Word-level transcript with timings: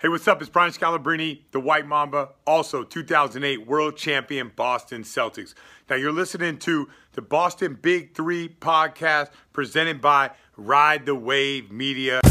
Hey, 0.00 0.08
what's 0.08 0.26
up? 0.26 0.40
It's 0.40 0.48
Brian 0.48 0.72
Scalabrine, 0.72 1.42
the 1.50 1.60
White 1.60 1.86
Mamba, 1.86 2.30
also 2.46 2.84
2008 2.84 3.66
world 3.66 3.98
champion 3.98 4.50
Boston 4.56 5.02
Celtics. 5.02 5.52
Now, 5.90 5.96
you're 5.96 6.10
listening 6.10 6.56
to 6.60 6.88
the 7.12 7.20
Boston 7.20 7.78
Big 7.82 8.14
Three 8.14 8.48
podcast 8.48 9.28
presented 9.52 10.00
by 10.00 10.30
Ride 10.56 11.04
the 11.04 11.14
Wave 11.14 11.70
Media. 11.70 12.22
All 12.24 12.30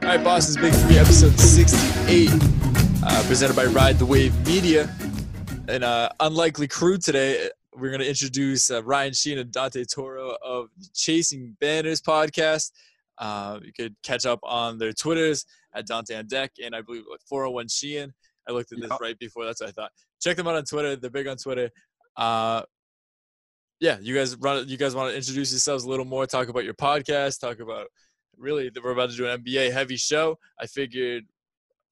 right, 0.00 0.22
Boston's 0.22 0.58
Big 0.58 0.74
Three, 0.74 0.96
episode 0.96 1.36
68, 1.40 2.30
uh, 3.02 3.24
presented 3.26 3.56
by 3.56 3.64
Ride 3.64 3.98
the 3.98 4.06
Wave 4.06 4.46
Media. 4.46 4.88
An 5.66 5.82
uh, 5.82 6.10
unlikely 6.20 6.68
crew 6.68 6.96
today. 6.96 7.48
We're 7.80 7.88
going 7.88 8.00
to 8.00 8.08
introduce 8.08 8.70
uh, 8.70 8.82
Ryan 8.84 9.14
Sheehan 9.14 9.38
and 9.38 9.50
Dante 9.50 9.84
Turo 9.84 10.34
of 10.44 10.68
Chasing 10.94 11.56
Banners 11.60 12.02
podcast. 12.02 12.72
Uh, 13.16 13.58
you 13.62 13.72
could 13.72 13.94
catch 14.02 14.26
up 14.26 14.38
on 14.42 14.76
their 14.76 14.92
Twitters 14.92 15.46
at 15.74 15.86
Dante 15.86 16.16
on 16.16 16.26
Deck 16.26 16.52
and 16.62 16.76
I 16.76 16.82
believe 16.82 17.04
like 17.10 17.20
401 17.26 17.68
Sheehan. 17.68 18.12
I 18.48 18.52
looked 18.52 18.72
at 18.72 18.80
this 18.80 18.90
right 19.00 19.18
before. 19.18 19.46
That's 19.46 19.60
what 19.60 19.70
I 19.70 19.72
thought. 19.72 19.92
Check 20.20 20.36
them 20.36 20.46
out 20.46 20.56
on 20.56 20.64
Twitter. 20.64 20.96
They're 20.96 21.10
big 21.10 21.26
on 21.26 21.36
Twitter. 21.38 21.70
Uh, 22.16 22.62
yeah, 23.80 23.98
you 24.00 24.14
guys 24.14 24.36
run. 24.36 24.68
You 24.68 24.76
guys 24.76 24.94
want 24.94 25.10
to 25.10 25.16
introduce 25.16 25.50
yourselves 25.50 25.84
a 25.84 25.88
little 25.88 26.04
more? 26.04 26.26
Talk 26.26 26.48
about 26.48 26.64
your 26.64 26.74
podcast. 26.74 27.40
Talk 27.40 27.60
about 27.60 27.86
really 28.36 28.70
we're 28.82 28.90
about 28.90 29.10
to 29.10 29.16
do 29.16 29.26
an 29.26 29.42
NBA 29.42 29.72
heavy 29.72 29.96
show. 29.96 30.38
I 30.60 30.66
figured 30.66 31.24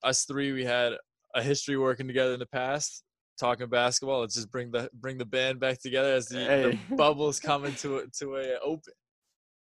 us 0.03 0.25
three 0.25 0.51
we 0.51 0.65
had 0.65 0.93
a 1.33 1.41
history 1.41 1.77
working 1.77 2.05
together 2.05 2.33
in 2.33 2.39
the 2.39 2.45
past 2.45 3.03
talking 3.39 3.67
basketball. 3.67 4.21
Let's 4.21 4.35
just 4.35 4.51
bring 4.51 4.71
the 4.71 4.89
bring 4.93 5.17
the 5.17 5.25
band 5.25 5.59
back 5.59 5.79
together 5.81 6.13
as 6.13 6.27
the, 6.27 6.39
hey. 6.39 6.79
the 6.89 6.95
bubbles 6.95 7.39
coming 7.39 7.73
to 7.75 8.05
to 8.19 8.35
a 8.35 8.59
open. 8.59 8.93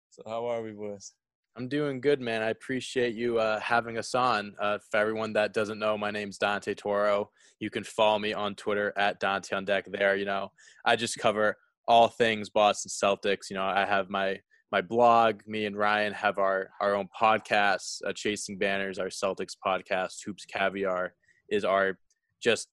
So 0.10 0.24
how 0.26 0.46
are 0.48 0.62
we, 0.62 0.72
boys? 0.72 1.14
I'm 1.58 1.68
doing 1.68 2.00
good, 2.00 2.22
man. 2.22 2.42
I 2.42 2.50
appreciate 2.50 3.14
you 3.14 3.38
uh, 3.38 3.60
having 3.60 3.98
us 3.98 4.16
on. 4.16 4.56
Uh, 4.60 4.78
for 4.90 4.98
everyone 4.98 5.34
that 5.34 5.54
doesn't 5.54 5.80
know, 5.80 5.98
my 5.98 6.10
name's 6.10 6.38
Dante 6.38 6.74
Turo. 6.74 7.28
You 7.60 7.70
can 7.70 7.84
follow 7.84 8.20
me 8.20 8.34
on 8.34 8.56
Twitter 8.56 8.94
at 8.98 9.20
Dante 9.20 9.56
on 9.56 9.66
Deck. 9.66 9.86
There, 9.92 10.16
you 10.16 10.26
know, 10.26 10.52
I 10.86 10.96
just 10.96 11.18
cover 11.18 11.58
all 11.88 12.08
things 12.08 12.50
Boston 12.50 12.90
Celtics. 12.90 13.50
You 13.50 13.58
know, 13.58 13.66
I 13.66 13.86
have 13.86 14.10
my 14.10 14.40
my 14.72 14.82
blog. 14.82 15.42
Me 15.46 15.66
and 15.66 15.78
Ryan 15.78 16.14
have 16.14 16.40
our 16.40 16.70
our 16.80 16.96
own 16.96 17.10
podcast, 17.20 18.02
uh, 18.08 18.14
Chasing 18.14 18.58
Banners, 18.58 18.98
our 18.98 19.08
Celtics 19.08 19.56
podcast. 19.66 20.24
Hoops 20.26 20.46
Caviar 20.46 21.14
is 21.50 21.66
our 21.66 22.00
just 22.42 22.70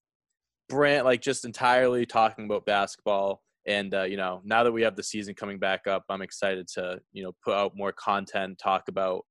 brand, 0.69 1.05
like 1.05 1.21
just 1.21 1.45
entirely 1.45 2.07
talking 2.07 2.45
about 2.45 2.67
basketball. 2.67 3.43
And 3.67 3.95
uh, 3.95 4.05
you 4.05 4.17
know, 4.17 4.41
now 4.45 4.65
that 4.65 4.73
we 4.73 4.83
have 4.83 4.97
the 4.97 5.03
season 5.03 5.35
coming 5.35 5.59
back 5.59 5.87
up, 5.87 6.05
I'm 6.09 6.23
excited 6.23 6.69
to 6.75 7.01
you 7.13 7.23
know 7.23 7.33
put 7.45 7.55
out 7.55 7.77
more 7.77 7.93
content, 7.93 8.59
talk 8.59 8.89
about 8.89 9.25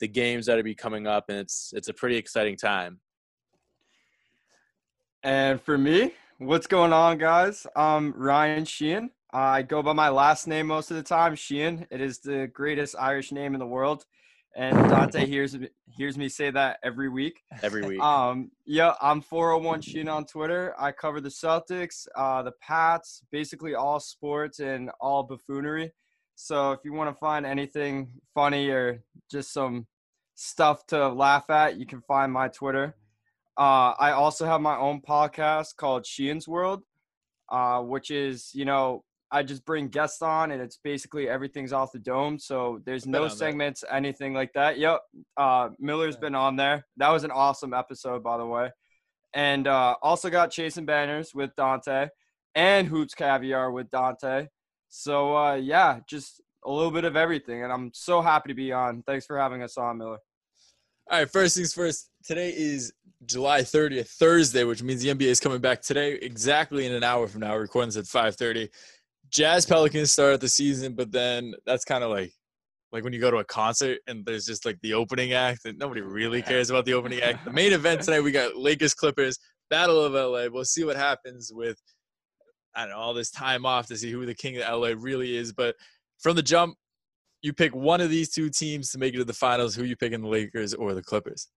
the 0.00 0.08
games 0.08 0.46
that 0.46 0.58
are 0.58 0.62
be 0.62 0.74
coming 0.74 1.06
up, 1.06 1.24
and 1.28 1.38
it's 1.38 1.72
it's 1.74 1.88
a 1.88 1.94
pretty 1.94 2.16
exciting 2.16 2.56
time. 2.56 3.00
And 5.22 5.60
for 5.60 5.76
me, 5.76 6.12
what's 6.38 6.66
going 6.66 6.92
on, 6.92 7.18
guys? 7.18 7.66
I'm 7.74 8.12
Ryan 8.12 8.64
Sheehan. 8.64 9.10
I 9.32 9.62
go 9.62 9.82
by 9.82 9.92
my 9.92 10.08
last 10.08 10.46
name 10.46 10.68
most 10.68 10.90
of 10.90 10.96
the 10.96 11.02
time, 11.02 11.34
Sheehan. 11.34 11.86
It 11.90 12.00
is 12.00 12.20
the 12.20 12.46
greatest 12.46 12.94
Irish 12.98 13.32
name 13.32 13.54
in 13.54 13.60
the 13.60 13.66
world. 13.66 14.04
And 14.56 14.76
Dante 14.88 15.26
hears 15.26 15.56
hears 15.86 16.18
me 16.18 16.28
say 16.28 16.50
that 16.50 16.78
every 16.82 17.08
week. 17.08 17.42
Every 17.62 17.82
week. 17.88 18.00
Um, 18.00 18.50
yeah, 18.66 18.94
I'm 19.00 19.20
401 19.20 19.82
Sheen 19.82 20.08
on 20.08 20.24
Twitter. 20.24 20.74
I 20.78 20.92
cover 20.92 21.20
the 21.20 21.28
Celtics, 21.28 22.06
uh, 22.16 22.42
the 22.42 22.52
Pats, 22.60 23.22
basically 23.30 23.74
all 23.74 24.00
sports 24.00 24.58
and 24.58 24.90
all 25.00 25.22
buffoonery. 25.22 25.92
So 26.34 26.72
if 26.72 26.80
you 26.84 26.92
want 26.92 27.10
to 27.10 27.18
find 27.18 27.44
anything 27.44 28.12
funny 28.34 28.68
or 28.70 29.02
just 29.30 29.52
some 29.52 29.86
stuff 30.34 30.86
to 30.86 31.08
laugh 31.08 31.50
at, 31.50 31.78
you 31.78 31.84
can 31.84 32.00
find 32.02 32.32
my 32.32 32.48
Twitter. 32.48 32.94
Uh, 33.56 33.92
I 33.98 34.12
also 34.12 34.46
have 34.46 34.60
my 34.60 34.76
own 34.76 35.00
podcast 35.00 35.74
called 35.76 36.06
Sheen's 36.06 36.46
World, 36.46 36.84
uh, 37.50 37.80
which 37.80 38.12
is, 38.12 38.50
you 38.54 38.64
know, 38.64 39.02
I 39.30 39.42
just 39.42 39.64
bring 39.64 39.88
guests 39.88 40.22
on, 40.22 40.50
and 40.50 40.62
it's 40.62 40.78
basically 40.82 41.28
everything's 41.28 41.72
off 41.72 41.92
the 41.92 41.98
dome. 41.98 42.38
So 42.38 42.80
there's 42.84 43.06
no 43.06 43.28
segments, 43.28 43.82
there. 43.82 43.92
anything 43.92 44.32
like 44.32 44.52
that. 44.54 44.78
Yep, 44.78 45.00
uh, 45.36 45.68
Miller's 45.78 46.14
yeah. 46.14 46.20
been 46.20 46.34
on 46.34 46.56
there. 46.56 46.86
That 46.96 47.10
was 47.10 47.24
an 47.24 47.30
awesome 47.30 47.74
episode, 47.74 48.22
by 48.22 48.38
the 48.38 48.46
way. 48.46 48.70
And 49.34 49.66
uh, 49.66 49.96
also 50.02 50.30
got 50.30 50.50
Chasing 50.50 50.86
Banners 50.86 51.32
with 51.34 51.54
Dante, 51.56 52.08
and 52.54 52.88
Hoops 52.88 53.14
Caviar 53.14 53.70
with 53.70 53.90
Dante. 53.90 54.46
So 54.88 55.36
uh, 55.36 55.54
yeah, 55.54 56.00
just 56.08 56.40
a 56.64 56.70
little 56.70 56.90
bit 56.90 57.04
of 57.04 57.16
everything, 57.16 57.62
and 57.62 57.72
I'm 57.72 57.90
so 57.92 58.20
happy 58.22 58.48
to 58.48 58.54
be 58.54 58.72
on. 58.72 59.02
Thanks 59.06 59.26
for 59.26 59.38
having 59.38 59.62
us 59.62 59.76
on, 59.76 59.98
Miller. 59.98 60.18
All 61.10 61.18
right, 61.18 61.30
first 61.30 61.56
things 61.56 61.72
first. 61.72 62.10
Today 62.24 62.52
is 62.54 62.92
July 63.24 63.62
30th, 63.62 64.08
Thursday, 64.10 64.64
which 64.64 64.82
means 64.82 65.02
the 65.02 65.08
NBA 65.08 65.22
is 65.22 65.40
coming 65.40 65.60
back 65.60 65.80
today, 65.80 66.12
exactly 66.14 66.84
in 66.84 66.92
an 66.92 67.02
hour 67.02 67.26
from 67.26 67.40
now. 67.40 67.54
We're 67.54 67.62
recording 67.62 67.88
this 67.88 67.96
at 67.96 68.04
5:30. 68.04 68.68
Jazz 69.30 69.66
Pelicans 69.66 70.12
start 70.12 70.40
the 70.40 70.48
season, 70.48 70.94
but 70.94 71.12
then 71.12 71.54
that's 71.66 71.84
kind 71.84 72.04
of 72.04 72.10
like 72.10 72.32
like 72.90 73.04
when 73.04 73.12
you 73.12 73.20
go 73.20 73.30
to 73.30 73.38
a 73.38 73.44
concert 73.44 73.98
and 74.06 74.24
there's 74.24 74.46
just 74.46 74.64
like 74.64 74.78
the 74.80 74.94
opening 74.94 75.34
act 75.34 75.66
and 75.66 75.78
nobody 75.78 76.00
really 76.00 76.40
cares 76.40 76.70
about 76.70 76.86
the 76.86 76.94
opening 76.94 77.20
act. 77.20 77.44
The 77.44 77.52
main 77.52 77.72
event 77.72 78.00
tonight 78.00 78.20
we 78.20 78.32
got 78.32 78.56
Lakers 78.56 78.94
Clippers, 78.94 79.38
Battle 79.68 80.02
of 80.02 80.14
LA. 80.14 80.46
We'll 80.50 80.64
see 80.64 80.84
what 80.84 80.96
happens 80.96 81.52
with 81.52 81.78
I 82.74 82.82
don't 82.82 82.90
know 82.90 82.98
all 82.98 83.14
this 83.14 83.30
time 83.30 83.66
off 83.66 83.86
to 83.88 83.96
see 83.96 84.10
who 84.10 84.24
the 84.24 84.34
king 84.34 84.56
of 84.56 84.80
LA 84.80 84.94
really 84.96 85.36
is. 85.36 85.52
But 85.52 85.74
from 86.18 86.36
the 86.36 86.42
jump, 86.42 86.76
you 87.42 87.52
pick 87.52 87.74
one 87.74 88.00
of 88.00 88.10
these 88.10 88.30
two 88.30 88.50
teams 88.50 88.90
to 88.92 88.98
make 88.98 89.14
it 89.14 89.18
to 89.18 89.24
the 89.24 89.32
finals. 89.32 89.74
Who 89.74 89.84
you 89.84 89.96
picking, 89.96 90.20
the 90.20 90.28
Lakers 90.28 90.74
or 90.74 90.94
the 90.94 91.02
Clippers? 91.02 91.48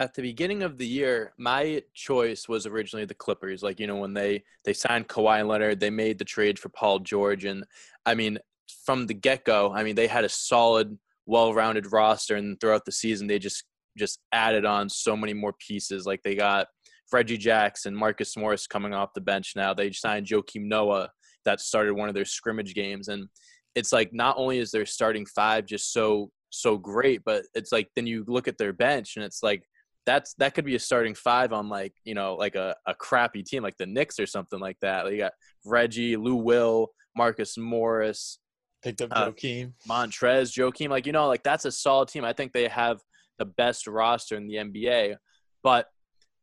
At 0.00 0.14
the 0.14 0.22
beginning 0.22 0.62
of 0.62 0.78
the 0.78 0.86
year, 0.86 1.34
my 1.36 1.82
choice 1.92 2.48
was 2.48 2.64
originally 2.66 3.04
the 3.04 3.14
Clippers. 3.14 3.62
Like, 3.62 3.78
you 3.78 3.86
know, 3.86 3.96
when 3.96 4.14
they 4.14 4.42
they 4.64 4.72
signed 4.72 5.08
Kawhi 5.08 5.46
Leonard, 5.46 5.78
they 5.78 5.90
made 5.90 6.18
the 6.18 6.24
trade 6.24 6.58
for 6.58 6.70
Paul 6.70 7.00
George 7.00 7.44
and 7.44 7.64
I 8.06 8.14
mean, 8.14 8.38
from 8.86 9.06
the 9.06 9.14
get-go, 9.14 9.72
I 9.74 9.82
mean, 9.82 9.96
they 9.96 10.06
had 10.06 10.24
a 10.24 10.28
solid, 10.28 10.98
well-rounded 11.26 11.92
roster 11.92 12.36
and 12.36 12.58
throughout 12.58 12.84
the 12.86 12.92
season 12.92 13.26
they 13.26 13.38
just 13.38 13.64
just 13.98 14.20
added 14.32 14.64
on 14.64 14.88
so 14.88 15.14
many 15.16 15.34
more 15.34 15.52
pieces. 15.60 16.06
Like 16.06 16.22
they 16.22 16.34
got 16.34 16.68
Reggie 17.12 17.36
Jackson, 17.36 17.94
Marcus 17.94 18.36
Morris 18.36 18.66
coming 18.66 18.94
off 18.94 19.14
the 19.14 19.20
bench 19.20 19.52
now. 19.54 19.74
They 19.74 19.92
signed 19.92 20.26
Joakim 20.26 20.62
Noah 20.62 21.10
that 21.44 21.60
started 21.60 21.94
one 21.94 22.08
of 22.08 22.14
their 22.14 22.24
scrimmage 22.24 22.74
games 22.74 23.08
and 23.08 23.28
it's 23.74 23.92
like 23.92 24.12
not 24.12 24.36
only 24.38 24.58
is 24.58 24.70
their 24.70 24.86
starting 24.86 25.26
five 25.26 25.66
just 25.66 25.92
so 25.92 26.30
so 26.48 26.78
great, 26.78 27.22
but 27.24 27.44
it's 27.54 27.70
like 27.70 27.88
then 27.94 28.06
you 28.06 28.24
look 28.26 28.48
at 28.48 28.56
their 28.56 28.72
bench 28.72 29.16
and 29.16 29.24
it's 29.24 29.42
like 29.42 29.62
that's 30.06 30.34
that 30.34 30.54
could 30.54 30.64
be 30.64 30.74
a 30.74 30.78
starting 30.78 31.14
five 31.14 31.52
on 31.52 31.68
like 31.68 31.92
you 32.04 32.14
know 32.14 32.34
like 32.34 32.54
a, 32.54 32.74
a 32.86 32.94
crappy 32.94 33.42
team 33.42 33.62
like 33.62 33.76
the 33.76 33.86
Knicks 33.86 34.18
or 34.18 34.26
something 34.26 34.58
like 34.58 34.78
that. 34.80 35.04
Like 35.04 35.12
you 35.12 35.18
got 35.18 35.32
Reggie, 35.64 36.16
Lou 36.16 36.36
Will, 36.36 36.88
Marcus 37.16 37.58
Morris, 37.58 38.38
picked 38.82 39.02
up 39.02 39.10
uh, 39.12 39.30
Joakim, 39.30 39.72
Montrez, 39.88 40.52
Joakim. 40.52 40.88
Like 40.88 41.06
you 41.06 41.12
know 41.12 41.28
like 41.28 41.42
that's 41.42 41.64
a 41.64 41.72
solid 41.72 42.08
team. 42.08 42.24
I 42.24 42.32
think 42.32 42.52
they 42.52 42.68
have 42.68 43.00
the 43.38 43.44
best 43.46 43.86
roster 43.86 44.36
in 44.36 44.46
the 44.46 44.54
NBA. 44.54 45.16
But 45.62 45.86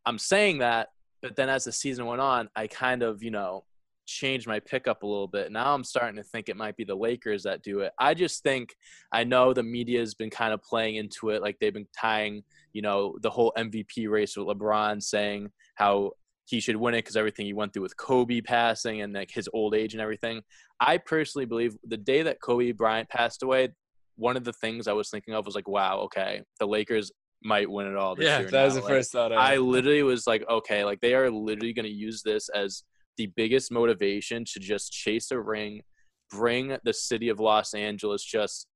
I'm 0.05 0.19
saying 0.19 0.59
that, 0.59 0.89
but 1.21 1.35
then 1.35 1.49
as 1.49 1.63
the 1.63 1.71
season 1.71 2.05
went 2.05 2.21
on, 2.21 2.49
I 2.55 2.67
kind 2.67 3.03
of 3.03 3.23
you 3.23 3.31
know 3.31 3.63
changed 4.07 4.47
my 4.47 4.59
pickup 4.59 5.03
a 5.03 5.07
little 5.07 5.27
bit. 5.27 5.51
Now 5.51 5.73
I'm 5.73 5.83
starting 5.83 6.15
to 6.15 6.23
think 6.23 6.49
it 6.49 6.57
might 6.57 6.77
be 6.77 6.85
the 6.85 6.95
Lakers 6.95 7.43
that 7.43 7.61
do 7.61 7.81
it. 7.81 7.91
I 7.99 8.13
just 8.13 8.41
think 8.41 8.75
I 9.11 9.23
know 9.23 9.53
the 9.53 9.63
media 9.63 9.99
has 9.99 10.15
been 10.15 10.29
kind 10.29 10.53
of 10.53 10.63
playing 10.63 10.95
into 10.95 11.29
it, 11.29 11.41
like 11.41 11.57
they've 11.59 11.73
been 11.73 11.87
tying, 11.99 12.43
you 12.77 12.83
know, 12.83 13.15
the 13.23 13.29
whole 13.31 13.51
MVP 13.57 14.07
race 14.07 14.37
with 14.37 14.45
LeBron, 14.45 15.01
saying 15.01 15.49
how 15.73 16.11
he 16.45 16.59
should 16.59 16.75
win 16.75 16.93
it 16.93 16.99
because 16.99 17.17
everything 17.17 17.47
he 17.47 17.53
went 17.53 17.73
through 17.73 17.81
with 17.81 17.97
Kobe 17.97 18.39
passing 18.39 19.01
and 19.01 19.13
like 19.13 19.31
his 19.31 19.49
old 19.51 19.73
age 19.73 19.95
and 19.95 20.01
everything. 20.01 20.43
I 20.79 20.99
personally 20.99 21.47
believe 21.47 21.75
the 21.83 21.97
day 21.97 22.21
that 22.21 22.39
Kobe 22.39 22.71
Bryant 22.73 23.09
passed 23.09 23.41
away, 23.41 23.69
one 24.15 24.37
of 24.37 24.43
the 24.43 24.53
things 24.53 24.87
I 24.87 24.93
was 24.93 25.09
thinking 25.09 25.33
of 25.33 25.47
was 25.47 25.55
like, 25.55 25.67
wow, 25.67 26.01
okay, 26.01 26.43
the 26.59 26.67
Lakers 26.67 27.11
might 27.43 27.67
win 27.67 27.87
it 27.87 27.95
all 27.95 28.13
this 28.15 28.25
yeah, 28.25 28.41
year. 28.41 28.51
that 28.51 28.59
now. 28.59 28.65
was 28.65 28.75
the 28.75 28.81
like, 28.81 28.89
first 28.89 29.11
thought. 29.11 29.33
I, 29.33 29.55
I 29.55 29.57
literally 29.57 30.03
was 30.03 30.27
like, 30.27 30.45
okay, 30.47 30.85
like 30.85 31.01
they 31.01 31.15
are 31.15 31.31
literally 31.31 31.73
going 31.73 31.87
to 31.87 31.91
use 31.91 32.21
this 32.21 32.47
as 32.49 32.83
the 33.17 33.25
biggest 33.35 33.71
motivation 33.71 34.45
to 34.53 34.59
just 34.59 34.91
chase 34.91 35.31
a 35.31 35.39
ring, 35.39 35.81
bring 36.29 36.77
the 36.83 36.93
city 36.93 37.29
of 37.29 37.39
Los 37.39 37.73
Angeles 37.73 38.23
just 38.23 38.67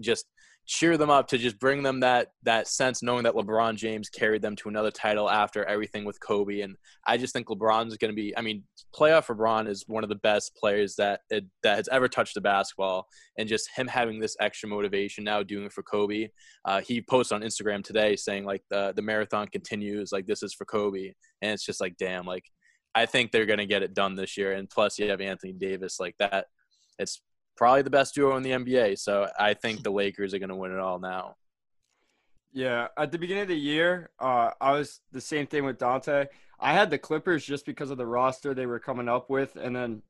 just 0.00 0.26
cheer 0.70 0.96
them 0.96 1.10
up 1.10 1.26
to 1.26 1.36
just 1.36 1.58
bring 1.58 1.82
them 1.82 1.98
that 1.98 2.28
that 2.44 2.68
sense 2.68 3.02
knowing 3.02 3.24
that 3.24 3.34
LeBron 3.34 3.74
James 3.74 4.08
carried 4.08 4.40
them 4.40 4.54
to 4.54 4.68
another 4.68 4.92
title 4.92 5.28
after 5.28 5.64
everything 5.64 6.04
with 6.04 6.20
Kobe 6.20 6.60
and 6.60 6.76
I 7.04 7.16
just 7.16 7.32
think 7.32 7.48
LeBron's 7.48 7.96
going 7.96 8.12
to 8.12 8.14
be 8.14 8.32
I 8.36 8.40
mean 8.40 8.62
playoff 8.96 9.26
LeBron 9.26 9.68
is 9.68 9.82
one 9.88 10.04
of 10.04 10.08
the 10.08 10.14
best 10.14 10.54
players 10.54 10.94
that 10.94 11.22
it, 11.28 11.44
that 11.64 11.74
has 11.74 11.88
ever 11.90 12.06
touched 12.06 12.34
the 12.34 12.40
basketball 12.40 13.08
and 13.36 13.48
just 13.48 13.68
him 13.74 13.88
having 13.88 14.20
this 14.20 14.36
extra 14.38 14.68
motivation 14.68 15.24
now 15.24 15.42
doing 15.42 15.64
it 15.64 15.72
for 15.72 15.82
Kobe 15.82 16.28
uh, 16.64 16.80
he 16.80 17.02
posted 17.02 17.34
on 17.34 17.42
Instagram 17.42 17.82
today 17.82 18.14
saying 18.14 18.44
like 18.44 18.62
the 18.70 18.92
the 18.94 19.02
marathon 19.02 19.48
continues 19.48 20.12
like 20.12 20.26
this 20.26 20.44
is 20.44 20.54
for 20.54 20.66
Kobe 20.66 21.12
and 21.42 21.50
it's 21.50 21.66
just 21.66 21.80
like 21.80 21.96
damn 21.96 22.26
like 22.26 22.44
I 22.94 23.06
think 23.06 23.32
they're 23.32 23.46
going 23.46 23.58
to 23.58 23.66
get 23.66 23.82
it 23.82 23.94
done 23.94 24.16
this 24.16 24.36
year. 24.36 24.52
And 24.52 24.68
plus, 24.68 24.98
you 24.98 25.08
have 25.10 25.20
Anthony 25.20 25.52
Davis 25.52 26.00
like 26.00 26.16
that. 26.18 26.46
It's 26.98 27.22
probably 27.60 27.82
the 27.82 27.90
best 27.90 28.14
duo 28.14 28.38
in 28.38 28.42
the 28.42 28.52
NBA. 28.52 28.98
So 28.98 29.28
I 29.38 29.52
think 29.52 29.82
the 29.82 29.90
Lakers 29.90 30.32
are 30.32 30.38
going 30.38 30.48
to 30.48 30.56
win 30.56 30.72
it 30.72 30.78
all 30.78 30.98
now. 30.98 31.36
Yeah, 32.54 32.88
at 32.96 33.12
the 33.12 33.18
beginning 33.18 33.42
of 33.42 33.48
the 33.48 33.54
year, 33.54 34.08
uh, 34.18 34.52
I 34.58 34.72
was 34.72 35.00
the 35.12 35.20
same 35.20 35.46
thing 35.46 35.66
with 35.66 35.78
Dante. 35.78 36.28
I 36.58 36.72
had 36.72 36.88
the 36.88 36.96
Clippers 36.96 37.44
just 37.44 37.66
because 37.66 37.90
of 37.90 37.98
the 37.98 38.06
roster 38.06 38.54
they 38.54 38.64
were 38.64 38.80
coming 38.80 39.10
up 39.10 39.28
with, 39.28 39.56
and 39.56 39.76
then 39.76 40.00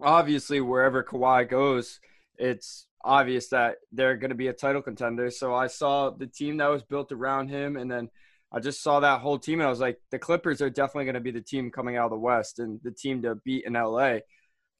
obviously 0.00 0.60
wherever 0.60 1.02
Kawhi 1.02 1.50
goes, 1.50 1.98
it's 2.38 2.86
obvious 3.02 3.48
that 3.48 3.78
they're 3.90 4.16
going 4.16 4.30
to 4.30 4.36
be 4.36 4.46
a 4.46 4.52
title 4.52 4.80
contender. 4.80 5.30
So 5.32 5.52
I 5.52 5.66
saw 5.66 6.10
the 6.10 6.28
team 6.28 6.58
that 6.58 6.70
was 6.70 6.84
built 6.84 7.10
around 7.10 7.48
him, 7.48 7.76
and 7.76 7.90
then 7.90 8.08
I 8.52 8.60
just 8.60 8.84
saw 8.84 9.00
that 9.00 9.20
whole 9.20 9.40
team, 9.40 9.58
and 9.58 9.66
I 9.66 9.70
was 9.70 9.80
like, 9.80 10.00
the 10.12 10.18
Clippers 10.20 10.62
are 10.62 10.70
definitely 10.70 11.06
going 11.06 11.14
to 11.14 11.20
be 11.20 11.32
the 11.32 11.40
team 11.40 11.72
coming 11.72 11.96
out 11.96 12.04
of 12.04 12.12
the 12.12 12.18
West 12.18 12.60
and 12.60 12.78
the 12.84 12.92
team 12.92 13.20
to 13.22 13.34
beat 13.34 13.64
in 13.66 13.72
LA. 13.72 14.18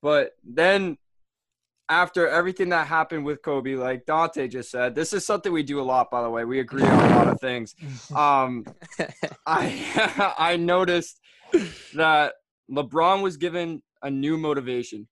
But 0.00 0.31
then 0.44 0.96
after 1.89 2.27
everything 2.29 2.71
that 2.71 2.87
happened 2.87 3.25
with 3.25 3.43
Kobe, 3.43 3.75
like 3.75 4.07
Dante 4.07 4.49
just 4.49 4.71
said, 4.71 4.95
this 4.95 5.13
is 5.13 5.27
something 5.27 5.53
we 5.53 5.63
do 5.63 5.81
a 5.81 5.83
lot, 5.83 6.11
by 6.11 6.23
the 6.23 6.31
way. 6.31 6.45
We 6.45 6.61
agree 6.61 6.83
on 6.83 7.13
a 7.13 7.17
lot 7.17 7.29
of 7.29 7.41
things. 7.41 7.75
Um, 8.15 8.65
I 9.47 10.35
I 10.39 10.57
noticed 10.57 11.21
that 11.95 12.35
LeBron 12.71 13.23
was 13.23 13.37
given 13.37 13.83
a 14.03 14.11
new 14.11 14.37
motivation. 14.37 15.09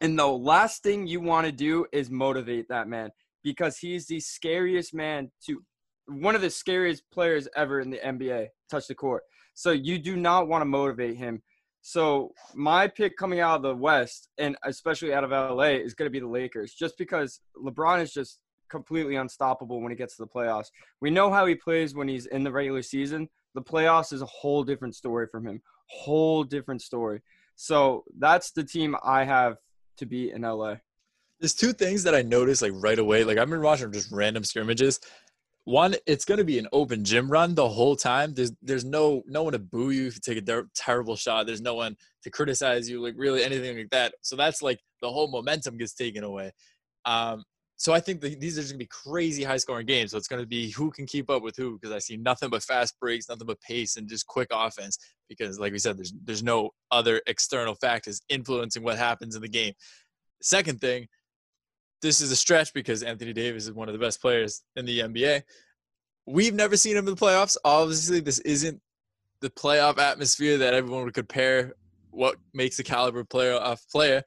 And 0.00 0.18
the 0.18 0.26
last 0.26 0.82
thing 0.82 1.06
you 1.06 1.20
want 1.20 1.46
to 1.46 1.52
do 1.52 1.86
is 1.92 2.10
motivate 2.10 2.68
that 2.68 2.88
man 2.88 3.10
because 3.42 3.78
he's 3.78 4.06
the 4.06 4.20
scariest 4.20 4.94
man 4.94 5.30
to 5.46 5.62
one 6.06 6.34
of 6.34 6.40
the 6.40 6.50
scariest 6.50 7.02
players 7.12 7.48
ever 7.56 7.80
in 7.80 7.90
the 7.90 7.98
NBA 7.98 8.48
touch 8.70 8.86
the 8.86 8.94
court. 8.94 9.22
So 9.54 9.70
you 9.70 9.98
do 9.98 10.16
not 10.16 10.48
want 10.48 10.62
to 10.62 10.66
motivate 10.66 11.16
him. 11.16 11.42
So 11.82 12.32
my 12.54 12.88
pick 12.88 13.16
coming 13.16 13.40
out 13.40 13.56
of 13.56 13.62
the 13.62 13.74
West 13.74 14.28
and 14.38 14.56
especially 14.64 15.14
out 15.14 15.24
of 15.24 15.30
LA 15.30 15.78
is 15.78 15.94
going 15.94 16.06
to 16.06 16.10
be 16.12 16.20
the 16.20 16.26
Lakers 16.26 16.74
just 16.74 16.98
because 16.98 17.40
LeBron 17.56 18.02
is 18.02 18.12
just 18.12 18.38
completely 18.68 19.16
unstoppable 19.16 19.80
when 19.80 19.90
he 19.90 19.96
gets 19.96 20.16
to 20.16 20.22
the 20.22 20.28
playoffs. 20.28 20.68
We 21.00 21.10
know 21.10 21.30
how 21.30 21.46
he 21.46 21.54
plays 21.54 21.94
when 21.94 22.08
he's 22.08 22.26
in 22.26 22.44
the 22.44 22.52
regular 22.52 22.82
season. 22.82 23.28
The 23.54 23.62
playoffs 23.62 24.12
is 24.12 24.22
a 24.22 24.26
whole 24.26 24.62
different 24.62 24.94
story 24.94 25.26
from 25.30 25.46
him. 25.46 25.60
Whole 25.88 26.44
different 26.44 26.82
story. 26.82 27.20
So 27.56 28.04
that's 28.18 28.52
the 28.52 28.62
team 28.62 28.94
I 29.02 29.24
have 29.24 29.56
to 29.98 30.06
beat 30.06 30.32
in 30.32 30.42
LA. 30.42 30.76
There's 31.40 31.54
two 31.54 31.72
things 31.72 32.02
that 32.04 32.14
I 32.14 32.22
noticed 32.22 32.62
like 32.62 32.72
right 32.74 32.98
away. 32.98 33.24
Like 33.24 33.38
I've 33.38 33.48
been 33.48 33.62
watching 33.62 33.90
just 33.92 34.12
random 34.12 34.44
scrimmages 34.44 35.00
one, 35.64 35.94
it's 36.06 36.24
going 36.24 36.38
to 36.38 36.44
be 36.44 36.58
an 36.58 36.68
open 36.72 37.04
gym 37.04 37.30
run 37.30 37.54
the 37.54 37.68
whole 37.68 37.96
time. 37.96 38.34
There's 38.34 38.52
there's 38.62 38.84
no 38.84 39.22
no 39.26 39.42
one 39.42 39.52
to 39.52 39.58
boo 39.58 39.90
you 39.90 40.06
if 40.06 40.14
you 40.14 40.20
take 40.20 40.48
a 40.48 40.64
terrible 40.74 41.16
shot. 41.16 41.46
There's 41.46 41.60
no 41.60 41.74
one 41.74 41.96
to 42.24 42.30
criticize 42.30 42.88
you, 42.88 43.02
like 43.02 43.14
really 43.16 43.44
anything 43.44 43.76
like 43.76 43.90
that. 43.90 44.14
So 44.22 44.36
that's 44.36 44.62
like 44.62 44.80
the 45.02 45.10
whole 45.10 45.30
momentum 45.30 45.76
gets 45.76 45.94
taken 45.94 46.24
away. 46.24 46.52
Um, 47.04 47.44
so 47.76 47.94
I 47.94 48.00
think 48.00 48.20
the, 48.20 48.34
these 48.34 48.58
are 48.58 48.60
just 48.60 48.72
going 48.72 48.78
to 48.78 48.84
be 48.84 48.90
crazy 48.90 49.42
high 49.42 49.56
scoring 49.56 49.86
games. 49.86 50.10
So 50.10 50.18
it's 50.18 50.28
going 50.28 50.42
to 50.42 50.46
be 50.46 50.70
who 50.70 50.90
can 50.90 51.06
keep 51.06 51.30
up 51.30 51.42
with 51.42 51.56
who 51.56 51.78
because 51.78 51.94
I 51.94 51.98
see 51.98 52.18
nothing 52.18 52.50
but 52.50 52.62
fast 52.62 53.00
breaks, 53.00 53.28
nothing 53.28 53.46
but 53.46 53.60
pace 53.62 53.96
and 53.96 54.06
just 54.06 54.26
quick 54.26 54.48
offense. 54.52 54.98
Because 55.30 55.58
like 55.58 55.72
we 55.72 55.78
said, 55.78 55.96
there's 55.96 56.12
there's 56.24 56.42
no 56.42 56.70
other 56.90 57.22
external 57.26 57.74
factors 57.74 58.20
influencing 58.28 58.82
what 58.82 58.98
happens 58.98 59.34
in 59.34 59.42
the 59.42 59.48
game. 59.48 59.72
Second 60.42 60.80
thing, 60.80 61.06
this 62.02 62.20
is 62.20 62.30
a 62.30 62.36
stretch 62.36 62.72
because 62.72 63.02
Anthony 63.02 63.32
Davis 63.32 63.64
is 63.64 63.72
one 63.72 63.88
of 63.88 63.92
the 63.92 63.98
best 63.98 64.20
players 64.20 64.62
in 64.76 64.84
the 64.84 65.00
NBA. 65.00 65.42
We've 66.26 66.54
never 66.54 66.76
seen 66.76 66.96
him 66.96 67.06
in 67.08 67.14
the 67.14 67.20
playoffs. 67.20 67.56
Obviously, 67.64 68.20
this 68.20 68.38
isn't 68.40 68.80
the 69.40 69.50
playoff 69.50 69.98
atmosphere 69.98 70.58
that 70.58 70.74
everyone 70.74 71.04
would 71.04 71.14
compare 71.14 71.74
what 72.10 72.36
makes 72.52 72.78
a 72.78 72.84
caliber 72.84 73.24
playoff 73.24 73.88
player. 73.90 74.22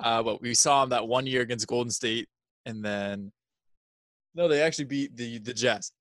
Uh, 0.00 0.22
but 0.22 0.42
we 0.42 0.54
saw 0.54 0.82
him 0.82 0.90
that 0.90 1.06
one 1.06 1.26
year 1.26 1.42
against 1.42 1.66
Golden 1.66 1.90
State, 1.90 2.28
and 2.66 2.84
then 2.84 3.32
no, 4.34 4.48
they 4.48 4.60
actually 4.60 4.84
beat 4.84 5.16
the 5.16 5.38
the 5.38 5.54
Jazz. 5.54 5.92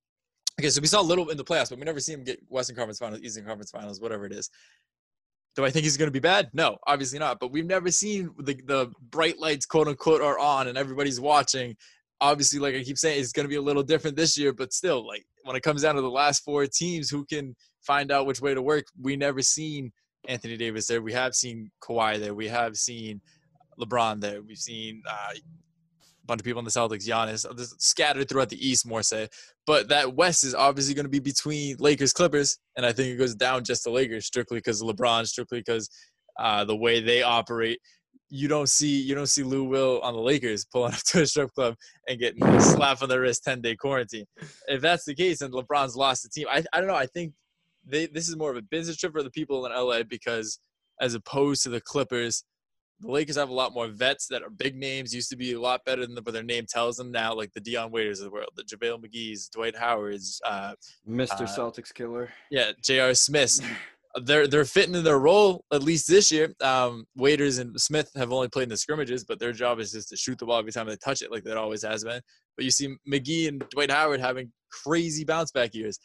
Okay, 0.59 0.69
so 0.69 0.81
we 0.81 0.87
saw 0.87 1.01
a 1.01 1.03
little 1.03 1.29
in 1.29 1.37
the 1.37 1.43
playoffs, 1.43 1.69
but 1.69 1.79
we 1.79 1.85
never 1.85 1.99
see 1.99 2.13
him 2.13 2.23
get 2.23 2.39
Western 2.47 2.75
Conference 2.75 2.99
Finals, 2.99 3.21
Eastern 3.21 3.45
Conference 3.45 3.71
Finals, 3.71 4.01
whatever 4.01 4.25
it 4.25 4.33
is. 4.33 4.49
Do 5.55 5.63
I 5.63 5.69
think 5.69 5.83
he's 5.83 5.97
going 5.97 6.07
to 6.07 6.11
be 6.11 6.19
bad? 6.19 6.49
No, 6.53 6.77
obviously 6.85 7.19
not. 7.19 7.39
But 7.39 7.51
we've 7.51 7.65
never 7.65 7.89
seen 7.91 8.31
the 8.39 8.55
the 8.65 8.91
bright 9.09 9.39
lights, 9.39 9.65
quote 9.65 9.87
unquote, 9.87 10.21
are 10.21 10.37
on 10.37 10.67
and 10.67 10.77
everybody's 10.77 11.19
watching. 11.19 11.75
Obviously, 12.21 12.59
like 12.59 12.75
I 12.75 12.83
keep 12.83 12.97
saying, 12.97 13.19
it's 13.19 13.31
going 13.31 13.45
to 13.45 13.49
be 13.49 13.55
a 13.55 13.61
little 13.61 13.83
different 13.83 14.17
this 14.17 14.37
year. 14.37 14.53
But 14.53 14.73
still, 14.73 15.05
like 15.07 15.25
when 15.43 15.55
it 15.55 15.63
comes 15.63 15.81
down 15.81 15.95
to 15.95 16.01
the 16.01 16.09
last 16.09 16.43
four 16.43 16.65
teams, 16.67 17.09
who 17.09 17.25
can 17.25 17.55
find 17.81 18.11
out 18.11 18.25
which 18.25 18.41
way 18.41 18.53
to 18.53 18.61
work? 18.61 18.85
We 19.01 19.15
never 19.15 19.41
seen 19.41 19.91
Anthony 20.27 20.57
Davis 20.57 20.87
there. 20.87 21.01
We 21.01 21.13
have 21.13 21.35
seen 21.35 21.71
Kawhi 21.81 22.19
there. 22.19 22.33
We 22.33 22.47
have 22.47 22.75
seen 22.75 23.21
LeBron 23.79 24.19
there. 24.21 24.41
We've 24.41 24.57
seen 24.57 25.01
uh, 25.09 25.33
bunch 26.25 26.41
of 26.41 26.45
people 26.45 26.59
in 26.59 26.65
the 26.65 26.71
Celtics, 26.71 27.07
Giannis, 27.07 27.45
scattered 27.79 28.27
throughout 28.27 28.49
the 28.49 28.67
East 28.67 28.87
more 28.87 29.03
say. 29.03 29.27
But 29.65 29.89
that 29.89 30.15
West 30.15 30.43
is 30.43 30.55
obviously 30.55 30.93
going 30.93 31.05
to 31.05 31.09
be 31.09 31.19
between 31.19 31.77
Lakers, 31.79 32.13
Clippers, 32.13 32.57
and 32.75 32.85
I 32.85 32.91
think 32.91 33.09
it 33.09 33.17
goes 33.17 33.35
down 33.35 33.63
just 33.63 33.83
to 33.83 33.91
Lakers 33.91 34.25
strictly 34.25 34.57
because 34.57 34.81
LeBron, 34.81 35.25
strictly 35.27 35.59
because 35.59 35.89
uh, 36.39 36.65
the 36.65 36.75
way 36.75 36.99
they 36.99 37.23
operate. 37.23 37.79
You 38.29 38.47
don't 38.47 38.67
see 38.69 39.01
you 39.01 39.13
don't 39.13 39.27
see 39.27 39.43
Lou 39.43 39.63
Will 39.63 40.01
on 40.01 40.13
the 40.13 40.19
Lakers 40.19 40.65
pulling 40.65 40.93
up 40.95 40.99
to 40.99 41.21
a 41.21 41.27
strip 41.27 41.51
club 41.53 41.75
and 42.09 42.19
getting 42.19 42.43
a 42.43 42.59
slap 42.59 43.01
on 43.01 43.09
the 43.09 43.19
wrist, 43.19 43.43
ten 43.43 43.61
day 43.61 43.75
quarantine. 43.75 44.25
If 44.67 44.81
that's 44.81 45.05
the 45.05 45.15
case, 45.15 45.41
and 45.41 45.53
LeBron's 45.53 45.95
lost 45.95 46.23
the 46.23 46.29
team, 46.29 46.47
I 46.49 46.63
I 46.73 46.79
don't 46.79 46.87
know. 46.87 46.95
I 46.95 47.05
think 47.05 47.33
they 47.85 48.07
this 48.07 48.27
is 48.27 48.35
more 48.35 48.51
of 48.51 48.57
a 48.57 48.63
business 48.63 48.97
trip 48.97 49.13
for 49.13 49.23
the 49.23 49.29
people 49.29 49.65
in 49.65 49.71
LA 49.71 50.03
because 50.03 50.59
as 51.01 51.13
opposed 51.13 51.63
to 51.63 51.69
the 51.69 51.81
Clippers, 51.81 52.43
the 53.01 53.11
Lakers 53.11 53.35
have 53.35 53.49
a 53.49 53.53
lot 53.53 53.73
more 53.73 53.87
vets 53.87 54.27
that 54.27 54.41
are 54.41 54.49
big 54.49 54.75
names. 54.75 55.13
Used 55.13 55.29
to 55.29 55.35
be 55.35 55.53
a 55.53 55.59
lot 55.59 55.83
better 55.85 56.05
than 56.05 56.15
the, 56.15 56.21
but 56.21 56.33
their 56.33 56.43
name 56.43 56.65
tells 56.67 56.97
them 56.97 57.11
now, 57.11 57.33
like 57.33 57.51
the 57.53 57.59
Dion 57.59 57.91
Waiters 57.91 58.19
of 58.19 58.25
the 58.25 58.31
world, 58.31 58.49
the 58.55 58.63
JaVale 58.63 59.03
McGee's, 59.03 59.49
Dwight 59.49 59.75
Howard's, 59.75 60.41
uh, 60.45 60.73
Mr. 61.07 61.41
Uh, 61.41 61.45
Celtics 61.45 61.93
killer. 61.93 62.29
Yeah, 62.49 62.71
J.R. 62.81 63.13
Smith. 63.13 63.59
they're 64.23 64.47
they're 64.47 64.65
fitting 64.65 64.95
in 64.95 65.03
their 65.03 65.19
role 65.19 65.65
at 65.73 65.83
least 65.83 66.07
this 66.07 66.31
year. 66.31 66.53
Um, 66.61 67.05
Waiters 67.17 67.57
and 67.57 67.79
Smith 67.79 68.09
have 68.15 68.31
only 68.31 68.47
played 68.47 68.63
in 68.63 68.69
the 68.69 68.77
scrimmages, 68.77 69.25
but 69.25 69.39
their 69.39 69.51
job 69.51 69.79
is 69.79 69.91
just 69.91 70.09
to 70.09 70.17
shoot 70.17 70.37
the 70.37 70.45
ball 70.45 70.59
every 70.59 70.71
time 70.71 70.87
they 70.87 70.95
touch 70.95 71.21
it, 71.21 71.31
like 71.31 71.43
that 71.43 71.57
always 71.57 71.83
has 71.83 72.03
been. 72.03 72.21
But 72.55 72.65
you 72.65 72.71
see 72.71 72.95
McGee 73.09 73.49
and 73.49 73.63
Dwight 73.71 73.91
Howard 73.91 74.21
having 74.21 74.51
crazy 74.71 75.25
bounce 75.25 75.51
back 75.51 75.73
years. 75.73 75.99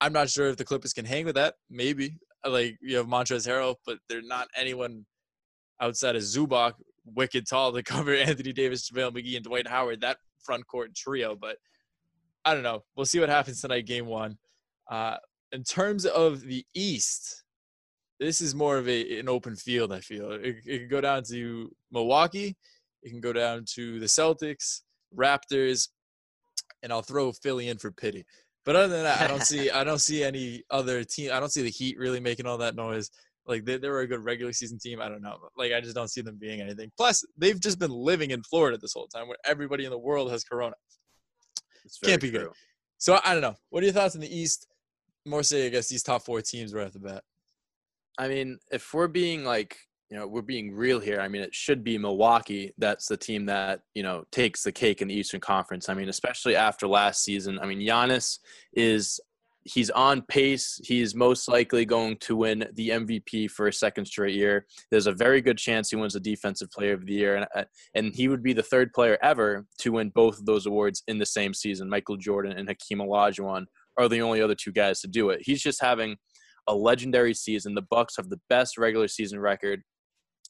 I'm 0.00 0.12
not 0.12 0.30
sure 0.30 0.48
if 0.48 0.56
the 0.56 0.64
Clippers 0.64 0.92
can 0.92 1.04
hang 1.04 1.24
with 1.24 1.34
that. 1.34 1.54
Maybe 1.68 2.16
like 2.46 2.78
you 2.80 2.96
have 2.96 3.06
Montrezl 3.06 3.48
Harrell, 3.48 3.74
but 3.84 3.98
they're 4.08 4.22
not 4.22 4.46
anyone 4.56 5.04
outside 5.80 6.16
of 6.16 6.22
Zubac, 6.22 6.74
wicked 7.04 7.46
tall 7.46 7.72
to 7.72 7.82
cover 7.84 8.14
Anthony 8.14 8.52
Davis, 8.52 8.90
JaVale 8.90 9.12
McGee, 9.12 9.36
and 9.36 9.44
Dwight 9.44 9.68
Howard, 9.68 10.00
that 10.00 10.18
front 10.42 10.66
court 10.66 10.94
trio. 10.94 11.34
But 11.34 11.56
I 12.44 12.54
don't 12.54 12.62
know. 12.62 12.84
We'll 12.96 13.06
see 13.06 13.20
what 13.20 13.28
happens 13.28 13.60
tonight, 13.60 13.86
game 13.86 14.06
one. 14.06 14.38
Uh, 14.90 15.16
in 15.52 15.64
terms 15.64 16.06
of 16.06 16.42
the 16.42 16.64
East, 16.74 17.44
this 18.20 18.40
is 18.40 18.54
more 18.54 18.78
of 18.78 18.88
a, 18.88 19.18
an 19.18 19.28
open 19.28 19.56
field, 19.56 19.92
I 19.92 20.00
feel. 20.00 20.32
It, 20.32 20.56
it 20.66 20.78
can 20.80 20.88
go 20.88 21.00
down 21.00 21.22
to 21.24 21.70
Milwaukee, 21.92 22.56
it 23.02 23.10
can 23.10 23.20
go 23.20 23.32
down 23.32 23.64
to 23.74 24.00
the 24.00 24.06
Celtics, 24.06 24.80
Raptors, 25.16 25.88
and 26.82 26.92
I'll 26.92 27.02
throw 27.02 27.32
Philly 27.32 27.68
in 27.68 27.78
for 27.78 27.90
pity. 27.90 28.24
But 28.64 28.76
other 28.76 28.88
than 28.88 29.04
that, 29.04 29.22
I 29.22 29.26
don't 29.26 29.42
see 29.42 29.70
I 29.70 29.82
don't 29.82 30.00
see 30.00 30.22
any 30.22 30.62
other 30.70 31.02
team. 31.02 31.30
I 31.32 31.40
don't 31.40 31.50
see 31.50 31.62
the 31.62 31.70
Heat 31.70 31.98
really 31.98 32.20
making 32.20 32.46
all 32.46 32.58
that 32.58 32.74
noise. 32.76 33.10
Like 33.48 33.64
they, 33.64 33.78
they 33.78 33.88
were 33.88 34.00
a 34.00 34.06
good 34.06 34.22
regular 34.22 34.52
season 34.52 34.78
team. 34.78 35.00
I 35.00 35.08
don't 35.08 35.22
know. 35.22 35.38
Like 35.56 35.72
I 35.72 35.80
just 35.80 35.94
don't 35.94 36.08
see 36.08 36.20
them 36.20 36.36
being 36.38 36.60
anything. 36.60 36.92
Plus, 36.96 37.24
they've 37.38 37.58
just 37.58 37.78
been 37.78 37.90
living 37.90 38.30
in 38.30 38.42
Florida 38.42 38.76
this 38.76 38.92
whole 38.92 39.08
time, 39.08 39.26
where 39.26 39.38
everybody 39.46 39.86
in 39.86 39.90
the 39.90 39.98
world 39.98 40.30
has 40.30 40.44
corona. 40.44 40.74
Can't 42.04 42.20
be 42.20 42.30
true. 42.30 42.40
good. 42.40 42.48
So 42.98 43.18
I 43.24 43.32
don't 43.32 43.42
know. 43.42 43.54
What 43.70 43.82
are 43.82 43.86
your 43.86 43.94
thoughts 43.94 44.14
in 44.14 44.20
the 44.20 44.36
East? 44.38 44.66
More 45.24 45.42
say, 45.42 45.66
I 45.66 45.70
guess 45.70 45.88
these 45.88 46.02
top 46.02 46.22
four 46.22 46.42
teams 46.42 46.74
right 46.74 46.86
off 46.86 46.92
the 46.92 46.98
bat. 46.98 47.22
I 48.18 48.28
mean, 48.28 48.58
if 48.70 48.92
we're 48.92 49.08
being 49.08 49.44
like, 49.44 49.76
you 50.10 50.16
know, 50.16 50.26
we're 50.26 50.42
being 50.42 50.72
real 50.72 50.98
here. 50.98 51.20
I 51.20 51.28
mean, 51.28 51.42
it 51.42 51.54
should 51.54 51.84
be 51.84 51.98
Milwaukee. 51.98 52.72
That's 52.78 53.06
the 53.06 53.16
team 53.16 53.46
that 53.46 53.80
you 53.94 54.02
know 54.02 54.24
takes 54.30 54.62
the 54.62 54.72
cake 54.72 55.02
in 55.02 55.08
the 55.08 55.14
Eastern 55.14 55.40
Conference. 55.40 55.88
I 55.88 55.94
mean, 55.94 56.08
especially 56.08 56.56
after 56.56 56.86
last 56.86 57.22
season. 57.22 57.58
I 57.60 57.66
mean, 57.66 57.80
Giannis 57.80 58.38
is 58.72 59.20
he's 59.64 59.90
on 59.90 60.22
pace. 60.22 60.80
He's 60.84 61.14
most 61.14 61.48
likely 61.48 61.84
going 61.84 62.16
to 62.18 62.36
win 62.36 62.66
the 62.74 62.90
MVP 62.90 63.50
for 63.50 63.68
a 63.68 63.72
second 63.72 64.06
straight 64.06 64.34
year. 64.34 64.66
There's 64.90 65.06
a 65.06 65.12
very 65.12 65.40
good 65.40 65.58
chance 65.58 65.90
he 65.90 65.96
wins 65.96 66.14
the 66.14 66.20
Defensive 66.20 66.70
Player 66.70 66.94
of 66.94 67.06
the 67.06 67.12
Year, 67.12 67.36
and, 67.36 67.46
uh, 67.54 67.64
and 67.94 68.14
he 68.14 68.28
would 68.28 68.42
be 68.42 68.52
the 68.52 68.62
third 68.62 68.92
player 68.92 69.18
ever 69.22 69.66
to 69.80 69.92
win 69.92 70.10
both 70.10 70.38
of 70.38 70.46
those 70.46 70.66
awards 70.66 71.02
in 71.08 71.18
the 71.18 71.26
same 71.26 71.52
season. 71.52 71.88
Michael 71.88 72.16
Jordan 72.16 72.52
and 72.56 72.68
Hakeem 72.68 72.98
Olajuwon 72.98 73.66
are 73.98 74.08
the 74.08 74.22
only 74.22 74.40
other 74.40 74.54
two 74.54 74.72
guys 74.72 75.00
to 75.00 75.08
do 75.08 75.30
it. 75.30 75.40
He's 75.42 75.62
just 75.62 75.82
having 75.82 76.16
a 76.66 76.74
legendary 76.74 77.34
season. 77.34 77.74
The 77.74 77.82
Bucks 77.82 78.16
have 78.16 78.28
the 78.28 78.40
best 78.48 78.78
regular 78.78 79.08
season 79.08 79.40
record, 79.40 79.82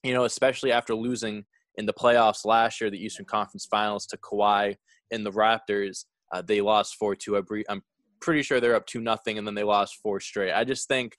you 0.03 0.13
know, 0.13 0.25
especially 0.25 0.73
after 0.73 0.95
losing 0.95 1.45
in 1.77 1.87
the 1.87 1.95
playoffs 1.95 2.45
last 2.45 2.81
year, 2.81 2.91
the 2.91 3.03
Eastern 3.03 3.25
Conference 3.25 3.67
Finals 3.71 4.07
to 4.07 4.19
Kawhi 4.19 4.77
and 5.11 5.25
the 5.25 5.31
Raptors. 5.31 6.05
Uh, 6.33 6.43
they 6.43 6.61
lost 6.61 6.97
4 6.97 7.15
2. 7.15 7.43
I'm 7.69 7.83
pretty 8.21 8.43
sure 8.43 8.61
they're 8.61 8.75
up 8.75 8.87
two 8.87 9.01
nothing, 9.01 9.39
and 9.39 9.47
then 9.47 9.55
they 9.55 9.65
lost 9.65 9.99
four 10.03 10.21
straight. 10.21 10.53
I 10.53 10.65
just 10.65 10.89
think 10.89 11.17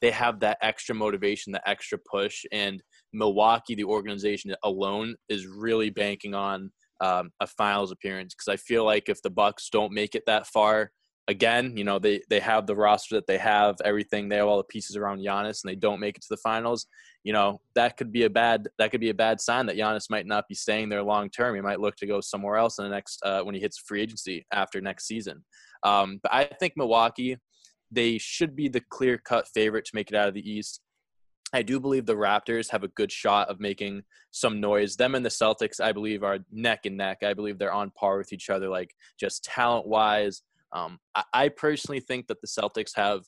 they 0.00 0.10
have 0.10 0.40
that 0.40 0.58
extra 0.62 0.94
motivation, 0.94 1.52
the 1.52 1.68
extra 1.68 1.98
push. 1.98 2.44
And 2.52 2.82
Milwaukee, 3.12 3.74
the 3.74 3.84
organization 3.84 4.54
alone, 4.64 5.14
is 5.28 5.46
really 5.46 5.90
banking 5.90 6.34
on 6.34 6.70
um, 7.00 7.30
a 7.40 7.46
finals 7.46 7.92
appearance 7.92 8.34
because 8.34 8.48
I 8.52 8.56
feel 8.56 8.84
like 8.84 9.08
if 9.08 9.22
the 9.22 9.30
Bucks 9.30 9.68
don't 9.70 9.92
make 9.92 10.14
it 10.14 10.24
that 10.26 10.46
far, 10.46 10.90
again, 11.28 11.76
you 11.76 11.84
know, 11.84 11.98
they 11.98 12.20
they 12.28 12.40
have 12.40 12.66
the 12.66 12.74
roster 12.74 13.14
that 13.14 13.26
they 13.26 13.38
have, 13.38 13.76
everything, 13.84 14.28
they 14.28 14.36
have 14.36 14.48
all 14.48 14.58
the 14.58 14.64
pieces 14.64 14.96
around 14.96 15.20
Giannis, 15.20 15.62
and 15.62 15.70
they 15.70 15.76
don't 15.76 16.00
make 16.00 16.16
it 16.16 16.22
to 16.22 16.28
the 16.30 16.36
finals. 16.38 16.86
You 17.24 17.32
know, 17.32 17.60
that 17.74 17.96
could 17.96 18.12
be 18.12 18.24
a 18.24 18.30
bad 18.30 18.68
that 18.78 18.90
could 18.90 19.00
be 19.00 19.10
a 19.10 19.14
bad 19.14 19.40
sign 19.40 19.66
that 19.66 19.76
Giannis 19.76 20.10
might 20.10 20.26
not 20.26 20.48
be 20.48 20.54
staying 20.54 20.88
there 20.88 21.02
long 21.02 21.30
term. 21.30 21.54
He 21.54 21.60
might 21.60 21.80
look 21.80 21.96
to 21.96 22.06
go 22.06 22.20
somewhere 22.20 22.56
else 22.56 22.78
in 22.78 22.84
the 22.84 22.90
next 22.90 23.20
uh, 23.24 23.42
when 23.42 23.54
he 23.54 23.60
hits 23.60 23.78
free 23.78 24.02
agency 24.02 24.46
after 24.52 24.80
next 24.80 25.06
season. 25.06 25.44
Um, 25.82 26.20
but 26.22 26.32
I 26.32 26.44
think 26.44 26.74
Milwaukee, 26.76 27.38
they 27.90 28.18
should 28.18 28.54
be 28.54 28.68
the 28.68 28.82
clear 28.90 29.18
cut 29.18 29.48
favorite 29.48 29.84
to 29.86 29.94
make 29.94 30.10
it 30.10 30.16
out 30.16 30.28
of 30.28 30.34
the 30.34 30.48
East. 30.48 30.80
I 31.52 31.62
do 31.62 31.80
believe 31.80 32.06
the 32.06 32.14
Raptors 32.14 32.70
have 32.70 32.84
a 32.84 32.88
good 32.88 33.10
shot 33.10 33.48
of 33.48 33.58
making 33.58 34.02
some 34.30 34.60
noise. 34.60 34.96
Them 34.96 35.16
and 35.16 35.24
the 35.24 35.30
Celtics, 35.30 35.80
I 35.80 35.92
believe, 35.92 36.22
are 36.22 36.38
neck 36.52 36.86
and 36.86 36.96
neck. 36.96 37.18
I 37.24 37.34
believe 37.34 37.58
they're 37.58 37.72
on 37.72 37.90
par 37.90 38.18
with 38.18 38.32
each 38.32 38.50
other, 38.50 38.68
like 38.68 38.94
just 39.18 39.42
talent 39.44 39.86
wise. 39.86 40.42
Um, 40.72 40.98
I, 41.16 41.24
I, 41.34 41.48
personally 41.48 41.98
think 41.98 42.28
that 42.28 42.40
the 42.40 42.46
Celtics 42.46 42.94
have 42.94 43.22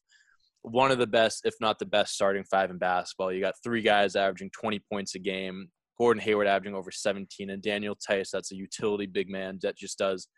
one 0.63 0.93
of 0.93 0.99
the 0.99 1.09
best, 1.09 1.41
if 1.45 1.55
not 1.61 1.81
the 1.81 1.87
best, 1.87 2.15
starting 2.15 2.45
five 2.45 2.71
in 2.71 2.79
basketball. 2.79 3.33
You 3.33 3.41
got 3.41 3.55
three 3.65 3.83
guys 3.83 4.15
averaging 4.15 4.51
20 4.51 4.81
points 4.91 5.17
a 5.17 5.19
game, 5.19 5.69
Gordon 5.99 6.23
Hayward 6.23 6.47
averaging 6.47 6.77
over 6.77 6.93
17, 6.93 7.51
and 7.51 7.61
Daniel 7.61 7.97
Theis, 8.09 8.31
that's 8.31 8.53
a 8.53 8.57
utility 8.57 9.07
big 9.07 9.29
man 9.29 9.59
that 9.63 9.77
just 9.77 9.99
does 9.99 10.29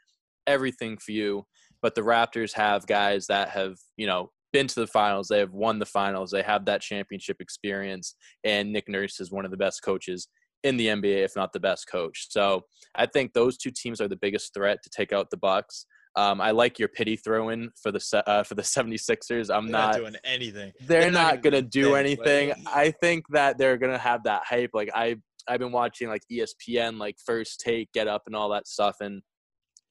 everything 0.47 0.97
for 0.97 1.13
you. 1.13 1.47
But 1.85 1.95
the 1.95 2.01
Raptors 2.01 2.55
have 2.55 2.87
guys 2.87 3.27
that 3.27 3.51
have, 3.51 3.77
you 3.99 4.07
know, 4.07 4.31
been 4.55 4.67
to 4.69 4.81
the 4.81 4.87
finals. 4.87 5.29
They 5.29 5.41
have 5.41 5.53
won 5.53 5.79
the 5.79 5.85
finals. 5.85 6.31
They 6.31 6.41
have 6.41 6.65
that 6.65 6.81
championship 6.81 7.37
experience. 7.41 8.15
And 8.43 8.73
Nick 8.73 8.89
Nurse 8.89 9.21
is 9.21 9.31
one 9.31 9.45
of 9.45 9.51
the 9.51 9.59
best 9.59 9.83
coaches 9.83 10.29
in 10.63 10.79
the 10.79 10.87
NBA, 10.87 11.23
if 11.23 11.37
not 11.37 11.53
the 11.53 11.61
best 11.61 11.87
coach. 11.87 12.29
So 12.31 12.63
I 12.95 13.05
think 13.05 13.35
those 13.35 13.59
two 13.59 13.71
teams 13.71 14.01
are 14.01 14.09
the 14.09 14.17
biggest 14.17 14.55
threat 14.55 14.79
to 14.83 14.89
take 14.89 15.13
out 15.13 15.29
the 15.31 15.37
Bucks. 15.37 15.85
Um, 16.17 16.41
I 16.41 16.53
like 16.53 16.79
your 16.79 16.89
pity 16.89 17.17
throw 17.17 17.51
in 17.51 17.69
for 17.83 17.93
the 17.93 18.23
uh, 18.27 18.45
for 18.45 18.55
the 18.55 18.63
76ers. 18.63 19.55
I'm 19.55 19.67
not, 19.67 19.93
not, 19.93 19.97
doing 19.99 20.17
anything. 20.25 20.73
They're, 20.81 21.03
they're 21.03 21.11
not, 21.11 21.35
not, 21.35 21.43
gonna, 21.43 21.61
do 21.61 21.97
anything. 21.97 22.49
Like, 22.49 22.59
I 22.75 22.93
think 22.93 23.27
that 23.33 23.59
they're 23.59 23.77
gonna 23.77 23.99
have 23.99 24.25
that 24.25 24.45
hype. 24.47 24.71
Like 24.73 24.89
I 24.95 25.17
I've 25.47 25.61
been 25.61 25.73
watching 25.73 26.09
like 26.09 26.23
ESPN, 26.33 26.99
like 26.99 27.17
First 27.27 27.61
Take, 27.61 27.93
Get 27.93 28.09
Up, 28.09 28.23
and 28.25 28.35
all 28.35 28.49
that 28.51 28.67
stuff, 28.67 28.97
and 29.03 29.21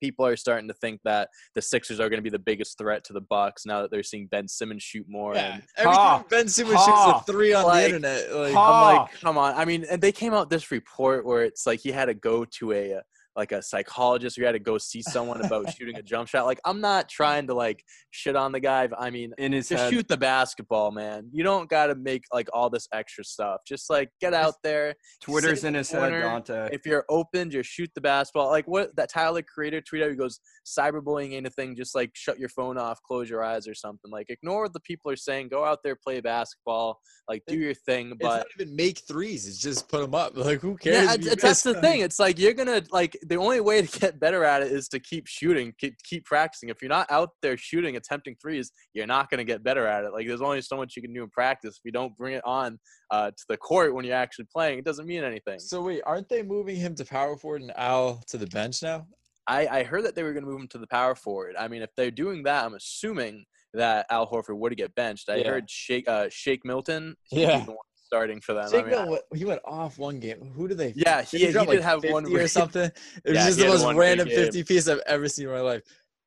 people 0.04 0.26
are 0.26 0.36
starting 0.36 0.68
to 0.68 0.74
think 0.74 1.00
that 1.06 1.30
the 1.56 1.62
Sixers 1.62 2.02
are 2.02 2.10
going 2.10 2.18
to 2.18 2.24
be 2.24 2.30
the 2.30 2.38
biggest 2.38 2.78
threat 2.78 3.06
to 3.06 3.14
the 3.14 3.22
Bucks 3.22 3.66
now 3.66 3.82
that 3.82 3.90
they're 3.90 4.04
seeing 4.04 4.28
Ben 4.28 4.50
Simmons 4.50 4.84
shoot 4.84 5.06
more. 5.08 5.34
Yeah, 5.34 5.54
and, 5.54 5.64
everything 5.78 5.96
ha, 5.96 6.26
Ben 6.30 6.48
Simmons 6.50 6.80
ha, 6.80 7.14
shoots 7.14 7.30
a 7.30 7.32
three 7.32 7.54
on 7.54 7.64
like, 7.64 7.80
the 7.80 7.96
internet. 7.96 8.36
Like, 8.36 8.56
I'm 8.56 8.98
like, 8.98 9.12
come 9.22 9.38
on. 9.38 9.56
I 9.56 9.64
mean, 9.64 9.86
and 9.90 10.02
they 10.02 10.12
came 10.12 10.34
out 10.34 10.50
this 10.50 10.72
report 10.72 11.26
where 11.26 11.44
it's 11.44 11.66
like 11.66 11.80
he 11.80 11.92
had 11.92 12.06
to 12.06 12.14
go 12.14 12.44
to 12.44 12.74
a 12.74 13.02
like 13.36 13.52
a 13.52 13.62
psychologist 13.62 14.38
or 14.38 14.42
you 14.42 14.46
had 14.46 14.54
to 14.54 14.60
go 14.60 14.78
see 14.78 15.02
someone 15.02 15.44
about 15.44 15.74
shooting 15.76 15.96
a 15.96 16.02
jump 16.02 16.28
shot. 16.28 16.46
Like 16.46 16.60
I'm 16.66 16.82
not 16.82 17.10
trying 17.10 17.48
to 17.48 17.54
like 17.54 17.84
shit 18.12 18.36
on 18.36 18.52
the 18.52 18.60
guy. 18.60 18.88
I 18.98 19.10
mean, 19.10 19.34
in 19.38 19.52
his 19.54 19.70
just 19.70 19.84
head. 19.84 19.94
shoot 19.94 20.08
the 20.08 20.18
basketball, 20.18 20.92
man. 20.92 21.30
You 21.32 21.44
don't 21.44 21.70
got 21.70 21.88
to 21.88 21.96
make 21.96 22.24
like 22.32 22.50
all 22.54 22.70
this 22.70 22.88
extra 22.94 23.24
stuff. 23.24 23.62
Just 23.68 23.90
like 23.90 24.10
get 24.22 24.34
out 24.34 24.56
there. 24.64 24.96
Twitter's 25.22 25.64
in 25.64 25.74
his 25.74 25.90
corner. 25.90 26.22
head, 26.22 26.46
Dante. 26.46 26.70
If 26.72 26.86
you're 26.86 27.06
open, 27.10 27.50
just 27.50 27.70
shoot 27.70 27.90
the 27.96 28.02
basketball. 28.02 28.50
Like 28.50 28.68
what 28.68 28.96
that 28.96 29.10
Tyler 29.10 29.42
Creator 29.42 29.82
tweet 29.82 30.04
out. 30.04 30.10
He 30.10 30.16
goes, 30.16 30.40
"Cyberbullying 30.66 31.34
ain't 31.34 31.48
a 31.48 31.50
thing. 31.50 31.76
Just 31.76 31.96
like 31.96 32.12
shut 32.14 32.40
your 32.40 32.50
phone 32.50 32.78
off, 32.78 33.02
close 33.04 33.30
your 33.30 33.44
eyes, 33.44 33.68
or 33.68 33.74
something. 33.74 34.12
Like 34.12 34.30
ignore 34.30 34.64
what 34.64 34.74
the 34.74 34.80
people 34.82 35.12
are 35.12 35.16
saying. 35.16 35.50
Go 35.50 35.66
out 35.66 35.80
there, 35.84 35.96
play 35.96 36.22
basketball. 36.22 37.00
Like 37.28 37.44
do 37.48 37.58
your 37.58 37.74
thing. 37.74 38.14
But 38.20 38.26
it's 38.26 38.36
not 38.38 38.46
even 38.60 38.76
make 38.76 39.00
threes. 39.08 39.48
It's 39.48 39.60
just 39.60 39.90
put 39.90 40.02
them 40.02 40.14
up. 40.14 40.36
Like 40.36 40.62
who 40.62 40.78
cares? 40.78 41.26
Yeah, 41.26 41.36
that's 41.36 41.64
the 41.64 41.80
thing. 41.82 42.02
It's 42.02 42.20
like 42.20 42.38
you're 42.38 42.54
gonna 42.54 42.84
like 42.92 43.18
the 43.28 43.36
only 43.36 43.60
way 43.60 43.82
to 43.82 44.00
get 44.00 44.20
better 44.20 44.44
at 44.44 44.62
it 44.62 44.72
is 44.72 44.88
to 44.90 45.00
keep 45.00 45.28
shooting, 45.28 45.74
keep, 45.80 45.96
keep 46.04 46.26
practicing. 46.26 46.70
If 46.70 46.82
you're 46.82 46.90
not 46.90 47.12
out 47.12 47.30
there 47.42 47.58
shooting, 47.58 47.96
attempting 47.96 48.36
threes, 48.42 48.72
you're 48.94 49.08
not 49.08 49.30
going 49.30 49.40
to 49.40 49.44
get 49.44 49.64
better 49.64 49.88
at 49.88 50.04
it. 50.04 50.14
Like 50.14 50.28
there's 50.28 50.42
only 50.42 50.62
so 50.62 50.78
much 50.78 50.96
you 50.96 51.02
can 51.02 51.14
do 51.14 51.24
in 51.24 51.30
practice. 51.30 51.78
If 51.78 51.86
you 51.86 51.92
don't 51.92 52.16
bring 52.16 52.34
it 52.34 52.44
on 52.46 52.80
uh, 53.12 53.32
to 53.32 53.44
the 53.50 53.58
court 53.58 53.94
when 53.94 54.06
you're 54.06 54.16
actually 54.16 54.48
playing, 54.54 54.80
it 54.80 54.86
doesn't 54.86 55.06
mean 55.06 55.24
anything. 55.24 55.60
So 55.60 55.82
wait, 55.82 56.02
aren't 56.06 56.30
they 56.30 56.44
moving 56.44 56.76
him 56.76 56.96
to 56.96 57.06
power 57.06 57.38
forward 57.38 57.62
and 57.62 57.72
Al 57.76 58.22
to 58.28 58.38
the 58.38 58.48
bench 58.48 58.82
now? 58.82 59.08
I, 59.48 59.68
I 59.68 59.84
heard 59.84 60.06
that 60.06 60.16
they 60.16 60.24
were 60.24 60.34
going 60.34 60.46
to 60.46 60.50
move 60.50 60.62
him 60.62 60.68
to 60.70 60.78
the 60.78 60.88
power 60.88 61.16
forward. 61.16 61.56
I 61.60 61.68
mean, 61.68 61.82
if 61.82 61.90
they're 61.98 62.12
doing 62.12 62.44
that, 62.44 62.66
I'm 62.66 62.76
assuming 62.76 63.44
that 63.74 64.06
Al 64.10 64.30
Horford 64.30 64.58
would 64.58 64.78
get 64.78 64.96
benched. 64.96 65.30
I 65.30 65.38
yeah. 65.38 65.50
heard 65.50 65.70
Shake 65.70 66.08
uh, 66.08 66.28
Shake 66.30 66.64
Milton. 66.64 67.16
Yeah 67.32 67.66
starting 68.14 68.40
for 68.40 68.54
them. 68.54 68.70
I 68.72 69.06
mean, 69.06 69.18
he 69.34 69.44
went 69.44 69.62
off 69.66 69.98
one 69.98 70.20
game. 70.20 70.52
Who 70.56 70.68
did 70.68 70.78
they? 70.78 70.94
Yeah, 70.96 71.24
he, 71.24 71.40
he, 71.40 71.46
he 71.48 71.52
did 71.52 71.68
like 71.68 71.82
have 71.82 72.04
one 72.04 72.26
or 72.32 72.48
something. 72.60 72.84
It 72.84 72.94
was 73.26 73.34
yeah, 73.34 73.46
just 73.48 73.58
the 73.58 73.68
most 73.68 73.96
random 73.96 74.28
50 74.28 74.64
piece 74.66 74.88
I've 74.88 75.02
ever 75.08 75.28
seen 75.28 75.48
in 75.48 75.52
my 75.52 75.62
life. 75.62 75.82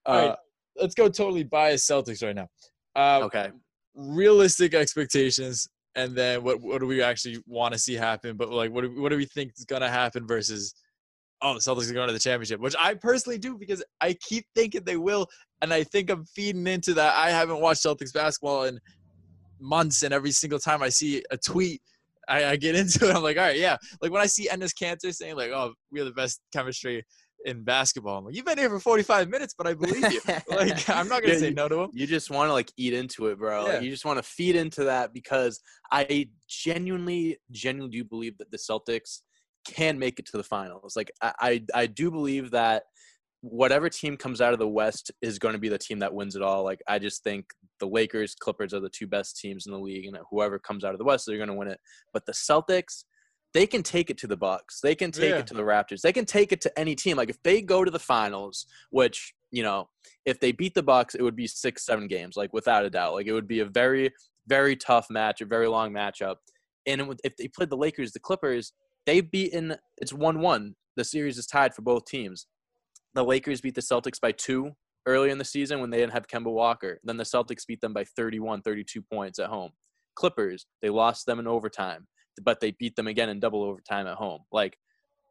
Uh, 0.05 0.09
All 0.09 0.29
right, 0.29 0.37
let's 0.81 0.95
go 0.97 1.09
totally 1.09 1.45
biased 1.45 1.89
Celtics 1.89 2.25
right 2.25 2.35
now. 2.35 2.49
Uh, 2.97 3.25
okay. 3.25 3.51
Realistic 3.95 4.75
expectations, 4.75 5.69
and 5.95 6.17
then 6.17 6.43
what 6.43 6.61
what 6.61 6.81
do 6.81 6.87
we 6.87 7.03
actually 7.03 7.39
want 7.47 7.73
to 7.73 7.79
see 7.79 7.95
happen? 7.95 8.37
But 8.37 8.51
like, 8.51 8.73
what 8.73 8.83
do, 8.83 9.01
what 9.01 9.11
do 9.11 9.17
we 9.17 9.27
think 9.27 9.53
is 9.57 9.65
gonna 9.65 9.89
happen 9.89 10.27
versus? 10.27 10.75
Oh, 11.43 11.53
the 11.53 11.61
Celtics 11.61 11.91
are 11.91 11.95
going 11.95 12.07
to 12.09 12.15
the 12.15 12.19
championship, 12.19 12.61
which 12.61 12.75
I 12.81 12.95
personally 12.95 13.39
do 13.39 13.59
because 13.59 13.85
I 14.01 14.17
keep 14.27 14.47
thinking 14.55 14.83
they 14.85 14.97
will, 14.97 15.29
and 15.61 15.73
I 15.73 15.85
think 15.85 16.11
I'm 16.11 16.25
feeding 16.25 16.67
into 16.67 16.95
that. 16.95 17.15
I 17.15 17.31
haven't 17.31 17.61
watched 17.61 17.85
Celtics 17.85 18.13
basketball 18.13 18.65
in 18.65 18.81
months, 19.61 20.03
and 20.03 20.13
every 20.13 20.31
single 20.31 20.59
time 20.59 20.83
I 20.83 20.89
see 20.89 21.23
a 21.31 21.37
tweet, 21.37 21.81
I, 22.29 22.45
I 22.45 22.57
get 22.57 22.75
into 22.77 23.09
it. 23.09 23.15
I'm 23.15 23.23
like, 23.23 23.37
all 23.37 23.45
right, 23.45 23.59
yeah. 23.59 23.77
Like 24.01 24.11
when 24.11 24.23
I 24.23 24.27
see 24.27 24.49
Enes 24.49 24.73
Kanter 24.75 25.15
saying 25.15 25.37
like, 25.37 25.51
oh, 25.51 25.75
we 25.91 26.01
have 26.01 26.09
the 26.09 26.15
best 26.15 26.41
chemistry 26.53 27.05
in 27.45 27.63
basketball. 27.63 28.19
I'm 28.19 28.25
like, 28.25 28.35
you've 28.35 28.45
been 28.45 28.59
here 28.59 28.69
for 28.69 28.81
45 28.81 29.29
minutes, 29.29 29.55
but 29.57 29.67
I 29.67 29.75
believe 29.75 30.13
you. 30.13 30.21
like, 30.51 30.89
I'm 30.89 31.09
not 31.09 31.23
gonna 31.23 31.35
yeah, 31.35 31.41
say 31.41 31.51
no 31.51 31.69
to 31.69 31.81
him. 31.81 31.91
You 31.93 32.07
just 32.07 32.31
want 32.31 32.49
to 32.49 32.53
like 32.53 32.71
eat 32.77 32.93
into 32.93 33.27
it, 33.27 33.39
bro. 33.39 33.67
Yeah. 33.67 33.73
Like, 33.75 33.83
you 33.83 33.91
just 33.91 34.05
want 34.05 34.19
to 34.19 34.23
feed 34.23 34.57
into 34.57 34.85
that 34.85 35.13
because 35.13 35.61
I 35.93 36.29
genuinely, 36.49 37.39
genuinely 37.51 37.99
do 37.99 38.05
believe 38.05 38.39
that 38.39 38.51
the 38.51 38.59
Celtics 38.59 39.21
can 39.65 39.99
make 39.99 40.19
it 40.19 40.27
to 40.27 40.37
the 40.37 40.45
finals. 40.45 40.95
Like, 40.97 41.11
I, 41.23 41.33
I, 41.41 41.65
I 41.75 41.87
do 41.87 42.11
believe 42.11 42.51
that 42.53 42.85
whatever 43.41 43.89
team 43.89 44.17
comes 44.17 44.41
out 44.41 44.53
of 44.53 44.59
the 44.59 44.69
West 44.69 45.11
is 45.23 45.39
going 45.39 45.53
to 45.53 45.59
be 45.59 45.69
the 45.69 45.79
team 45.79 46.01
that 46.01 46.13
wins 46.13 46.37
it 46.37 46.43
all. 46.43 46.65
Like 46.65 46.81
I 46.89 46.99
just 46.99 47.23
think 47.23 47.47
the 47.79 47.87
Lakers, 47.87 48.35
Clippers 48.35 48.75
are 48.75 48.81
the 48.81 48.89
two 48.89 49.07
best 49.07 49.39
teams 49.39 49.67
in 49.67 49.73
the 49.73 49.79
league, 49.79 50.07
and 50.07 50.17
whoever 50.31 50.59
comes 50.59 50.85
out 50.85 50.93
of 50.93 50.99
the 50.99 51.05
West, 51.05 51.27
they're 51.27 51.37
going 51.37 51.49
to 51.49 51.55
win 51.55 51.69
it. 51.69 51.81
But 52.13 52.27
the 52.27 52.33
Celtics, 52.33 53.05
they 53.55 53.67
can 53.67 53.83
take 53.83 54.11
it 54.11 54.19
to 54.19 54.27
the 54.27 54.37
Bucks. 54.37 54.81
They 54.81 54.95
can 54.95 55.13
take 55.13 55.31
yeah. 55.31 55.39
it 55.39 55.47
to 55.49 55.55
the 55.55 55.63
Raptors. 55.63 56.01
They 56.01 56.13
can 56.13 56.25
take 56.25 56.53
it 56.53 56.61
to 56.63 56.79
any 56.79 56.95
team. 56.95 57.17
Like 57.17 57.31
if 57.31 57.43
they 57.43 57.63
go 57.63 57.85
to 57.85 57.91
the 57.91 57.99
finals, 57.99 58.67
which 58.91 59.33
you 59.53 59.63
know, 59.63 59.89
if 60.27 60.41
they 60.41 60.53
beat 60.53 60.75
the 60.75 60.83
Bucks, 60.83 61.15
it 61.15 61.23
would 61.23 61.37
be 61.37 61.47
six, 61.47 61.87
seven 61.87 62.09
games, 62.09 62.37
like 62.37 62.53
without 62.53 62.85
a 62.85 62.91
doubt. 62.91 63.15
Like 63.15 63.27
it 63.27 63.33
would 63.33 63.49
be 63.49 63.61
a 63.61 63.65
very, 63.65 64.11
very 64.49 64.77
tough 64.77 65.07
match, 65.09 65.41
a 65.41 65.47
very 65.47 65.69
long 65.69 65.93
matchup. 65.93 66.37
And 66.87 67.09
would, 67.09 67.21
if 67.25 67.37
they 67.37 67.49
played 67.49 67.71
the 67.71 67.77
Lakers, 67.77 68.13
the 68.13 68.21
Clippers, 68.21 68.73
they've 69.07 69.29
beaten. 69.29 69.77
It's 69.99 70.13
one-one. 70.13 70.75
The 70.97 71.05
series 71.05 71.39
is 71.39 71.47
tied 71.47 71.75
for 71.75 71.83
both 71.83 72.07
teams 72.07 72.47
the 73.17 73.25
Lakers 73.25 73.63
beat 73.63 73.75
the 73.75 73.81
Celtics 73.81 74.21
by 74.21 74.31
two 74.31 74.73
early 75.07 75.31
in 75.31 75.39
the 75.39 75.45
season 75.45 75.81
when 75.81 75.91
they 75.91 75.99
didn't 75.99 76.13
have 76.13 76.27
Kemba 76.27 76.53
Walker. 76.53 77.01
Then 77.05 77.17
the 77.17 77.25
Celtics 77.25 77.67
beat 77.67 77.81
them 77.81 77.93
by 77.93 78.05
31, 78.05 78.63
32 78.63 79.01
points 79.03 79.39
at 79.39 79.49
home. 79.49 79.71
Clippers, 80.15 80.67
they 80.83 80.91
lost 80.91 81.27
them 81.27 81.39
in 81.39 81.47
overtime, 81.47 82.07
but 82.43 82.61
they 82.61 82.73
beat 82.73 82.97
them 82.97 83.07
again 83.07 83.29
in 83.29 83.41
double 83.41 83.63
overtime 83.63 84.07
at 84.07 84.17
home. 84.17 84.41
Like 84.51 84.77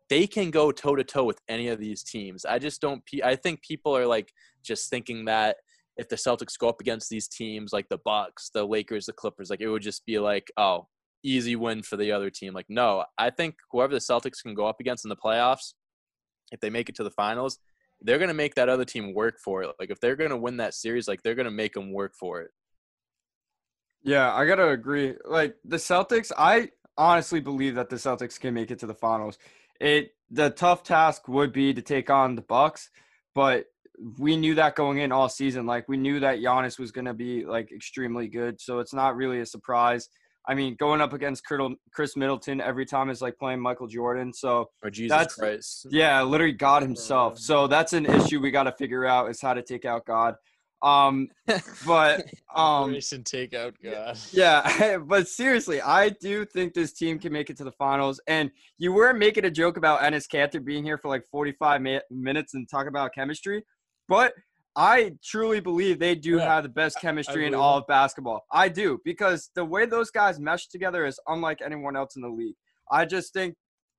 they 0.10 0.28
can 0.28 0.52
go 0.52 0.72
toe 0.72 0.96
to 0.96 1.04
toe 1.04 1.24
with 1.24 1.40
any 1.50 1.68
of 1.68 1.80
these 1.80 2.04
teams. 2.04 2.46
I 2.46 2.60
just 2.60 2.82
don't. 2.82 3.04
I 3.24 3.36
think 3.36 3.62
people 3.62 3.96
are 3.96 4.06
like 4.06 4.32
just 4.64 4.90
thinking 4.90 5.26
that 5.26 5.58
if 5.98 6.10
the 6.10 6.16
Celtics 6.16 6.58
go 6.58 6.70
up 6.70 6.82
against 6.82 7.10
these 7.10 7.28
teams 7.28 7.74
like 7.74 7.88
the 7.90 8.00
Bucks, 8.04 8.52
the 8.54 8.66
Lakers, 8.66 9.06
the 9.06 9.14
Clippers, 9.14 9.50
like 9.50 9.62
it 9.62 9.70
would 9.70 9.82
just 9.82 10.06
be 10.06 10.20
like, 10.20 10.52
oh, 10.58 10.88
easy 11.24 11.56
win 11.56 11.82
for 11.82 11.98
the 11.98 12.12
other 12.12 12.30
team. 12.30 12.54
Like 12.54 12.70
no, 12.70 13.06
I 13.18 13.30
think 13.30 13.56
whoever 13.72 13.94
the 13.94 14.00
Celtics 14.00 14.44
can 14.44 14.54
go 14.54 14.68
up 14.68 14.80
against 14.80 15.06
in 15.06 15.10
the 15.10 15.16
playoffs, 15.16 15.74
if 16.52 16.60
they 16.60 16.70
make 16.70 16.90
it 16.90 16.96
to 16.96 17.04
the 17.04 17.12
finals, 17.12 17.58
they're 18.06 18.20
going 18.20 18.30
to 18.30 18.36
make 18.36 18.56
that 18.56 18.70
other 18.70 18.86
team 18.86 19.14
work 19.14 19.40
for 19.44 19.64
it. 19.64 19.72
Like 19.80 19.90
if 19.90 20.00
they're 20.00 20.16
going 20.16 20.30
to 20.30 20.38
win 20.38 20.58
that 20.58 20.74
series, 20.74 21.08
like 21.08 21.24
they're 21.24 21.36
going 21.36 21.46
to 21.46 21.52
make 21.52 21.74
them 21.74 21.92
work 21.92 22.14
for 22.16 22.42
it. 22.42 22.52
Yeah, 24.04 24.34
I 24.34 24.46
got 24.46 24.56
to 24.56 24.70
agree. 24.70 25.16
Like 25.26 25.56
the 25.66 25.78
Celtics, 25.78 26.32
I 26.38 26.70
honestly 26.98 27.40
believe 27.40 27.76
that 27.76 27.90
the 27.90 27.96
Celtics 27.96 28.40
can 28.40 28.54
make 28.54 28.70
it 28.70 28.80
to 28.80 28.88
the 28.88 28.94
finals. 28.94 29.38
It 29.82 30.12
the 30.30 30.52
tough 30.52 30.84
task 30.84 31.28
would 31.28 31.52
be 31.52 31.74
to 31.74 31.82
take 31.82 32.10
on 32.10 32.36
the 32.36 32.42
Bucks, 32.42 32.90
but 33.34 33.66
we 34.20 34.36
knew 34.38 34.56
that 34.56 34.76
going 34.76 35.00
in 35.00 35.12
all 35.12 35.30
season. 35.30 35.66
Like 35.66 35.88
we 35.90 35.98
knew 35.98 36.20
that 36.20 36.40
Giannis 36.40 36.80
was 36.80 36.92
going 36.92 37.06
to 37.06 37.14
be 37.14 37.46
like 37.46 37.72
extremely 37.72 38.28
good, 38.28 38.62
so 38.62 38.80
it's 38.80 38.94
not 38.94 39.16
really 39.16 39.40
a 39.40 39.46
surprise. 39.46 40.10
I 40.48 40.54
mean, 40.54 40.76
going 40.76 41.02
up 41.02 41.14
against 41.14 41.44
Khris 41.44 42.16
Middleton 42.16 42.62
every 42.62 42.86
time 42.86 43.10
is 43.10 43.22
like 43.22 43.38
playing 43.38 43.60
Michael 43.60 43.88
Jordan. 43.88 44.34
So 44.34 44.70
or 44.84 44.90
Jesus 44.90 45.18
that's, 45.18 45.36
Christ. 45.36 45.88
Yeah, 45.90 46.22
literally 46.24 46.54
God 46.54 46.82
Himself. 46.82 47.40
So 47.40 47.68
that's 47.68 47.94
an 47.94 48.06
issue 48.06 48.40
we 48.40 48.52
got 48.52 48.64
to 48.64 48.72
figure 48.72 49.06
out 49.06 49.30
is 49.30 49.42
how 49.42 49.54
to 49.54 49.62
take 49.62 49.86
out 49.86 50.06
God. 50.06 50.36
Um, 50.82 51.30
but 51.86 52.26
um, 52.56 52.84
Operation 52.84 53.24
takeout, 53.24 53.74
God. 53.84 54.18
yeah, 54.32 54.98
but 55.06 55.28
seriously, 55.28 55.82
I 55.82 56.10
do 56.10 56.46
think 56.46 56.74
this 56.74 56.94
team 56.94 57.18
can 57.18 57.34
make 57.34 57.50
it 57.50 57.58
to 57.58 57.64
the 57.64 57.72
finals. 57.72 58.22
And 58.28 58.52
you 58.78 58.94
were 58.94 59.14
making 59.14 59.46
a 59.46 59.52
joke 59.52 59.78
about 59.78 60.02
Enes 60.02 60.28
Kanter 60.28 60.64
being 60.64 60.84
here 60.84 60.98
for 60.98 61.08
like 61.08 61.26
45 61.32 61.82
mi- 61.82 62.02
minutes 62.12 62.54
and 62.54 62.70
talk 62.70 62.88
about 62.88 63.14
chemistry, 63.16 63.64
but 64.08 64.34
I 64.76 65.14
truly 65.24 65.60
believe 65.60 66.00
they 66.00 66.16
do 66.16 66.38
Yeah, 66.38 66.54
have 66.56 66.64
the 66.64 66.70
best 66.70 67.00
chemistry 67.00 67.48
in 67.48 67.56
all 67.56 67.78
of 67.78 67.88
basketball. 67.88 68.46
I 68.52 68.68
do 68.68 69.00
because 69.06 69.50
the 69.56 69.64
way 69.64 69.86
those 69.86 70.12
guys 70.12 70.40
mesh 70.40 70.68
together 70.68 71.06
is 71.06 71.20
unlike 71.28 71.62
anyone 71.64 71.96
else 71.96 72.16
in 72.16 72.22
the 72.22 72.30
league. 72.30 72.56
I 72.92 73.06
just 73.06 73.34
think 73.34 73.56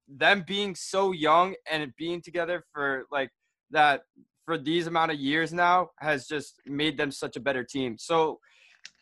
them 0.09 0.45
being 0.47 0.75
so 0.75 1.12
young 1.12 1.54
and 1.71 1.92
being 1.97 2.21
together 2.21 2.64
for 2.73 3.06
like 3.11 3.30
that 3.71 4.02
for 4.45 4.59
these 4.59 4.87
amount 4.87 5.11
of 5.11 5.18
years 5.18 5.52
now 5.52 5.90
has 5.99 6.26
just 6.26 6.61
made 6.66 6.97
them 6.97 7.11
such 7.11 7.37
a 7.37 7.40
better 7.40 7.64
team. 7.64 7.97
So 7.99 8.38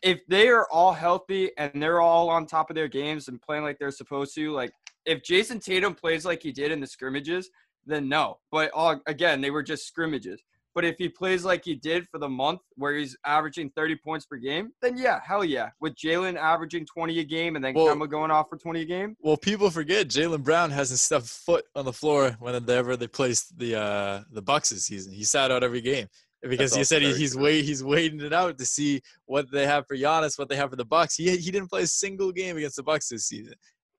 if 0.01 0.19
they 0.27 0.47
are 0.47 0.67
all 0.71 0.93
healthy 0.93 1.51
and 1.57 1.81
they're 1.81 2.01
all 2.01 2.29
on 2.29 2.47
top 2.47 2.69
of 2.69 2.75
their 2.75 2.87
games 2.87 3.27
and 3.27 3.41
playing 3.41 3.63
like 3.63 3.77
they're 3.79 3.91
supposed 3.91 4.33
to, 4.35 4.51
like 4.51 4.71
if 5.05 5.21
Jayson 5.23 5.59
Tatum 5.59 5.93
plays 5.93 6.25
like 6.25 6.41
he 6.41 6.51
did 6.51 6.71
in 6.71 6.79
the 6.79 6.87
scrimmages, 6.87 7.49
then 7.85 8.09
no. 8.09 8.39
But 8.51 8.71
all, 8.73 8.99
again, 9.05 9.41
they 9.41 9.51
were 9.51 9.63
just 9.63 9.87
scrimmages. 9.87 10.41
But 10.75 10.83
if 10.83 10.97
he 10.97 11.07
plays 11.07 11.45
like 11.45 11.63
he 11.63 11.73
did 11.73 12.05
for 12.09 12.19
the 12.19 12.27
month 12.27 12.59
where 12.75 12.93
he's 12.93 13.15
averaging 13.25 13.69
30 13.77 13.95
points 13.95 14.25
per 14.25 14.35
game, 14.35 14.73
then 14.81 14.97
yeah, 14.97 15.21
hell 15.25 15.45
yeah. 15.45 15.69
With 15.79 15.95
Jaylen 15.95 16.35
averaging 16.35 16.85
20 16.85 17.17
a 17.19 17.23
game 17.23 17.55
and 17.55 17.63
then 17.63 17.73
Well- 17.73 17.87
Kemba 17.87 18.09
going 18.09 18.29
off 18.29 18.49
for 18.49 18.57
20 18.57 18.81
a 18.81 18.85
game. 18.85 19.15
Well, 19.21 19.37
people 19.37 19.69
forget 19.69 20.09
Jaylen 20.09 20.43
Brown 20.43 20.71
hasn't 20.71 20.99
stepped 20.99 21.27
foot 21.27 21.63
on 21.75 21.85
the 21.85 21.93
floor 21.93 22.35
whenever 22.39 22.97
they 22.97 23.07
placed 23.07 23.57
the 23.57 23.79
uh, 23.79 24.23
the 24.31 24.41
Bucks 24.41 24.69
this 24.69 24.85
season. 24.85 25.13
He 25.13 25.23
sat 25.23 25.49
out 25.49 25.63
every 25.63 25.79
game 25.81 26.07
because 26.41 26.75
he 26.75 26.83
said 26.83 27.01
he, 27.01 27.13
he's 27.13 27.37
wait 27.37 27.63
he's 27.63 27.83
waiting 27.83 28.19
it 28.19 28.33
out 28.33 28.57
to 28.57 28.65
see 28.65 29.01
what 29.27 29.49
they 29.51 29.65
have 29.65 29.87
for 29.87 29.95
Giannis, 29.95 30.37
what 30.37 30.49
they 30.49 30.57
have 30.57 30.71
for 30.71 30.75
the 30.75 30.85
Bucks. 30.85 31.15
He 31.15 31.29
he 31.37 31.51
didn't 31.51 31.69
play 31.69 31.83
a 31.83 31.87
single 31.87 32.33
game 32.33 32.57
against 32.57 32.75
the 32.75 32.83
Bucks 32.83 33.07
this 33.07 33.25
season. 33.25 33.53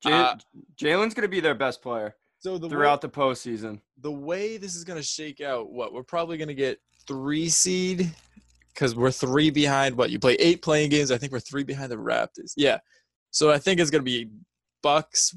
Uh, 0.04 0.37
Jaylen's 0.78 1.14
going 1.14 1.23
to 1.23 1.28
be 1.28 1.40
their 1.40 1.54
best 1.54 1.80
player 1.80 2.14
So 2.47 2.59
the 2.59 2.69
throughout 2.69 3.00
the 3.00 3.09
postseason. 3.09 3.81
the 3.99 4.12
way 4.12 4.57
this 4.57 4.76
is 4.76 4.85
going 4.85 5.00
to 5.00 5.03
shake 5.03 5.41
out, 5.41 5.73
what 5.73 5.93
we're 5.93 6.05
probably 6.05 6.37
going 6.37 6.47
to 6.47 6.55
get 6.55 6.79
three 7.09 7.49
seed 7.49 8.09
because 8.73 8.95
we're 8.95 9.11
three 9.11 9.50
behind. 9.50 9.97
What 9.97 10.11
you 10.11 10.21
play 10.21 10.35
eight 10.35 10.62
playing 10.62 10.91
games. 10.91 11.11
I 11.11 11.19
think 11.19 11.33
we're 11.33 11.41
three 11.41 11.65
behind 11.65 11.91
the 11.91 11.97
Raptors. 11.97 12.53
Yeah, 12.57 12.79
so 13.33 13.50
I 13.50 13.59
think 13.59 13.81
it's 13.81 13.91
going 13.91 14.03
to 14.03 14.05
be 14.05 14.31
Bucks, 14.81 15.35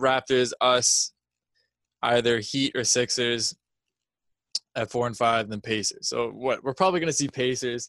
Raptors, 0.00 0.52
us, 0.60 1.12
either 2.02 2.40
Heat 2.40 2.72
or 2.74 2.82
Sixers 2.82 3.54
at 4.74 4.90
four 4.90 5.06
and 5.06 5.16
five, 5.16 5.48
then 5.48 5.60
Pacers. 5.60 6.08
So 6.08 6.30
what 6.30 6.64
we're 6.64 6.74
probably 6.74 6.98
going 6.98 7.06
to 7.06 7.16
see 7.16 7.28
Pacers. 7.28 7.88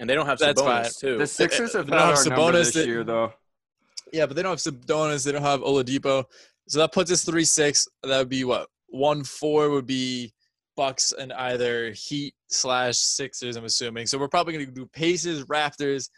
And 0.00 0.08
they 0.08 0.14
don't 0.14 0.24
have 0.24 0.38
That's 0.38 0.62
Sabonis 0.62 0.82
fine. 0.84 0.90
too. 1.00 1.16
The 1.18 1.24
eh, 1.24 1.26
Sixers 1.26 1.74
eh, 1.74 1.78
have 1.80 1.86
they 1.86 1.96
had 1.96 1.98
don't 1.98 2.08
our 2.08 2.16
have 2.16 2.24
Sabonis 2.24 2.52
this 2.52 2.72
that- 2.72 2.86
year, 2.86 3.04
though. 3.04 3.34
Yeah, 4.10 4.24
but 4.24 4.36
they 4.36 4.42
don't 4.42 4.52
have 4.52 4.74
Sabonis. 4.74 5.26
They 5.26 5.32
don't 5.32 5.42
have 5.42 5.60
Oladipo. 5.60 6.24
So 6.68 6.78
that 6.80 6.92
puts 6.92 7.10
us 7.10 7.24
three 7.24 7.44
six. 7.44 7.88
That 8.02 8.18
would 8.18 8.28
be 8.28 8.44
what 8.44 8.68
one 8.88 9.24
four 9.24 9.70
would 9.70 9.86
be 9.86 10.32
Bucks 10.76 11.12
and 11.12 11.32
either 11.32 11.90
Heat 11.92 12.34
slash 12.48 12.96
Sixers. 12.96 13.56
I'm 13.56 13.64
assuming. 13.64 14.06
So 14.06 14.18
we're 14.18 14.28
probably 14.28 14.52
going 14.52 14.66
to 14.66 14.72
do 14.72 14.86
Pacers, 14.86 15.44
Raptors, 15.46 16.08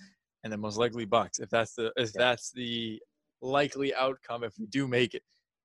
and 0.44 0.52
then 0.52 0.60
most 0.60 0.76
likely 0.76 1.04
Bucks 1.04 1.38
if 1.38 1.48
that's 1.50 1.74
the 1.74 1.92
if 1.96 2.12
that's 2.12 2.50
the 2.52 3.00
likely 3.42 3.94
outcome 3.94 4.44
if 4.44 4.52
we 4.58 4.66
do 4.66 4.86
make 4.86 5.14
it. 5.14 5.22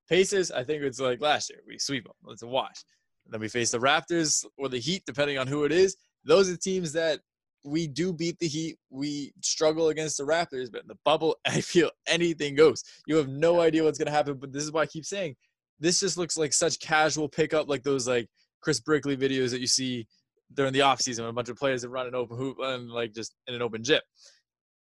Pacers, 0.08 0.50
I 0.50 0.62
think 0.62 0.82
it's 0.82 1.00
like 1.00 1.20
last 1.20 1.50
year. 1.50 1.60
We 1.66 1.78
sweep 1.78 2.04
them. 2.04 2.14
It's 2.28 2.42
a 2.42 2.46
wash. 2.46 2.84
And 3.24 3.34
then 3.34 3.40
we 3.40 3.48
face 3.48 3.72
the 3.72 3.78
Raptors 3.78 4.44
or 4.56 4.68
the 4.68 4.78
Heat, 4.78 5.02
depending 5.04 5.36
on 5.36 5.48
who 5.48 5.64
it 5.64 5.72
is. 5.72 5.96
Those 6.24 6.48
are 6.48 6.56
teams 6.56 6.92
that 6.92 7.20
we 7.66 7.86
do 7.86 8.12
beat 8.12 8.38
the 8.38 8.46
Heat. 8.46 8.76
We 8.90 9.32
struggle 9.42 9.88
against 9.88 10.16
the 10.16 10.24
Raptors, 10.24 10.70
but 10.70 10.82
in 10.82 10.88
the 10.88 10.98
bubble, 11.04 11.36
I 11.46 11.60
feel 11.60 11.90
anything 12.06 12.54
goes. 12.54 12.82
You 13.06 13.16
have 13.16 13.28
no 13.28 13.60
idea 13.60 13.84
what's 13.84 13.98
going 13.98 14.06
to 14.06 14.12
happen. 14.12 14.38
But 14.38 14.52
this 14.52 14.62
is 14.62 14.72
why 14.72 14.82
I 14.82 14.86
keep 14.86 15.04
saying 15.04 15.36
this 15.80 16.00
just 16.00 16.16
looks 16.16 16.36
like 16.36 16.52
such 16.52 16.80
casual 16.80 17.28
pickup, 17.28 17.68
like 17.68 17.82
those 17.82 18.08
like 18.08 18.28
Chris 18.62 18.80
Brickley 18.80 19.16
videos 19.16 19.50
that 19.50 19.60
you 19.60 19.66
see 19.66 20.06
during 20.54 20.72
the 20.72 20.80
offseason 20.80 21.20
when 21.20 21.28
a 21.28 21.32
bunch 21.32 21.48
of 21.48 21.56
players 21.56 21.82
that 21.82 21.88
run 21.88 22.06
an 22.06 22.14
open 22.14 22.36
hoop 22.36 22.58
and 22.60 22.88
like 22.88 23.12
just 23.12 23.34
in 23.46 23.54
an 23.54 23.62
open 23.62 23.82
gym. 23.82 24.00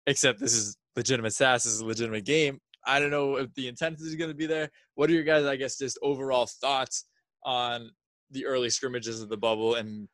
Except 0.07 0.39
this 0.39 0.55
is 0.55 0.77
legitimate 0.95 1.33
stats. 1.33 1.65
This 1.65 1.67
is 1.67 1.81
a 1.81 1.87
legitimate 1.87 2.25
game. 2.25 2.61
I 2.87 3.01
don't 3.01 3.11
know 3.11 3.37
if 3.37 3.53
the 3.55 3.67
intensity 3.67 4.09
is 4.09 4.15
going 4.15 4.31
to 4.31 4.37
be 4.37 4.47
there. 4.47 4.71
What 4.95 5.11
are 5.11 5.13
your 5.13 5.25
guys, 5.25 5.45
I 5.45 5.57
guess, 5.57 5.77
just 5.77 5.99
overall 6.03 6.47
thoughts 6.61 7.07
on 7.45 7.91
the 8.31 8.47
early 8.47 8.71
scrimmages 8.71 9.21
of 9.21 9.29
the 9.29 9.37
bubble 9.37 9.75
and 9.75 10.09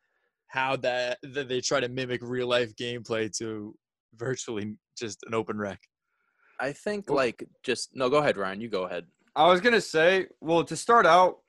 how 0.53 0.75
that, 0.75 1.17
that 1.23 1.49
they 1.49 1.59
try 1.59 1.79
to 1.79 1.89
mimic 1.89 2.21
real 2.21 2.47
life 2.47 2.75
gameplay 2.75 3.35
to 3.39 3.75
virtually 4.15 4.75
just 4.95 5.23
an 5.25 5.33
open 5.33 5.57
rec? 5.57 5.79
I 6.59 6.71
think 6.73 7.09
like 7.09 7.43
just 7.63 7.89
no. 7.95 8.07
Go 8.07 8.19
ahead, 8.19 8.37
Ryan. 8.37 8.61
You 8.61 8.69
go 8.69 8.83
ahead. 8.83 9.05
I 9.35 9.47
was 9.47 9.61
gonna 9.61 9.81
say, 9.81 10.27
well, 10.39 10.63
to 10.63 10.77
start 10.77 11.07
out, 11.07 11.39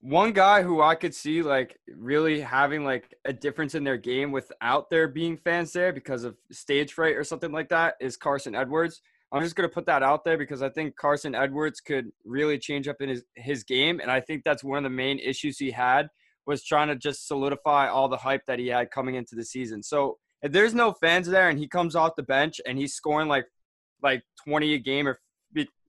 one 0.00 0.32
guy 0.32 0.62
who 0.62 0.82
I 0.82 0.94
could 0.94 1.14
see 1.14 1.40
like 1.40 1.78
really 1.88 2.40
having 2.40 2.84
like 2.84 3.14
a 3.24 3.32
difference 3.32 3.74
in 3.74 3.84
their 3.84 3.96
game 3.96 4.30
without 4.32 4.90
there 4.90 5.08
being 5.08 5.38
fans 5.38 5.72
there 5.72 5.90
because 5.90 6.24
of 6.24 6.36
stage 6.50 6.92
fright 6.92 7.16
or 7.16 7.24
something 7.24 7.52
like 7.52 7.70
that 7.70 7.94
is 8.00 8.18
Carson 8.18 8.54
Edwards. 8.54 9.00
I'm 9.32 9.42
just 9.42 9.56
gonna 9.56 9.70
put 9.70 9.86
that 9.86 10.02
out 10.02 10.24
there 10.24 10.36
because 10.36 10.60
I 10.60 10.68
think 10.68 10.94
Carson 10.94 11.34
Edwards 11.34 11.80
could 11.80 12.12
really 12.26 12.58
change 12.58 12.86
up 12.86 13.00
in 13.00 13.08
his 13.08 13.24
his 13.34 13.64
game, 13.64 13.98
and 14.00 14.10
I 14.10 14.20
think 14.20 14.42
that's 14.44 14.62
one 14.62 14.76
of 14.76 14.84
the 14.84 14.90
main 14.90 15.18
issues 15.18 15.56
he 15.58 15.70
had 15.70 16.10
was 16.46 16.64
trying 16.64 16.88
to 16.88 16.96
just 16.96 17.26
solidify 17.26 17.88
all 17.88 18.08
the 18.08 18.16
hype 18.16 18.42
that 18.46 18.58
he 18.58 18.68
had 18.68 18.90
coming 18.90 19.14
into 19.14 19.34
the 19.34 19.44
season. 19.44 19.82
So 19.82 20.18
if 20.42 20.52
there's 20.52 20.74
no 20.74 20.92
fans 20.92 21.28
there 21.28 21.48
and 21.48 21.58
he 21.58 21.68
comes 21.68 21.94
off 21.94 22.16
the 22.16 22.22
bench 22.22 22.60
and 22.66 22.76
he's 22.78 22.94
scoring 22.94 23.28
like 23.28 23.46
like 24.02 24.22
20 24.44 24.74
a 24.74 24.78
game 24.78 25.06
or 25.06 25.20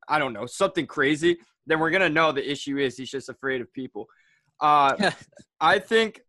I 0.08 0.20
don't 0.20 0.34
know 0.34 0.46
something 0.46 0.86
crazy, 0.86 1.38
then 1.66 1.80
we're 1.80 1.90
gonna 1.90 2.10
know 2.10 2.32
the 2.32 2.50
issue 2.50 2.78
is 2.78 2.98
he's 2.98 3.10
just 3.10 3.30
afraid 3.30 3.62
of 3.62 3.72
people. 3.74 4.08
Uh, 4.60 5.12
I 5.60 5.80
think 5.80 6.22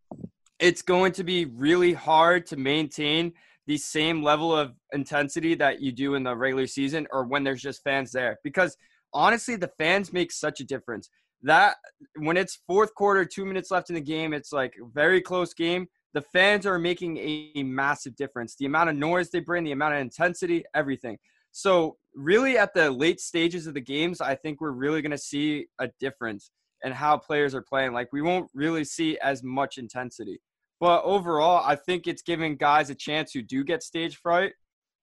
it's 0.58 0.82
going 0.82 1.12
to 1.12 1.24
be 1.24 1.46
really 1.46 1.92
hard 1.92 2.46
to 2.46 2.56
maintain 2.56 3.32
the 3.66 3.76
same 3.76 4.22
level 4.22 4.54
of 4.54 4.72
intensity 4.92 5.54
that 5.54 5.80
you 5.80 5.90
do 5.90 6.14
in 6.14 6.22
the 6.22 6.36
regular 6.36 6.66
season 6.66 7.06
or 7.12 7.24
when 7.24 7.42
there's 7.42 7.62
just 7.62 7.82
fans 7.82 8.12
there 8.12 8.38
because 8.44 8.76
honestly 9.12 9.56
the 9.56 9.70
fans 9.78 10.12
make 10.12 10.30
such 10.30 10.60
a 10.60 10.64
difference 10.64 11.08
that 11.44 11.76
when 12.16 12.36
it's 12.36 12.60
fourth 12.66 12.94
quarter 12.94 13.24
two 13.24 13.44
minutes 13.44 13.70
left 13.70 13.88
in 13.90 13.94
the 13.94 14.00
game 14.00 14.32
it's 14.32 14.52
like 14.52 14.74
very 14.92 15.20
close 15.20 15.54
game. 15.54 15.86
The 16.12 16.22
fans 16.22 16.64
are 16.64 16.78
making 16.78 17.18
a 17.18 17.62
massive 17.64 18.14
difference. 18.14 18.54
The 18.56 18.66
amount 18.66 18.90
of 18.90 18.96
noise 18.96 19.30
they 19.30 19.40
bring 19.40 19.64
the 19.64 19.72
amount 19.72 19.94
of 19.94 20.00
intensity 20.00 20.64
everything. 20.74 21.18
So 21.52 21.96
really 22.14 22.58
at 22.58 22.74
the 22.74 22.90
late 22.90 23.20
stages 23.20 23.66
of 23.66 23.74
the 23.74 23.80
games 23.80 24.20
i 24.20 24.36
think 24.36 24.60
we're 24.60 24.70
really 24.70 25.02
going 25.02 25.10
to 25.10 25.18
see 25.18 25.66
a 25.80 25.88
difference 25.98 26.50
in 26.84 26.92
how 26.92 27.16
players 27.16 27.54
are 27.54 27.62
playing. 27.62 27.92
Like 27.92 28.12
we 28.12 28.22
won't 28.22 28.48
really 28.54 28.84
see 28.84 29.18
as 29.18 29.42
much 29.42 29.78
intensity. 29.78 30.40
But 30.80 31.02
overall, 31.02 31.64
I 31.64 31.76
think 31.76 32.06
it's 32.06 32.22
giving 32.22 32.56
guys 32.56 32.90
a 32.90 32.94
chance 32.94 33.32
who 33.32 33.42
do 33.42 33.64
get 33.64 33.82
stage 33.82 34.18
fright, 34.18 34.52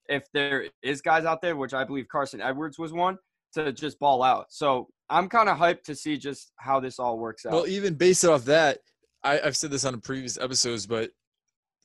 if 0.08 0.24
there 0.34 0.68
is 0.84 1.02
guys 1.02 1.26
out 1.26 1.42
there, 1.42 1.56
which 1.56 1.74
I 1.74 1.84
believe 1.84 2.08
Carson 2.08 2.40
Edwards 2.40 2.78
was 2.78 2.94
one, 2.94 3.18
to 3.54 3.72
just 3.72 4.00
ball 4.00 4.24
out. 4.24 4.48
So 4.50 4.88
I'm 5.10 5.28
kind 5.28 5.50
of 5.50 5.58
hyped 5.58 5.84
to 5.84 5.96
see 5.96 6.18
just 6.18 6.54
how 6.58 6.80
this 6.80 7.00
all 7.00 7.18
works 7.18 7.46
out. 7.46 7.52
Well, 7.52 7.68
even 7.68 7.96
based 7.96 8.26
off 8.26 8.46
that, 8.46 8.80
I, 9.24 9.40
I've 9.40 9.58
said 9.58 9.72
this 9.72 9.86
on 9.86 10.00
previous 10.02 10.38
episodes, 10.38 10.86
but 10.86 11.12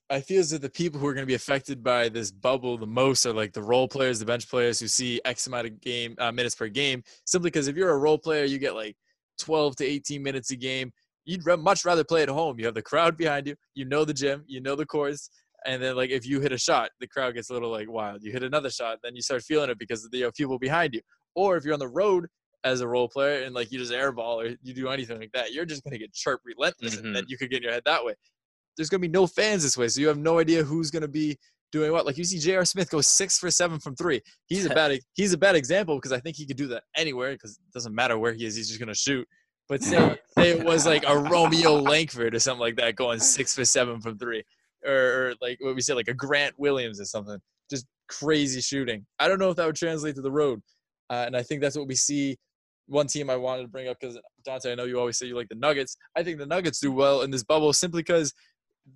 I 0.08 0.20
feel 0.20 0.40
as 0.40 0.50
that 0.50 0.62
the 0.62 0.70
people 0.70 1.00
who 1.00 1.06
are 1.08 1.14
going 1.14 1.22
to 1.22 1.26
be 1.26 1.34
affected 1.34 1.82
by 1.82 2.08
this 2.08 2.30
bubble 2.30 2.78
the 2.78 2.86
most 2.86 3.26
are 3.26 3.32
like 3.32 3.52
the 3.52 3.62
role 3.62 3.88
players, 3.88 4.20
the 4.20 4.26
bench 4.26 4.48
players 4.48 4.78
who 4.78 4.86
see 4.86 5.20
X 5.24 5.48
amount 5.48 5.66
of 5.66 5.80
game 5.80 6.14
uh, 6.18 6.30
minutes 6.30 6.54
per 6.54 6.68
game. 6.68 7.02
Simply 7.24 7.50
because 7.50 7.66
if 7.66 7.76
you're 7.76 7.90
a 7.90 7.98
role 7.98 8.18
player, 8.18 8.44
you 8.44 8.58
get 8.58 8.76
like 8.76 8.96
12 9.40 9.76
to 9.76 9.84
18 9.84 10.22
minutes 10.22 10.52
a 10.52 10.56
game. 10.56 10.92
You'd 11.24 11.44
re- 11.44 11.56
much 11.56 11.84
rather 11.84 12.04
play 12.04 12.22
at 12.22 12.28
home. 12.28 12.58
You 12.60 12.66
have 12.66 12.74
the 12.74 12.82
crowd 12.82 13.16
behind 13.16 13.48
you. 13.48 13.56
You 13.74 13.84
know 13.84 14.04
the 14.04 14.14
gym. 14.14 14.44
You 14.46 14.60
know 14.60 14.76
the 14.76 14.86
course. 14.86 15.28
And 15.66 15.82
then 15.82 15.96
like 15.96 16.10
if 16.10 16.24
you 16.24 16.40
hit 16.40 16.52
a 16.52 16.58
shot, 16.58 16.90
the 17.00 17.08
crowd 17.08 17.34
gets 17.34 17.50
a 17.50 17.52
little 17.52 17.70
like 17.70 17.90
wild. 17.90 18.22
You 18.22 18.30
hit 18.30 18.44
another 18.44 18.70
shot, 18.70 18.98
then 19.02 19.16
you 19.16 19.22
start 19.22 19.42
feeling 19.42 19.70
it 19.70 19.78
because 19.78 20.08
you 20.12 20.24
have 20.24 20.34
people 20.34 20.58
behind 20.60 20.94
you. 20.94 21.00
Or 21.36 21.56
if 21.56 21.64
you're 21.64 21.74
on 21.74 21.80
the 21.80 21.86
road 21.86 22.26
as 22.64 22.80
a 22.80 22.88
role 22.88 23.08
player 23.08 23.44
and 23.44 23.54
like 23.54 23.70
you 23.70 23.78
just 23.78 23.92
airball 23.92 24.42
or 24.42 24.56
you 24.62 24.74
do 24.74 24.88
anything 24.88 25.20
like 25.20 25.30
that, 25.32 25.52
you're 25.52 25.64
just 25.64 25.84
gonna 25.84 25.98
get 25.98 26.12
chirped 26.12 26.44
relentless, 26.44 26.96
and 26.96 27.14
then 27.14 27.22
mm-hmm. 27.22 27.30
you 27.30 27.38
could 27.38 27.50
get 27.50 27.58
in 27.58 27.62
your 27.62 27.72
head 27.72 27.82
that 27.86 28.04
way. 28.04 28.14
There's 28.76 28.88
gonna 28.88 29.00
be 29.00 29.08
no 29.08 29.26
fans 29.26 29.62
this 29.62 29.78
way, 29.78 29.86
so 29.88 30.00
you 30.00 30.08
have 30.08 30.18
no 30.18 30.40
idea 30.40 30.64
who's 30.64 30.90
gonna 30.90 31.06
be 31.06 31.38
doing 31.70 31.92
what. 31.92 32.06
Like 32.06 32.18
you 32.18 32.24
see 32.24 32.40
J.R. 32.40 32.64
Smith 32.64 32.90
go 32.90 33.00
six 33.00 33.38
for 33.38 33.50
seven 33.50 33.78
from 33.78 33.94
three. 33.94 34.20
He's 34.46 34.66
a 34.66 34.70
bad 34.70 34.98
he's 35.14 35.32
a 35.32 35.38
bad 35.38 35.54
example 35.54 35.96
because 35.96 36.12
I 36.12 36.18
think 36.18 36.36
he 36.36 36.46
could 36.46 36.56
do 36.56 36.66
that 36.68 36.82
anywhere 36.96 37.32
because 37.32 37.52
it 37.52 37.72
doesn't 37.72 37.94
matter 37.94 38.18
where 38.18 38.32
he 38.32 38.44
is, 38.44 38.56
he's 38.56 38.68
just 38.68 38.80
gonna 38.80 38.94
shoot. 38.94 39.26
But 39.68 39.82
say, 39.82 40.18
say 40.38 40.50
it 40.50 40.64
was 40.64 40.86
like 40.86 41.04
a 41.06 41.16
Romeo 41.16 41.80
Langford 41.80 42.34
or 42.34 42.40
something 42.40 42.60
like 42.60 42.76
that 42.76 42.96
going 42.96 43.20
six 43.20 43.54
for 43.54 43.64
seven 43.64 44.00
from 44.00 44.18
three, 44.18 44.42
or, 44.84 44.92
or 44.92 45.34
like 45.40 45.58
what 45.60 45.74
we 45.74 45.80
say 45.82 45.94
like 45.94 46.08
a 46.08 46.14
Grant 46.14 46.54
Williams 46.58 47.00
or 47.00 47.04
something, 47.04 47.38
just 47.70 47.86
crazy 48.08 48.60
shooting. 48.60 49.06
I 49.18 49.28
don't 49.28 49.38
know 49.38 49.50
if 49.50 49.56
that 49.56 49.66
would 49.66 49.76
translate 49.76 50.14
to 50.16 50.22
the 50.22 50.30
road, 50.30 50.60
uh, 51.10 51.24
and 51.26 51.36
I 51.36 51.42
think 51.42 51.60
that's 51.60 51.76
what 51.76 51.88
we 51.88 51.94
see. 51.94 52.36
One 52.88 53.08
team 53.08 53.30
I 53.30 53.36
wanted 53.36 53.62
to 53.62 53.68
bring 53.68 53.88
up 53.88 53.98
because 54.00 54.18
Dante, 54.44 54.70
I 54.70 54.74
know 54.76 54.84
you 54.84 54.98
always 54.98 55.18
say 55.18 55.26
you 55.26 55.34
like 55.34 55.48
the 55.48 55.56
Nuggets. 55.56 55.96
I 56.16 56.22
think 56.22 56.38
the 56.38 56.46
Nuggets 56.46 56.78
do 56.78 56.92
well 56.92 57.22
in 57.22 57.30
this 57.30 57.42
bubble 57.42 57.72
simply 57.72 58.00
because 58.02 58.32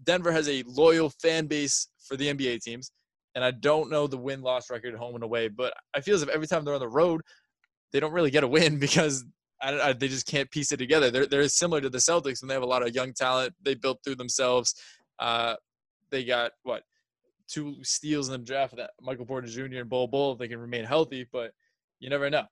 Denver 0.05 0.31
has 0.31 0.49
a 0.49 0.63
loyal 0.67 1.11
fan 1.11 1.47
base 1.47 1.89
for 1.99 2.17
the 2.17 2.33
NBA 2.33 2.63
teams, 2.63 2.93
and 3.35 3.45
I 3.45 3.51
don't 3.51 3.91
know 3.91 4.07
the 4.07 4.17
win 4.17 4.43
loss 4.43 4.71
record 4.71 4.95
at 4.95 5.01
home 5.01 5.17
and 5.17 5.25
away, 5.25 5.49
but 5.49 5.75
I 5.95 6.01
feel 6.01 6.15
as 6.15 6.23
if 6.23 6.29
every 6.29 6.47
time 6.47 6.65
they're 6.65 6.75
on 6.75 6.81
the 6.81 6.89
road, 6.89 7.23
they 7.93 7.99
don't 7.99 8.13
really 8.13 8.31
get 8.31 8.45
a 8.45 8.49
win 8.49 8.79
because 8.81 9.25
I, 9.61 9.81
I, 9.81 9.93
they 9.93 10.09
just 10.09 10.27
can't 10.27 10.51
piece 10.51 10.73
it 10.73 10.79
together. 10.79 11.11
They're, 11.11 11.27
they're 11.27 11.49
similar 11.49 11.81
to 11.81 11.91
the 11.91 11.99
Celtics, 11.99 12.43
and 12.43 12.51
they 12.51 12.55
have 12.55 12.63
a 12.63 12.67
lot 12.67 12.87
of 12.87 12.95
young 12.95 13.13
talent 13.13 13.55
they 13.63 13.75
built 13.75 13.99
through 14.05 14.17
themselves. 14.17 14.75
Uh, 15.19 15.55
they 16.11 16.25
got 16.25 16.53
what 16.63 16.83
two 17.49 17.77
steals 17.83 18.29
in 18.29 18.33
the 18.33 18.39
draft 18.39 18.77
that 18.77 18.91
Michael 19.01 19.27
Porter 19.27 19.49
Jr. 19.49 19.81
and 19.81 19.89
Bol 19.89 20.07
Bol 20.07 20.33
if 20.33 20.39
they 20.39 20.49
can 20.49 20.61
remain 20.61 20.85
healthy, 20.85 21.27
but 21.33 21.53
you 22.01 22.11
never 22.11 22.31
know. 22.31 22.45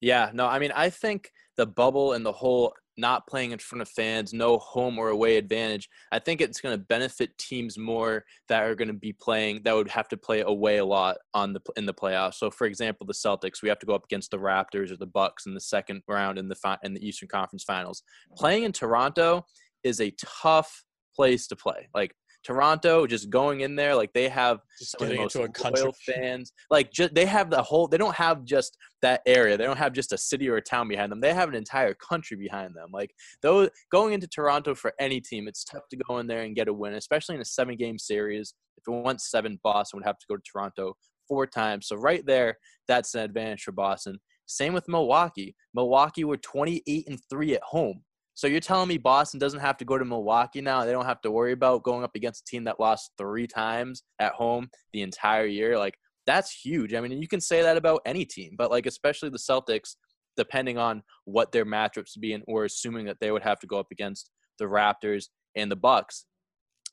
Yeah, 0.00 0.30
no, 0.32 0.46
I 0.46 0.58
mean, 0.58 0.72
I 0.74 0.90
think 0.90 1.30
the 1.56 1.66
bubble 1.66 2.14
and 2.14 2.24
the 2.24 2.32
whole 2.32 2.74
not 2.96 3.26
playing 3.26 3.52
in 3.52 3.58
front 3.58 3.82
of 3.82 3.88
fans, 3.88 4.32
no 4.32 4.58
home 4.58 4.98
or 4.98 5.08
away 5.08 5.36
advantage, 5.36 5.88
I 6.12 6.18
think 6.18 6.40
it's 6.40 6.60
going 6.60 6.76
to 6.76 6.84
benefit 6.84 7.36
teams 7.38 7.78
more 7.78 8.24
that 8.48 8.62
are 8.62 8.74
going 8.74 8.88
to 8.88 8.94
be 8.94 9.12
playing 9.12 9.62
that 9.64 9.74
would 9.74 9.88
have 9.88 10.08
to 10.08 10.16
play 10.16 10.40
away 10.40 10.78
a 10.78 10.84
lot 10.84 11.16
on 11.34 11.52
the 11.52 11.60
in 11.76 11.86
the 11.86 11.94
playoffs. 11.94 12.34
So, 12.34 12.50
for 12.50 12.66
example, 12.66 13.06
the 13.06 13.14
Celtics, 13.14 13.62
we 13.62 13.68
have 13.68 13.78
to 13.80 13.86
go 13.86 13.94
up 13.94 14.04
against 14.04 14.30
the 14.30 14.38
Raptors 14.38 14.90
or 14.90 14.96
the 14.96 15.06
Bucks 15.06 15.46
in 15.46 15.54
the 15.54 15.60
second 15.60 16.02
round 16.06 16.38
in 16.38 16.48
the 16.48 16.54
fi- 16.54 16.78
in 16.82 16.94
the 16.94 17.06
Eastern 17.06 17.28
Conference 17.28 17.64
Finals. 17.64 18.02
Playing 18.36 18.64
in 18.64 18.72
Toronto 18.72 19.46
is 19.82 20.00
a 20.00 20.14
tough 20.42 20.84
place 21.16 21.46
to 21.48 21.56
play. 21.56 21.88
Like 21.94 22.14
Toronto 22.44 23.06
just 23.06 23.30
going 23.30 23.60
in 23.60 23.76
there 23.76 23.94
like 23.94 24.12
they 24.12 24.28
have 24.28 24.60
Just 24.78 24.96
getting 24.98 25.20
into 25.20 25.42
a 25.42 25.48
country. 25.48 25.90
fans. 26.06 26.52
Like 26.70 26.90
just 26.90 27.14
they 27.14 27.26
have 27.26 27.50
the 27.50 27.62
whole. 27.62 27.86
They 27.86 27.98
don't 27.98 28.14
have 28.16 28.44
just 28.44 28.76
that 29.02 29.22
area. 29.26 29.56
They 29.56 29.64
don't 29.64 29.76
have 29.76 29.92
just 29.92 30.12
a 30.12 30.18
city 30.18 30.48
or 30.48 30.56
a 30.56 30.62
town 30.62 30.88
behind 30.88 31.12
them. 31.12 31.20
They 31.20 31.34
have 31.34 31.48
an 31.48 31.54
entire 31.54 31.94
country 31.94 32.36
behind 32.36 32.74
them. 32.74 32.88
Like 32.92 33.10
those 33.42 33.68
going 33.92 34.14
into 34.14 34.26
Toronto 34.26 34.74
for 34.74 34.92
any 34.98 35.20
team, 35.20 35.48
it's 35.48 35.64
tough 35.64 35.88
to 35.90 35.96
go 35.96 36.18
in 36.18 36.26
there 36.26 36.42
and 36.42 36.56
get 36.56 36.68
a 36.68 36.72
win, 36.72 36.94
especially 36.94 37.34
in 37.34 37.40
a 37.40 37.46
seven-game 37.46 37.98
series. 37.98 38.54
If 38.78 38.84
it 38.86 39.02
went 39.02 39.20
seven, 39.20 39.58
Boston 39.62 39.98
would 39.98 40.06
have 40.06 40.18
to 40.18 40.26
go 40.28 40.36
to 40.36 40.42
Toronto 40.50 40.94
four 41.28 41.46
times. 41.46 41.86
So 41.88 41.96
right 41.96 42.24
there, 42.26 42.56
that's 42.88 43.14
an 43.14 43.20
advantage 43.20 43.62
for 43.62 43.72
Boston. 43.72 44.18
Same 44.46 44.72
with 44.72 44.88
Milwaukee. 44.88 45.54
Milwaukee 45.74 46.24
were 46.24 46.38
28 46.38 47.08
and 47.08 47.20
three 47.30 47.54
at 47.54 47.62
home. 47.62 48.02
So 48.40 48.46
you're 48.46 48.60
telling 48.60 48.88
me 48.88 48.96
Boston 48.96 49.38
doesn't 49.38 49.60
have 49.60 49.76
to 49.76 49.84
go 49.84 49.98
to 49.98 50.04
Milwaukee 50.06 50.62
now? 50.62 50.86
They 50.86 50.92
don't 50.92 51.04
have 51.04 51.20
to 51.20 51.30
worry 51.30 51.52
about 51.52 51.82
going 51.82 52.04
up 52.04 52.12
against 52.14 52.40
a 52.40 52.44
team 52.50 52.64
that 52.64 52.80
lost 52.80 53.10
three 53.18 53.46
times 53.46 54.02
at 54.18 54.32
home 54.32 54.70
the 54.94 55.02
entire 55.02 55.44
year. 55.44 55.76
Like 55.76 55.98
that's 56.26 56.50
huge. 56.50 56.94
I 56.94 57.02
mean, 57.02 57.20
you 57.20 57.28
can 57.28 57.42
say 57.42 57.60
that 57.60 57.76
about 57.76 58.00
any 58.06 58.24
team, 58.24 58.54
but 58.56 58.70
like 58.70 58.86
especially 58.86 59.28
the 59.28 59.36
Celtics, 59.36 59.96
depending 60.38 60.78
on 60.78 61.02
what 61.26 61.52
their 61.52 61.66
matchups 61.66 62.16
would 62.16 62.22
be, 62.22 62.32
and 62.32 62.42
or 62.48 62.64
assuming 62.64 63.04
that 63.04 63.18
they 63.20 63.30
would 63.30 63.42
have 63.42 63.60
to 63.60 63.66
go 63.66 63.78
up 63.78 63.88
against 63.92 64.30
the 64.58 64.64
Raptors 64.64 65.26
and 65.54 65.70
the 65.70 65.76
Bucks. 65.76 66.24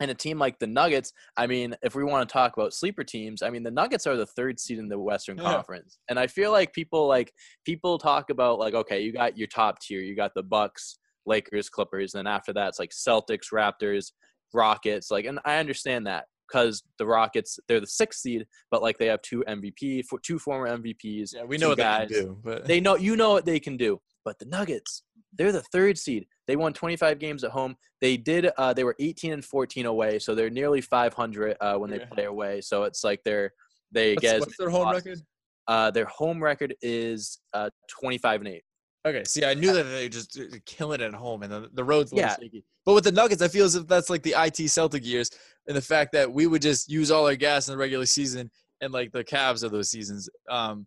And 0.02 0.12
a 0.12 0.16
team 0.16 0.40
like 0.40 0.60
the 0.60 0.68
Nuggets, 0.68 1.14
I 1.38 1.48
mean, 1.48 1.74
if 1.82 1.96
we 1.96 2.04
want 2.04 2.28
to 2.28 2.34
talk 2.34 2.58
about 2.58 2.74
sleeper 2.74 3.06
teams, 3.06 3.42
I 3.42 3.52
mean, 3.52 3.64
the 3.64 3.72
Nuggets 3.72 4.06
are 4.06 4.18
the 4.18 4.26
third 4.26 4.60
seed 4.60 4.80
in 4.80 4.90
the 4.90 5.00
Western 5.00 5.38
Yeah. 5.38 5.54
Conference. 5.54 5.98
And 6.10 6.20
I 6.20 6.28
feel 6.28 6.52
like 6.52 6.74
people 6.74 7.08
like 7.08 7.32
people 7.64 7.98
talk 7.98 8.32
about 8.32 8.60
like, 8.60 8.74
okay, 8.74 9.00
you 9.00 9.14
got 9.14 9.38
your 9.38 9.48
top 9.48 9.80
tier, 9.80 10.02
you 10.02 10.14
got 10.14 10.34
the 10.36 10.44
Bucks, 10.44 11.00
Lakers, 11.28 11.70
Clippers, 11.70 12.14
and 12.16 12.26
then 12.26 12.34
after 12.34 12.54
that 12.54 12.70
it's 12.70 12.80
like 12.80 12.92
Celtics, 12.92 13.52
Raptors, 13.54 14.12
Rockets. 14.54 15.12
Like, 15.12 15.26
and 15.26 15.40
I 15.46 15.58
understand 15.58 16.08
that 16.08 16.26
because 16.48 16.82
the 16.98 17.06
Rockets, 17.06 17.60
they're 17.68 17.82
the 17.82 17.88
sixth 17.88 18.22
seed, 18.22 18.46
but 18.72 18.82
like 18.82 18.98
they 18.98 19.08
have 19.08 19.22
two 19.22 19.44
MVP, 19.48 20.04
two 20.24 20.40
former 20.40 20.68
MVPs. 20.78 21.32
Yeah, 21.36 21.44
we 21.44 21.58
know 21.58 21.70
what 21.70 21.78
guys. 21.78 22.10
they 22.10 22.16
can 22.16 22.26
do, 22.28 22.38
but 22.44 22.66
They 22.66 22.80
know 22.80 22.96
you 22.96 23.16
know 23.16 23.32
what 23.32 23.46
they 23.46 23.60
can 23.60 23.76
do. 23.78 24.00
But 24.24 24.40
the 24.40 24.46
Nuggets, 24.46 25.04
they're 25.38 25.52
the 25.52 25.62
third 25.74 25.98
seed. 25.98 26.26
They 26.48 26.56
won 26.56 26.74
25 26.74 27.20
games 27.20 27.44
at 27.44 27.52
home. 27.52 27.76
They 28.02 28.18
did. 28.18 28.50
Uh, 28.58 28.74
they 28.74 28.84
were 28.84 28.96
18 29.00 29.34
and 29.34 29.44
14 29.44 29.86
away, 29.86 30.20
so 30.20 30.36
they're 30.36 30.50
nearly 30.50 30.82
500 30.82 31.56
uh, 31.62 31.76
when 31.78 31.90
they 31.90 31.98
Yeah. 32.00 32.06
play 32.06 32.26
away. 32.26 32.62
So 32.62 32.84
it's 32.84 33.04
like 33.04 33.22
they're 33.24 33.52
they 33.92 34.14
what's, 34.16 34.22
get 34.22 34.40
what's 34.42 34.58
their 34.58 34.70
home 34.70 34.84
losses. 34.84 35.06
record? 35.06 35.20
Uh, 35.68 35.92
their 35.92 36.06
home 36.06 36.42
record 36.44 36.76
is 36.82 37.40
uh, 37.54 37.70
25 38.02 38.42
and 38.42 38.48
eight. 38.50 38.64
Okay, 39.08 39.24
see, 39.24 39.46
I 39.46 39.54
knew 39.54 39.72
that 39.72 39.84
they 39.84 40.10
just 40.10 40.38
uh, 40.38 40.58
killing 40.66 41.00
it 41.00 41.06
at 41.06 41.14
home, 41.14 41.44
and 41.44 41.52
the, 41.52 41.70
the 41.74 41.84
road's 41.84 42.12
a 42.12 42.16
little 42.16 42.30
Yeah. 42.30 42.36
shaky. 42.38 42.66
But 42.86 42.94
with 42.94 43.06
the 43.06 43.12
Nuggets, 43.12 43.42
I 43.42 43.48
feel 43.48 43.66
as 43.66 43.76
if 43.76 43.88
that's 43.88 44.10
like 44.10 44.22
the 44.22 44.36
IT 44.38 44.70
Celtic 44.70 45.06
years, 45.06 45.32
and 45.68 45.78
the 45.78 45.82
fact 45.82 46.12
that 46.12 46.32
we 46.32 46.46
would 46.46 46.62
just 46.62 46.90
use 46.90 47.10
all 47.10 47.26
our 47.26 47.36
gas 47.36 47.68
in 47.68 47.74
the 47.74 47.78
regular 47.78 48.06
season, 48.06 48.52
and 48.82 48.92
like 48.92 49.14
the 49.14 49.24
Cavs 49.24 49.64
of 49.64 49.72
those 49.72 49.90
seasons, 49.90 50.30
um, 50.50 50.86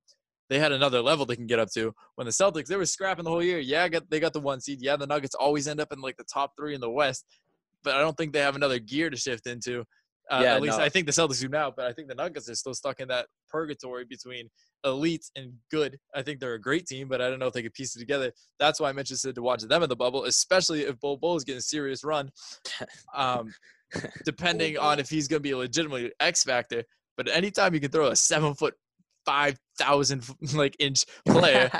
they 0.51 0.59
had 0.59 0.73
another 0.73 1.01
level 1.01 1.25
they 1.25 1.37
can 1.37 1.47
get 1.47 1.59
up 1.59 1.71
to. 1.73 1.95
When 2.17 2.27
the 2.27 2.31
Celtics, 2.33 2.67
they 2.67 2.77
were 2.77 2.85
scrapping 2.85 3.25
the 3.25 3.31
whole 3.31 3.43
year. 3.43 3.59
Yeah, 3.59 3.89
got, 3.89 4.11
they 4.11 4.21
got 4.21 4.35
the 4.35 4.41
one 4.41 4.61
seed. 4.61 4.83
Yeah, 4.83 4.97
the 4.97 5.07
Nuggets 5.07 5.35
always 5.35 5.67
end 5.67 5.81
up 5.81 5.93
in 5.93 6.01
like 6.01 6.17
the 6.17 6.25
top 6.25 6.53
three 6.59 6.75
in 6.75 6.81
the 6.81 6.91
West, 6.91 7.25
but 7.83 7.95
I 7.95 8.01
don't 8.01 8.17
think 8.17 8.33
they 8.33 8.41
have 8.41 8.57
another 8.57 8.79
gear 8.79 9.09
to 9.09 9.17
shift 9.17 9.47
into. 9.47 9.85
Uh, 10.31 10.41
Yeah, 10.43 10.55
at 10.55 10.63
least 10.63 10.79
no. 10.79 10.85
I 10.85 10.89
think 10.89 11.07
the 11.07 11.13
Celtics 11.13 11.41
do 11.41 11.49
now, 11.49 11.73
but 11.75 11.87
I 11.87 11.93
think 11.93 12.09
the 12.09 12.15
Nuggets 12.15 12.49
are 12.49 12.55
still 12.55 12.75
stuck 12.75 13.01
in 13.01 13.09
that 13.09 13.27
purgatory 13.49 14.05
between 14.05 14.49
elite 14.85 15.25
and 15.37 15.53
good. 15.71 15.99
I 16.15 16.23
think 16.23 16.41
they're 16.41 16.55
a 16.55 16.61
great 16.61 16.87
team, 16.87 17.09
but 17.09 17.21
I 17.21 17.29
don't 17.29 17.39
know 17.39 17.47
if 17.49 17.53
they 17.53 17.63
could 17.63 17.75
piece 17.75 17.97
it 17.97 17.99
together. 17.99 18.33
That's 18.59 18.79
why 18.81 18.89
I'm 18.89 18.99
interested 18.99 19.35
to 19.35 19.43
watch 19.43 19.63
them 19.63 19.83
in 19.83 19.89
the 19.89 19.97
bubble, 19.97 20.25
especially 20.25 20.83
if 20.83 20.99
Bol 21.01 21.17
Bol 21.17 21.37
is 21.37 21.45
getting 21.45 21.59
a 21.59 21.63
serious 21.63 22.05
run. 22.05 22.31
Um, 23.15 23.53
depending 24.25 24.79
on 24.79 25.01
if 25.01 25.11
he's 25.11 25.27
going 25.27 25.39
to 25.39 25.43
be 25.43 25.51
a 25.51 25.57
legitimately 25.59 26.13
X 26.21 26.45
factor. 26.45 26.85
But 27.17 27.29
anytime 27.29 27.75
you 27.75 27.81
can 27.81 27.91
throw 27.91 28.07
a 28.07 28.17
seven 28.17 28.55
foot, 28.55 28.75
five 29.27 29.59
thousand 29.79 30.25
like 30.55 30.77
inch 30.79 31.05
player, 31.27 31.71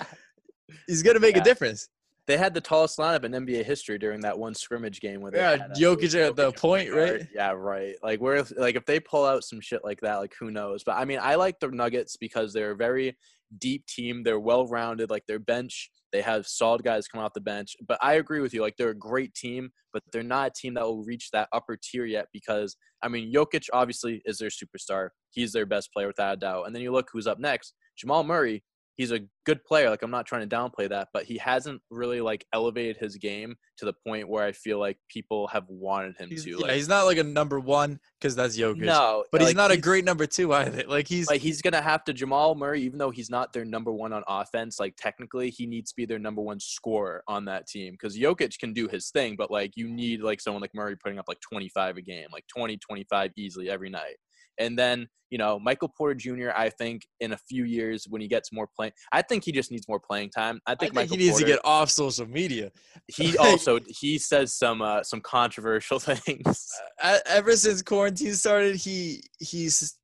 he's 0.89 1.03
going 1.03 1.15
to 1.15 1.21
make 1.21 1.37
Yeah. 1.37 1.43
a 1.43 1.45
difference. 1.45 1.89
They 2.27 2.37
had 2.37 2.55
the 2.55 2.61
tallest 2.61 2.99
lineup 2.99 3.25
in 3.25 3.33
NBA 3.33 3.65
history 3.65 3.99
during 3.99 4.21
that 4.21 4.39
one 4.39 4.55
scrimmage 4.55 5.01
game 5.01 5.21
where 5.21 5.33
they 5.33 5.39
Yeah, 5.39 5.51
had, 5.53 5.61
uh, 5.63 5.75
Jokic 5.75 6.15
at 6.15 6.37
the 6.37 6.53
point, 6.53 6.93
right? 6.93 7.27
Yeah, 7.35 7.53
right. 7.53 7.95
Like 8.03 8.21
where 8.21 8.45
like 8.57 8.77
if 8.77 8.85
they 8.87 9.01
pull 9.01 9.25
out 9.25 9.45
some 9.45 9.61
shit 9.61 9.83
like 9.85 10.01
that, 10.03 10.17
like 10.17 10.35
who 10.39 10.51
knows? 10.51 10.85
But 10.85 10.97
I 10.97 11.05
mean, 11.05 11.19
I 11.21 11.35
like 11.35 11.59
the 11.61 11.69
Nuggets 11.69 12.17
because 12.17 12.53
they're 12.53 12.73
a 12.73 12.77
very 12.77 13.17
deep 13.59 13.87
team. 13.87 14.23
They're 14.23 14.39
well 14.41 14.67
rounded. 14.67 15.11
Like 15.11 15.25
their 15.27 15.39
bench, 15.39 15.91
they 16.13 16.23
have 16.23 16.47
solid 16.47 16.83
guys 16.83 17.09
come 17.09 17.21
off 17.23 17.33
the 17.35 17.41
bench. 17.41 17.75
But 17.87 17.99
I 18.01 18.15
agree 18.15 18.41
with 18.41 18.55
you. 18.55 18.61
Like 18.61 18.77
they're 18.77 18.91
a 18.91 18.95
great 18.95 19.35
team, 19.35 19.71
but 19.93 20.03
they're 20.13 20.23
not 20.23 20.49
a 20.49 20.53
team 20.55 20.75
that 20.75 20.85
will 20.85 21.05
reach 21.05 21.31
that 21.33 21.49
upper 21.53 21.77
tier 21.77 22.05
yet 22.05 22.27
because 22.33 22.77
I 23.03 23.09
mean, 23.09 23.33
Jokic 23.33 23.69
obviously 23.73 24.23
is 24.25 24.39
their 24.39 24.51
superstar. 24.51 25.09
He's 25.31 25.53
their 25.53 25.67
best 25.67 25.93
player 25.93 26.07
without 26.07 26.35
a 26.35 26.37
doubt. 26.37 26.67
And 26.67 26.75
then 26.75 26.83
you 26.83 26.93
look 26.93 27.09
who's 27.13 27.27
up 27.27 27.39
next. 27.39 27.75
Jamal 27.97 28.25
Murray, 28.25 28.63
he's 29.01 29.13
a 29.13 29.21
good 29.47 29.65
player. 29.65 29.89
Like 29.89 30.03
I'm 30.03 30.11
not 30.11 30.27
trying 30.27 30.47
to 30.47 30.57
downplay 30.57 30.87
that, 30.91 31.09
but 31.15 31.25
he 31.25 31.39
hasn't 31.39 31.81
really 31.91 32.21
like 32.21 32.45
elevated 32.53 32.99
his 32.99 33.17
game 33.17 33.57
to 33.79 33.87
the 33.87 33.95
point 34.07 34.29
where 34.29 34.45
I 34.45 34.53
feel 34.53 34.79
like 34.79 34.99
people 35.09 35.47
have 35.47 35.65
wanted 35.69 36.19
him 36.19 36.29
He's, 36.29 36.45
to. 36.45 36.63
yeah, 36.67 36.75
he's 36.75 36.87
not 36.87 37.05
like 37.05 37.17
a 37.17 37.25
number 37.25 37.59
one 37.59 37.99
because 38.21 38.37
that's 38.37 38.59
Jokic. 38.59 38.77
no, 38.83 39.25
but 39.33 39.41
he's 39.41 39.49
like, 39.49 39.57
not 39.57 39.71
a 39.71 39.79
great 39.79 40.05
number 40.05 40.27
two 40.27 40.53
either. 40.53 40.85
Like 40.87 41.09
he's 41.09 41.31
Like 41.31 41.41
he's 41.41 41.63
gonna 41.63 41.81
have 41.81 42.05
to 42.05 42.13
Jamal 42.13 42.55
Murray, 42.55 42.83
even 42.83 42.99
though 42.99 43.11
he's 43.11 43.31
not 43.31 43.55
their 43.55 43.65
number 43.65 43.91
one 43.91 44.13
on 44.13 44.23
offense. 44.29 44.79
Like 44.79 44.97
technically, 44.97 45.49
he 45.49 45.67
needs 45.67 45.93
to 45.93 45.97
be 45.97 46.05
their 46.05 46.19
number 46.19 46.43
one 46.43 46.61
scorer 46.61 47.23
on 47.27 47.47
that 47.47 47.67
team 47.67 47.95
because 47.95 48.19
Jokic 48.19 48.59
can 48.59 48.75
do 48.75 48.87
his 48.87 49.09
thing, 49.11 49.35
but 49.35 49.51
like 49.51 49.73
you 49.77 49.89
need 49.89 50.21
like 50.21 50.43
someone 50.43 50.61
like 50.61 50.75
Murray 50.75 50.97
putting 50.97 51.19
up 51.19 51.25
like 51.27 51.41
25 51.41 51.97
a 51.97 52.03
game, 52.03 52.27
like 52.33 52.45
20, 52.55 52.77
25 52.77 53.31
easily 53.37 53.71
every 53.71 53.89
night. 53.89 54.17
And 54.61 54.79
then 54.79 55.09
you 55.31 55.39
know 55.39 55.59
Michael 55.59 55.89
Porter 55.89 56.15
Jr. 56.15 56.51
I 56.55 56.71
think 56.71 57.03
in 57.21 57.33
a 57.33 57.37
few 57.37 57.65
years 57.65 58.07
when 58.09 58.21
he 58.21 58.29
gets 58.29 58.53
more 58.53 58.69
playing, 58.77 58.93
I 59.13 59.23
think 59.23 59.45
he 59.45 59.53
just 59.53 59.71
needs 59.71 59.89
more 59.89 60.01
playing 60.01 60.31
time. 60.31 60.61
I 60.67 60.73
I 60.73 60.75
think, 60.75 60.81
think 60.81 60.95
Michael 60.95 61.17
he 61.17 61.23
needs 61.25 61.33
Porter, 61.33 61.47
to 61.47 61.53
get 61.53 61.61
off 61.65 61.91
social 61.91 62.27
media. 62.27 62.71
He 63.09 63.37
also 63.47 63.79
he 63.89 64.19
says 64.19 64.53
some 64.53 64.83
uh, 64.83 65.03
some 65.03 65.21
controversial 65.21 65.99
things. 66.11 66.69
Uh, 67.03 67.19
ever 67.27 67.57
since 67.57 67.83
quarantine 67.83 68.35
started, 68.35 68.77
he 68.77 69.23
he's 69.39 69.97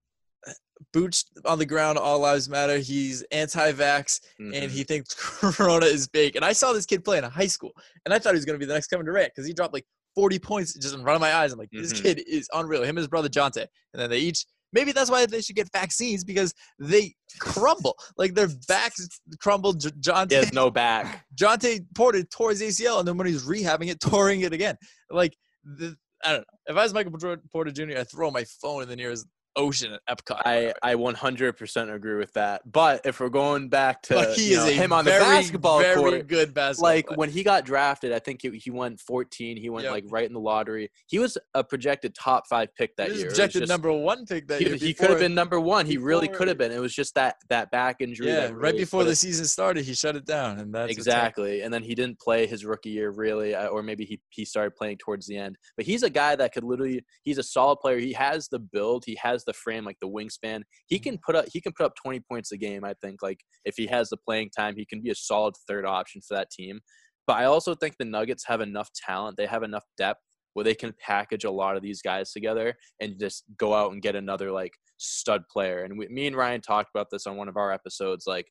booched 0.95 1.25
on 1.45 1.59
the 1.59 1.67
ground. 1.67 1.99
All 1.99 2.19
lives 2.21 2.49
matter. 2.49 2.79
He's 2.79 3.23
anti-vax, 3.33 4.21
and 4.39 4.53
Mhm. 4.53 4.71
he 4.71 4.85
thinks 4.85 5.15
Corona 5.57 5.87
is 5.87 6.07
fake. 6.13 6.37
And 6.37 6.45
I 6.45 6.53
saw 6.53 6.73
this 6.73 6.87
kid 6.87 7.05
play 7.05 7.19
in 7.19 7.25
high 7.25 7.47
school, 7.47 7.73
and 8.05 8.13
I 8.15 8.19
thought 8.19 8.35
he 8.35 8.37
was 8.39 8.45
going 8.45 8.59
to 8.59 8.65
be 8.65 8.67
the 8.69 8.75
next 8.75 8.89
Kevin 8.89 9.07
Durant 9.07 9.33
because 9.35 9.47
he 9.47 9.55
dropped 9.55 9.75
like 9.75 9.87
40 10.17 10.39
points 10.41 10.75
just 10.75 10.95
in 10.95 11.03
front 11.03 11.15
of 11.15 11.21
my 11.21 11.33
eyes. 11.33 11.53
I'm 11.53 11.59
like, 11.59 11.69
this 11.71 11.93
Mhm. 11.93 12.03
kid 12.03 12.23
is 12.27 12.49
unreal. 12.53 12.83
Him 12.83 12.91
and 12.91 12.99
his 12.99 13.07
brother 13.09 13.29
Jontay, 13.29 13.67
and 13.93 14.03
then 14.03 14.11
they 14.11 14.19
each. 14.19 14.45
Maybe 14.73 14.91
that's 14.93 15.11
why 15.11 15.25
they 15.27 15.41
should 15.41 15.55
get 15.57 15.71
vaccines 15.73 16.25
because 16.25 16.53
they 16.81 17.15
crumble. 17.39 17.97
Like 18.19 18.35
their 18.35 18.49
backs 18.67 19.07
crumbled. 19.41 19.81
J- 19.81 19.91
Jontay, 19.91 20.33
has 20.33 20.53
no 20.53 20.71
back. 20.71 21.25
Jontay 21.37 21.87
Porter 21.95 22.25
tore 22.25 22.51
his 22.51 22.61
ACL, 22.63 22.99
and 22.99 23.07
then 23.07 23.17
when 23.17 23.27
he's 23.29 23.45
rehabbing 23.45 23.89
it, 23.89 24.01
touring 24.11 24.41
it 24.41 24.53
again. 24.53 24.77
Like, 25.09 25.37
the, 25.65 25.97
I 26.25 26.33
don't 26.33 26.41
know. 26.41 26.45
If 26.67 26.77
I 26.77 26.83
was 26.83 26.93
Michael 26.95 27.13
Porter- 27.13 27.43
Porter 27.53 27.71
Jr., 27.71 27.99
I'd 27.99 28.11
throw 28.11 28.31
my 28.31 28.45
phone 28.61 28.83
in 28.83 28.89
the 28.89 28.97
nearest 28.97 29.27
ocean 29.57 29.93
at 29.93 30.19
Epcot. 30.19 30.43
I, 30.45 30.73
I 30.83 30.95
100% 30.95 31.95
agree 31.95 32.17
with 32.17 32.33
that. 32.35 32.63
But 32.71 33.01
if 33.05 33.21
we're 33.21 33.29
going 33.29 33.69
back 33.69 34.03
to 34.05 34.15
But 34.15 34.35
he 34.37 34.53
is 34.53 34.59
know, 34.59 34.67
him 34.71 34.93
on 34.93 35.05
the 35.05 35.11
basketball 35.13 35.81
very 35.81 35.97
court, 35.97 36.27
good 36.29 36.55
basketball. 36.55 36.91
like 36.91 37.07
player. 37.07 37.17
when 37.17 37.31
he 37.31 37.43
got 37.43 37.65
drafted, 37.65 38.13
I 38.13 38.19
think 38.19 38.43
he, 38.43 38.51
he 38.59 38.71
went 38.71 39.01
14. 39.01 39.57
He 39.57 39.71
went 39.71 39.85
Yep. 39.85 39.93
like 39.93 40.05
right 40.09 40.27
in 40.27 40.33
the 40.33 40.41
lottery. 40.41 40.91
He 41.07 41.19
was 41.19 41.39
a 41.55 41.63
projected 41.65 42.15
top 42.15 42.47
five 42.49 42.75
pick 42.75 42.97
that 42.97 43.07
he 43.07 43.13
was 43.13 43.21
year. 43.23 43.29
Projected 43.31 43.63
just- 43.63 43.71
number 43.71 43.93
one 43.93 44.27
pick 44.27 44.49
that 44.49 44.61
he, 44.61 44.67
year. 44.69 44.77
he 44.77 44.93
could 44.95 45.11
have 45.11 45.19
been 45.19 45.35
number 45.35 45.61
one. 45.61 45.87
He 45.87 45.97
really 45.97 46.29
could 46.29 46.49
have 46.49 46.59
been. 46.59 46.73
It 46.73 46.81
was 46.81 46.95
just 46.95 47.15
that 47.15 47.37
that 47.49 47.71
back 47.71 48.01
injury. 48.01 48.27
Yeah, 48.29 48.49
that 48.49 48.57
right 48.57 48.77
before 48.77 49.05
the 49.05 49.11
it- 49.11 49.17
season 49.17 49.47
started, 49.47 49.85
he 49.85 49.95
shut 49.95 50.17
it 50.17 50.25
down, 50.27 50.59
and 50.59 50.75
that's 50.75 50.93
exactly. 50.93 51.63
And 51.63 51.73
then 51.73 51.83
he 51.83 51.95
didn't 51.95 52.19
play 52.19 52.47
his 52.47 52.65
rookie 52.65 52.91
year 52.91 53.11
really, 53.11 53.55
uh, 53.55 53.69
or 53.69 53.83
maybe 53.83 54.05
he 54.05 54.21
he 54.31 54.45
started 54.45 54.75
playing 54.77 54.99
towards 54.99 55.27
the 55.27 55.37
end. 55.37 55.57
But 55.77 55.87
he's 55.87 56.03
a 56.03 56.11
guy 56.11 56.37
that 56.37 56.53
could 56.53 56.65
literally. 56.65 57.05
He's 57.23 57.39
a 57.39 57.43
solid 57.43 57.77
player. 57.79 57.99
He 57.99 58.13
has 58.15 58.49
the 58.49 58.59
build. 58.59 59.05
He 59.07 59.17
has 59.23 59.45
the 59.47 59.53
frame, 59.53 59.85
like 59.85 59.99
the 60.01 60.09
wingspan. 60.09 60.63
He 60.87 60.97
mm-hmm. 60.97 61.03
can 61.03 61.19
put 61.25 61.37
up. 61.37 61.47
He 61.53 61.61
can 61.61 61.73
put 61.73 61.87
up 61.87 61.95
20 62.03 62.21
points 62.31 62.53
a 62.53 62.57
game. 62.57 62.85
I 62.85 62.95
think. 63.03 63.23
Like 63.23 63.41
if 63.65 63.75
he 63.77 63.87
has 63.87 64.09
the 64.09 64.17
playing 64.17 64.51
time, 64.57 64.75
he 64.77 64.87
can 64.87 65.03
be 65.03 65.11
a 65.11 65.15
solid 65.15 65.55
third 65.69 65.87
option 65.87 66.21
for 66.27 66.35
that 66.37 66.51
team. 66.51 66.81
But 67.27 67.39
I 67.39 67.45
also 67.45 67.75
think 67.75 67.97
the 67.99 68.05
Nuggets 68.05 68.45
have 68.47 68.61
enough 68.61 68.91
talent. 68.95 69.37
They 69.37 69.47
have 69.47 69.63
enough 69.63 69.85
depth 69.99 70.21
where 70.55 70.65
they 70.65 70.75
can 70.75 70.95
package 70.99 71.45
a 71.45 71.51
lot 71.51 71.77
of 71.77 71.83
these 71.83 72.01
guys 72.01 72.33
together 72.33 72.75
and 73.01 73.21
just 73.21 73.45
go 73.59 73.75
out 73.75 73.93
and 73.93 74.01
get 74.01 74.17
another 74.17 74.51
like 74.51 74.73
stud 74.97 75.43
player. 75.53 75.85
And 75.85 75.99
we, 75.99 76.09
me 76.09 76.27
and 76.27 76.37
Ryan 76.37 76.63
talked 76.63 76.89
about 76.95 77.09
this 77.11 77.27
on 77.27 77.37
one 77.37 77.49
of 77.49 77.59
our 77.59 77.73
episodes. 77.73 78.27
Like, 78.27 78.47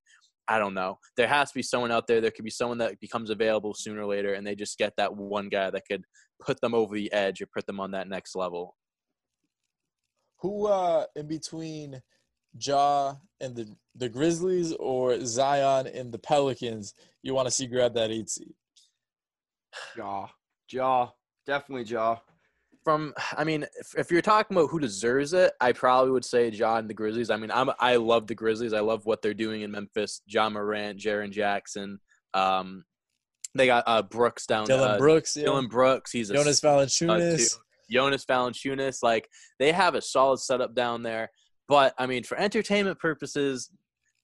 I 0.47 0.59
don't 0.59 0.75
know. 0.75 0.99
There 1.17 1.27
has 1.27 1.49
to 1.49 1.55
be 1.55 1.63
someone 1.63 1.91
out 1.91 2.05
there. 2.05 2.21
There 2.21 2.29
could 2.29 2.45
be 2.45 2.51
someone 2.51 2.77
that 2.77 2.99
becomes 2.99 3.31
available 3.31 3.73
sooner 3.73 4.01
or 4.01 4.05
later, 4.05 4.33
and 4.33 4.45
they 4.45 4.53
just 4.53 4.77
get 4.77 4.93
that 4.97 5.15
one 5.15 5.49
guy 5.49 5.71
that 5.71 5.81
could 5.89 6.03
put 6.45 6.61
them 6.61 6.75
over 6.75 6.93
the 6.93 7.11
edge 7.11 7.41
or 7.41 7.47
put 7.47 7.65
them 7.65 7.79
on 7.79 7.91
that 7.91 8.07
next 8.07 8.35
level. 8.35 8.75
Who 10.39 10.67
uh 10.67 11.05
in 11.15 11.27
between 11.27 12.01
Ja 12.59 13.15
and 13.41 13.55
the 13.55 13.67
the 13.95 14.09
Grizzlies 14.09 14.73
or 14.73 15.23
Zion 15.25 15.87
and 15.87 16.11
the 16.11 16.19
Pelicans 16.19 16.93
you 17.23 17.33
want 17.33 17.47
to 17.47 17.51
see 17.51 17.65
grab 17.65 17.93
that 17.95 18.11
eight 18.11 18.29
seed? 18.29 18.53
Ja. 19.97 20.27
Ja. 20.71 21.09
Definitely 21.45 21.83
Ja. 21.83 22.17
From, 22.83 23.15
I 23.35 23.43
mean, 23.43 23.63
if, 23.63 23.95
if 23.97 24.11
you're 24.11 24.21
talking 24.21 24.55
about 24.55 24.69
who 24.69 24.79
deserves 24.79 25.33
it, 25.33 25.53
I 25.59 25.71
probably 25.71 26.11
would 26.11 26.23
say 26.23 26.49
Ja 26.49 26.77
and 26.77 26.87
the 26.87 26.93
Grizzlies. 26.93 27.31
I 27.31 27.37
mean, 27.37 27.49
I'm 27.49 27.71
I 27.79 27.95
love 27.95 28.27
the 28.27 28.35
Grizzlies. 28.35 28.73
I 28.73 28.81
love 28.81 29.07
what 29.07 29.23
they're 29.23 29.33
doing 29.33 29.63
in 29.63 29.71
Memphis. 29.71 30.21
Ja 30.27 30.49
Morant, 30.49 30.99
Jaren 30.99 31.31
Jackson. 31.31 31.99
Um, 32.35 32.85
they 33.55 33.65
got 33.65 33.85
uh, 33.87 34.03
Brooks 34.03 34.45
down. 34.45 34.67
Dillon 34.67 34.91
uh, 34.91 34.97
Brooks, 34.99 35.35
yeah. 35.35 35.45
Dillon 35.45 35.67
Brooks. 35.67 36.11
He's 36.11 36.29
a 36.29 36.35
Jonas 36.35 36.61
Valanciunas. 36.61 37.57
Too. 37.89 37.93
Jonas 37.95 38.25
Valanciunas. 38.25 38.97
Like 39.03 39.27
they 39.59 39.71
have 39.71 39.95
a 39.95 40.01
solid 40.01 40.39
setup 40.39 40.75
down 40.75 41.03
there. 41.03 41.29
But 41.67 41.93
I 41.97 42.05
mean, 42.05 42.23
for 42.23 42.37
entertainment 42.37 42.99
purposes, 42.99 43.69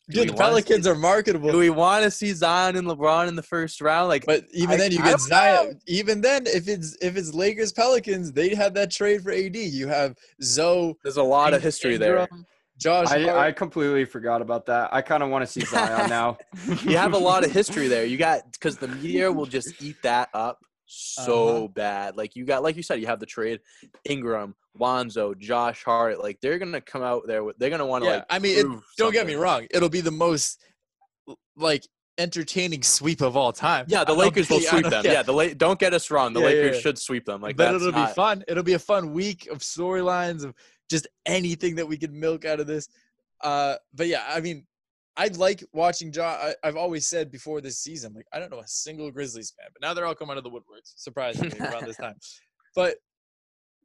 Dude, 0.09 0.29
the 0.29 0.33
Pelicans 0.33 0.83
see- 0.85 0.89
are 0.91 0.95
marketable. 0.95 1.51
do 1.51 1.57
we 1.59 1.69
want 1.69 2.03
to 2.03 2.11
see 2.11 2.33
Zion 2.33 2.75
and 2.75 2.87
LeBron 2.87 3.27
in 3.29 3.35
the 3.35 3.43
first 3.43 3.79
round? 3.81 4.09
Like, 4.09 4.25
But 4.25 4.45
even 4.51 4.71
I- 4.71 4.77
then, 4.77 4.91
you 4.91 4.99
I 4.99 5.03
get 5.03 5.09
don't 5.11 5.19
Zion. 5.21 5.79
Even 5.87 6.21
then, 6.21 6.43
if 6.47 6.67
it's 6.67 6.97
if 7.01 7.15
it's 7.15 7.33
Lakers 7.33 7.71
Pelicans, 7.71 8.31
they 8.31 8.53
have 8.55 8.73
that 8.73 8.91
trade 8.91 9.21
for 9.21 9.31
AD. 9.31 9.55
You 9.55 9.87
have 9.87 10.15
Zoe, 10.43 10.95
there's 11.03 11.17
a 11.17 11.23
lot 11.23 11.53
of 11.53 11.59
Ing- 11.59 11.63
history 11.63 11.97
there. 11.97 12.27
Josh. 12.77 13.09
I, 13.11 13.47
I 13.47 13.51
completely 13.51 14.05
forgot 14.05 14.41
about 14.41 14.65
that. 14.65 14.91
I 14.91 15.03
kind 15.03 15.21
of 15.21 15.29
want 15.29 15.45
to 15.45 15.51
see 15.51 15.61
Zion 15.61 16.09
now. 16.09 16.37
you 16.83 16.97
have 16.97 17.13
a 17.13 17.17
lot 17.17 17.45
of 17.45 17.51
history 17.51 17.87
there. 17.87 18.05
You 18.05 18.17
got 18.17 18.51
because 18.53 18.77
the 18.77 18.87
media 18.87 19.31
will 19.31 19.45
just 19.57 19.81
eat 19.83 19.97
that 20.01 20.29
up 20.33 20.57
so 20.93 21.47
Uh-huh. 21.57 21.67
bad. 21.69 22.17
Like 22.17 22.35
you 22.35 22.45
got, 22.45 22.63
like 22.63 22.75
you 22.75 22.83
said, 22.83 22.99
you 22.99 23.07
have 23.07 23.19
the 23.19 23.25
trade, 23.25 23.61
Ingram, 24.05 24.55
Lonzo, 24.77 25.33
Josh 25.33 25.83
Hart. 25.83 26.19
Like 26.21 26.39
they're 26.41 26.59
gonna 26.59 26.81
come 26.81 27.01
out 27.03 27.27
there. 27.27 27.43
with 27.43 27.57
They're 27.57 27.69
gonna 27.69 27.85
want 27.85 28.03
to 28.03 28.09
yeah, 28.09 28.15
like. 28.17 28.25
I 28.29 28.39
mean, 28.39 28.57
it, 28.57 28.79
don't 28.97 29.13
get 29.13 29.25
me 29.25 29.35
wrong. 29.35 29.67
It'll 29.71 29.89
be 29.89 30.01
the 30.01 30.11
most 30.11 30.61
like 31.55 31.85
entertaining 32.17 32.83
sweep 32.83 33.21
of 33.21 33.37
all 33.37 33.53
time. 33.53 33.85
Yeah, 33.87 34.03
the 34.03 34.13
I 34.13 34.15
Lakers 34.17 34.49
will 34.49 34.59
sweep 34.59 34.85
them. 34.85 35.03
yeah. 35.05 35.11
Yeah, 35.13 35.23
the 35.23 35.31
La- 35.33 35.53
don't 35.55 35.79
get 35.79 35.93
us 35.93 36.11
wrong. 36.11 36.33
The 36.33 36.39
Yeah, 36.41 36.45
Lakers 36.47 36.75
yeah. 36.75 36.81
should 36.81 36.97
sweep 36.99 37.25
them. 37.25 37.41
Like 37.41 37.55
but 37.55 37.73
it'll 37.73 37.91
not, 37.91 38.09
be 38.09 38.13
fun. 38.13 38.43
It'll 38.47 38.63
be 38.63 38.73
a 38.73 38.79
fun 38.79 39.13
week 39.13 39.47
of 39.47 39.59
storylines 39.59 40.43
of 40.43 40.53
just 40.89 41.07
anything 41.25 41.75
that 41.75 41.87
we 41.87 41.97
could 41.97 42.13
milk 42.13 42.43
out 42.45 42.59
of 42.59 42.67
this. 42.67 42.89
Uh, 43.41 43.75
but 43.93 44.07
yeah, 44.07 44.23
I 44.27 44.39
mean, 44.41 44.67
I 45.21 45.27
like 45.37 45.63
watching 45.71 46.11
Ja. 46.11 46.23
I, 46.25 46.55
I've 46.63 46.75
always 46.75 47.05
said 47.05 47.29
before 47.29 47.61
this 47.61 47.77
season, 47.77 48.13
like 48.15 48.25
I 48.33 48.39
don't 48.39 48.49
know 48.49 48.59
a 48.59 48.67
single 48.67 49.11
Grizzlies 49.11 49.51
fan, 49.51 49.67
but 49.71 49.81
now 49.85 49.93
they're 49.93 50.05
all 50.07 50.15
coming 50.15 50.31
out 50.31 50.37
of 50.39 50.43
the 50.43 50.49
woodworks, 50.49 50.93
surprisingly 50.95 51.59
around 51.67 51.85
this 51.85 51.97
time. 51.97 52.15
But 52.75 52.95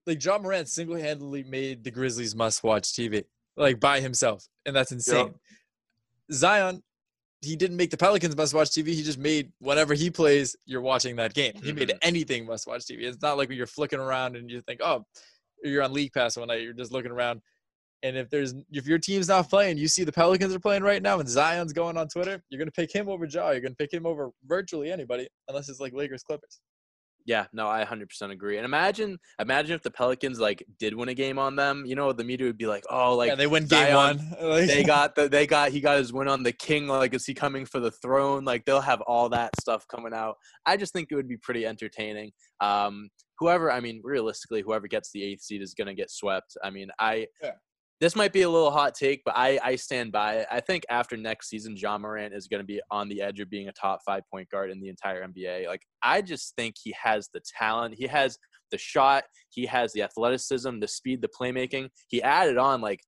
like 0.06 0.24
Ja 0.24 0.38
Morant 0.38 0.68
single-handedly 0.68 1.44
made 1.44 1.84
the 1.84 1.90
Grizzlies 1.90 2.34
must-watch 2.34 2.84
TV, 2.92 3.24
like 3.56 3.80
by 3.80 4.00
himself, 4.00 4.46
and 4.64 4.74
that's 4.74 4.92
insane. 4.92 5.34
Zion, 6.32 6.82
he 7.42 7.54
didn't 7.54 7.76
make 7.76 7.90
the 7.90 7.96
Pelicans 7.98 8.34
must-watch 8.36 8.70
TV. 8.70 8.88
He 8.94 9.02
just 9.02 9.18
made 9.18 9.52
whenever 9.58 9.92
he 9.94 10.10
plays, 10.10 10.56
you're 10.64 10.80
watching 10.80 11.16
that 11.16 11.34
game. 11.34 11.52
He 11.62 11.72
made 11.72 11.90
Mhm. 11.90 11.98
anything 12.02 12.46
must-watch 12.46 12.86
TV. 12.86 13.02
It's 13.04 13.20
not 13.20 13.36
like 13.36 13.50
you're 13.50 13.66
flicking 13.66 13.98
around 14.00 14.36
and 14.36 14.50
you 14.50 14.62
think, 14.62 14.80
oh, 14.82 15.04
you're 15.62 15.82
on 15.82 15.92
League 15.92 16.12
Pass 16.14 16.36
one 16.36 16.48
night, 16.48 16.62
you're 16.62 16.72
just 16.72 16.92
looking 16.92 17.10
around. 17.12 17.42
And 18.02 18.16
if 18.16 18.28
there's 18.30 18.54
if 18.72 18.86
your 18.86 18.98
team's 18.98 19.28
not 19.28 19.48
playing, 19.48 19.78
you 19.78 19.88
see 19.88 20.04
the 20.04 20.12
Pelicans 20.12 20.54
are 20.54 20.60
playing 20.60 20.82
right 20.82 21.02
now, 21.02 21.18
and 21.18 21.28
Zion's 21.28 21.72
going 21.72 21.96
on 21.96 22.08
Twitter, 22.08 22.42
you're 22.50 22.58
gonna 22.58 22.70
pick 22.70 22.94
him 22.94 23.08
over 23.08 23.26
Ja. 23.26 23.50
You're 23.50 23.60
gonna 23.60 23.74
pick 23.74 23.92
him 23.92 24.06
over 24.06 24.30
virtually 24.44 24.92
anybody, 24.92 25.28
unless 25.48 25.68
it's 25.68 25.80
like 25.80 25.92
Lakers 25.94 26.22
Clippers. 26.22 26.60
Yeah, 27.26 27.46
no, 27.52 27.66
I 27.66 27.84
100% 27.84 28.30
agree. 28.30 28.56
And 28.56 28.64
imagine, 28.64 29.18
imagine 29.40 29.74
if 29.74 29.82
the 29.82 29.90
Pelicans 29.90 30.38
like 30.38 30.64
did 30.78 30.94
win 30.94 31.08
a 31.08 31.14
game 31.14 31.40
on 31.40 31.56
them. 31.56 31.84
You 31.84 31.96
know, 31.96 32.12
the 32.12 32.22
media 32.22 32.46
would 32.46 32.56
be 32.56 32.68
like, 32.68 32.84
"Oh, 32.88 33.16
like 33.16 33.30
yeah, 33.30 33.34
they 33.34 33.48
win 33.48 33.66
game 33.66 33.92
Zion, 33.92 33.94
one. 33.94 34.36
Like, 34.48 34.68
they 34.68 34.84
got 34.84 35.16
the 35.16 35.28
they 35.28 35.44
got 35.44 35.72
he 35.72 35.80
got 35.80 35.98
his 35.98 36.12
win 36.12 36.28
on 36.28 36.44
the 36.44 36.52
king 36.52 36.86
like 36.86 37.14
is 37.14 37.26
he 37.26 37.34
coming 37.34 37.66
for 37.66 37.80
the 37.80 37.90
throne 37.90 38.44
like 38.44 38.64
they'll 38.64 38.80
have 38.80 39.00
all 39.02 39.28
that 39.30 39.50
stuff 39.60 39.86
coming 39.88 40.12
out 40.14 40.36
i 40.66 40.76
just 40.76 40.92
think 40.92 41.08
it 41.10 41.16
would 41.16 41.28
be 41.28 41.36
pretty 41.38 41.66
entertaining 41.66 42.30
um 42.60 43.08
whoever 43.38 43.72
i 43.72 43.80
mean 43.80 44.00
realistically 44.04 44.62
whoever 44.62 44.86
gets 44.86 45.10
the 45.12 45.22
eighth 45.22 45.42
seed 45.42 45.62
is 45.62 45.74
going 45.74 45.88
to 45.88 45.94
get 45.94 46.10
swept 46.10 46.56
i 46.62 46.70
mean 46.70 46.88
i 47.00 47.26
Yeah. 47.42 47.52
This 48.00 48.14
might 48.14 48.32
be 48.32 48.42
a 48.42 48.50
little 48.50 48.70
hot 48.70 48.94
take 48.94 49.22
but 49.24 49.34
i 49.36 49.58
i 49.64 49.74
stand 49.74 50.12
by 50.12 50.34
it 50.34 50.46
i 50.50 50.60
think 50.60 50.84
after 50.90 51.16
next 51.16 51.48
season 51.48 51.74
ja 51.76 51.96
morant 51.96 52.34
is 52.34 52.46
going 52.46 52.60
to 52.60 52.66
be 52.66 52.80
on 52.90 53.08
the 53.08 53.22
edge 53.22 53.40
of 53.40 53.48
being 53.48 53.68
a 53.68 53.72
top 53.72 54.00
five 54.04 54.22
point 54.30 54.48
guard 54.50 54.70
in 54.70 54.80
the 54.80 54.88
entire 54.88 55.26
nba 55.26 55.66
like 55.66 55.80
i 56.02 56.20
just 56.20 56.54
think 56.56 56.74
he 56.82 56.94
has 57.02 57.30
the 57.32 57.40
talent 57.58 57.94
he 57.96 58.06
has 58.06 58.38
the 58.70 58.78
shot 58.78 59.24
he 59.50 59.64
has 59.64 59.92
the 59.92 60.02
athleticism 60.02 60.78
the 60.78 60.88
speed 60.88 61.22
the 61.22 61.28
playmaking 61.28 61.88
he 62.08 62.22
added 62.22 62.58
on 62.58 62.80
like 62.80 63.00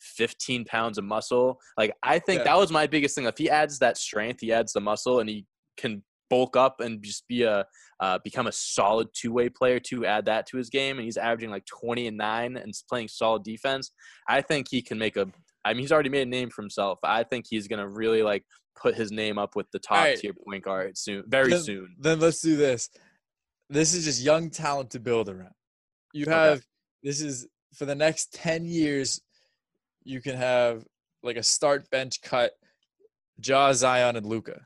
15 0.00 0.64
pounds 0.64 0.98
of 0.98 1.04
muscle. 1.04 1.58
Like 1.76 1.92
I 2.02 2.18
think 2.18 2.40
Yeah. 2.40 2.44
that 2.44 2.58
was 2.58 2.70
my 2.70 2.86
biggest 2.86 3.14
thing. 3.14 3.24
If 3.24 3.38
he 3.38 3.50
adds 3.50 3.78
that 3.78 3.96
strength, 3.96 4.40
he 4.40 4.52
adds 4.52 4.72
the 4.72 4.80
muscle, 4.80 5.20
and 5.20 5.28
he 5.28 5.46
can 5.76 6.02
bulk 6.28 6.56
up 6.56 6.80
and 6.80 7.02
just 7.02 7.26
be 7.28 7.42
a 7.42 7.64
uh, 8.00 8.18
become 8.24 8.46
a 8.46 8.52
solid 8.52 9.08
two 9.14 9.32
way 9.32 9.48
player 9.48 9.80
to 9.80 10.04
add 10.04 10.26
that 10.26 10.46
to 10.46 10.56
his 10.56 10.68
game. 10.70 10.98
And 10.98 11.04
he's 11.04 11.16
averaging 11.16 11.50
like 11.50 11.64
20 11.66 12.08
and 12.08 12.16
nine 12.16 12.56
and 12.56 12.72
playing 12.88 13.08
solid 13.08 13.42
defense. 13.42 13.92
I 14.28 14.40
think 14.42 14.66
he 14.70 14.82
can 14.82 14.98
make 14.98 15.16
a. 15.16 15.26
I 15.64 15.72
mean, 15.72 15.80
he's 15.82 15.92
already 15.92 16.10
made 16.10 16.22
a 16.26 16.30
name 16.30 16.50
for 16.50 16.62
himself. 16.62 16.98
I 17.02 17.24
think 17.24 17.46
he's 17.48 17.68
gonna 17.68 17.88
really 17.88 18.22
like 18.22 18.44
put 18.80 18.94
his 18.94 19.10
name 19.10 19.38
up 19.38 19.56
with 19.56 19.66
the 19.72 19.78
top 19.78 19.98
right. 19.98 20.18
tier 20.18 20.32
point 20.34 20.62
guard 20.62 20.96
soon, 20.98 21.24
very 21.26 21.50
Then- 21.50 21.62
soon. 21.62 21.96
Then 21.98 22.20
let's 22.20 22.40
do 22.40 22.56
this. 22.56 22.90
This 23.68 23.94
is 23.94 24.04
just 24.04 24.22
young 24.22 24.50
talent 24.50 24.90
to 24.90 25.00
build 25.00 25.28
around. 25.28 25.54
You 26.12 26.24
Okay. 26.24 26.32
have 26.32 26.62
this 27.02 27.20
is 27.20 27.48
for 27.74 27.84
the 27.84 27.94
next 27.94 28.32
ten 28.32 28.64
years. 28.64 29.20
You 30.04 30.20
can 30.20 30.36
have 30.36 30.84
like 31.22 31.36
a 31.36 31.42
start 31.42 31.90
bench 31.90 32.20
cut, 32.22 32.52
Ja 33.44 33.72
Zion 33.72 34.14
and 34.16 34.24
Luka. 34.24 34.60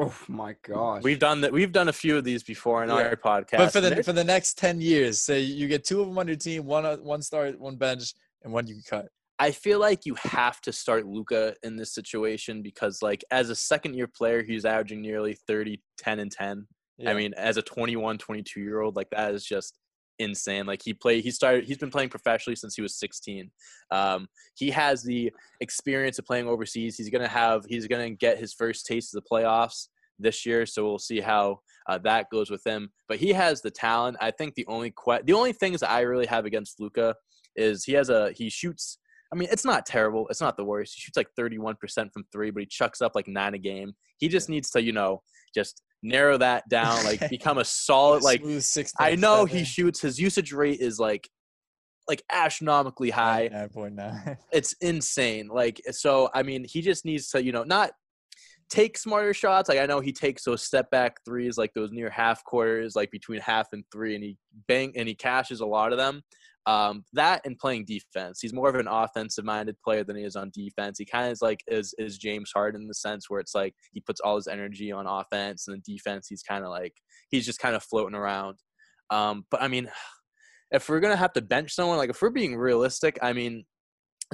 Oh 0.00 0.14
my 0.28 0.54
gosh. 0.62 1.02
We've 1.02 1.18
done 1.18 1.40
that. 1.40 1.52
We've 1.52 1.72
done 1.72 1.88
a 1.88 1.92
few 1.92 2.16
of 2.16 2.24
these 2.24 2.42
before 2.42 2.82
in 2.84 2.88
Yeah. 2.88 2.94
our 2.96 3.16
podcast. 3.16 3.58
But 3.58 3.72
for 3.72 3.80
the 3.80 4.02
for 4.02 4.12
the 4.12 4.24
next 4.24 4.56
ten 4.58 4.80
years, 4.80 5.20
say 5.20 5.40
you 5.40 5.66
get 5.68 5.84
two 5.84 6.00
of 6.00 6.08
them 6.08 6.18
on 6.18 6.28
your 6.28 6.36
team, 6.36 6.64
one 6.66 6.86
uh, 6.86 6.96
one 6.98 7.22
start, 7.22 7.58
one 7.58 7.76
bench, 7.76 8.14
and 8.42 8.52
one 8.52 8.66
you 8.66 8.74
can 8.74 8.82
cut. 8.88 9.06
I 9.40 9.52
feel 9.52 9.78
like 9.78 10.04
you 10.04 10.14
have 10.16 10.60
to 10.62 10.72
start 10.72 11.06
Luka 11.06 11.54
in 11.62 11.76
this 11.76 11.94
situation 11.94 12.60
because, 12.60 13.02
like, 13.02 13.24
as 13.30 13.50
a 13.50 13.54
second 13.54 13.94
year 13.94 14.08
player, 14.08 14.42
he's 14.42 14.64
averaging 14.64 15.00
nearly 15.00 15.38
30, 15.46 15.80
10, 15.96 16.18
and 16.18 16.32
10. 16.32 16.66
Yeah. 16.98 17.10
I 17.10 17.14
mean, 17.14 17.34
as 17.34 17.56
a 17.56 17.62
21, 17.62 18.18
22 18.18 18.60
year 18.60 18.80
old, 18.80 18.96
like, 18.96 19.10
that 19.10 19.32
is 19.34 19.44
just 19.44 19.78
insane. 20.18 20.66
Like, 20.66 20.82
he 20.82 20.94
played, 20.94 21.24
he 21.24 21.30
started, 21.30 21.64
he's 21.64 21.78
been 21.78 21.90
playing 21.90 22.08
professionally 22.08 22.56
since 22.56 22.74
he 22.74 22.82
was 22.82 22.98
16. 22.98 23.50
Um, 23.90 24.28
he 24.56 24.70
has 24.70 25.02
the 25.02 25.32
experience 25.60 26.18
of 26.18 26.26
playing 26.26 26.48
overseas. 26.48 26.96
He's 26.96 27.10
going 27.10 27.22
to 27.22 27.28
have, 27.28 27.64
he's 27.66 27.86
going 27.86 28.10
to 28.10 28.16
get 28.16 28.38
his 28.38 28.52
first 28.52 28.86
taste 28.86 29.14
of 29.14 29.22
the 29.22 29.28
playoffs 29.30 29.88
this 30.18 30.44
year. 30.44 30.66
So 30.66 30.84
we'll 30.84 30.98
see 30.98 31.20
how 31.20 31.60
uh, 31.88 31.98
that 31.98 32.30
goes 32.30 32.50
with 32.50 32.66
him. 32.66 32.90
But 33.08 33.18
he 33.18 33.32
has 33.32 33.62
the 33.62 33.70
talent. 33.70 34.16
I 34.20 34.30
think 34.30 34.54
the 34.54 34.66
only, 34.66 34.90
que- 34.90 35.22
the 35.24 35.32
only 35.32 35.52
things 35.52 35.82
I 35.82 36.00
really 36.00 36.26
have 36.26 36.44
against 36.44 36.80
Luka 36.80 37.14
is 37.56 37.84
he 37.84 37.92
has 37.92 38.10
a, 38.10 38.32
he 38.32 38.50
shoots, 38.50 38.98
I 39.32 39.36
mean, 39.36 39.48
it's 39.50 39.64
not 39.64 39.86
terrible. 39.86 40.26
It's 40.28 40.40
not 40.40 40.56
the 40.56 40.64
worst. 40.64 40.94
He 40.94 41.00
shoots 41.00 41.16
like 41.16 41.28
31% 41.38 41.76
from 42.12 42.24
three, 42.32 42.50
but 42.50 42.60
he 42.60 42.66
chucks 42.66 43.00
up 43.00 43.14
like 43.14 43.28
nine 43.28 43.54
a 43.54 43.58
game. 43.58 43.92
He 44.18 44.28
just 44.28 44.48
needs 44.48 44.70
to, 44.70 44.82
you 44.82 44.92
know, 44.92 45.22
just 45.54 45.82
narrow 46.02 46.38
that 46.38 46.68
down, 46.68 47.04
like 47.04 47.28
become 47.30 47.58
a 47.58 47.64
solid, 47.64 48.22
like, 48.22 48.42
I 48.98 49.14
know 49.14 49.44
he 49.44 49.64
shoots, 49.64 50.00
his 50.00 50.18
usage 50.18 50.52
rate 50.52 50.80
is 50.80 50.98
like 50.98 51.28
like 52.08 52.22
astronomically 52.32 53.10
high. 53.10 53.50
Nine 53.52 53.68
point 53.68 53.94
nine. 53.94 54.38
It's 54.52 54.72
insane. 54.80 55.48
Like 55.48 55.80
so, 55.90 56.30
I 56.34 56.42
mean, 56.42 56.64
he 56.64 56.80
just 56.80 57.04
needs 57.04 57.28
to, 57.30 57.42
you 57.44 57.52
know, 57.52 57.64
not 57.64 57.90
take 58.70 58.98
smarter 58.98 59.34
shots. 59.34 59.68
Like 59.68 59.78
I 59.78 59.86
know 59.86 60.00
he 60.00 60.12
takes 60.12 60.44
those 60.44 60.62
step 60.62 60.90
back 60.90 61.18
threes, 61.24 61.58
like 61.58 61.72
those 61.74 61.92
near 61.92 62.10
half 62.10 62.42
quarters, 62.44 62.96
like 62.96 63.10
between 63.10 63.40
half 63.40 63.68
and 63.72 63.84
three, 63.92 64.14
and 64.14 64.24
he 64.24 64.36
bang 64.66 64.92
and 64.96 65.06
he 65.06 65.14
cashes 65.14 65.60
a 65.60 65.66
lot 65.66 65.92
of 65.92 65.98
them. 65.98 66.22
Um, 66.68 67.04
that 67.14 67.40
and 67.46 67.58
playing 67.58 67.86
defense. 67.86 68.40
He's 68.42 68.52
more 68.52 68.68
of 68.68 68.74
an 68.74 68.88
offensive 68.88 69.46
minded 69.46 69.76
player 69.82 70.04
than 70.04 70.16
he 70.16 70.24
is 70.24 70.36
on 70.36 70.50
defense. 70.52 70.98
He 70.98 71.06
kind 71.06 71.24
of 71.24 71.32
is 71.32 71.40
like 71.40 71.60
is 71.66 71.94
is 71.96 72.18
James 72.18 72.50
Harden 72.54 72.82
in 72.82 72.88
the 72.88 72.94
sense 72.94 73.30
where 73.30 73.40
it's 73.40 73.54
like 73.54 73.74
he 73.94 74.00
puts 74.00 74.20
all 74.20 74.36
his 74.36 74.48
energy 74.48 74.92
on 74.92 75.06
offense 75.06 75.66
and 75.66 75.74
then 75.74 75.82
defense. 75.86 76.26
He's 76.28 76.42
kind 76.42 76.64
of 76.64 76.70
like 76.70 76.92
he's 77.30 77.46
just 77.46 77.58
kind 77.58 77.74
of 77.74 77.82
floating 77.82 78.14
around. 78.14 78.58
Um, 79.08 79.46
but 79.50 79.62
I 79.62 79.68
mean, 79.68 79.90
if 80.70 80.90
we're 80.90 81.00
gonna 81.00 81.16
have 81.16 81.32
to 81.32 81.40
bench 81.40 81.74
someone, 81.74 81.96
like 81.96 82.10
if 82.10 82.20
we're 82.20 82.28
being 82.28 82.54
realistic, 82.54 83.18
I 83.22 83.32
mean, 83.32 83.64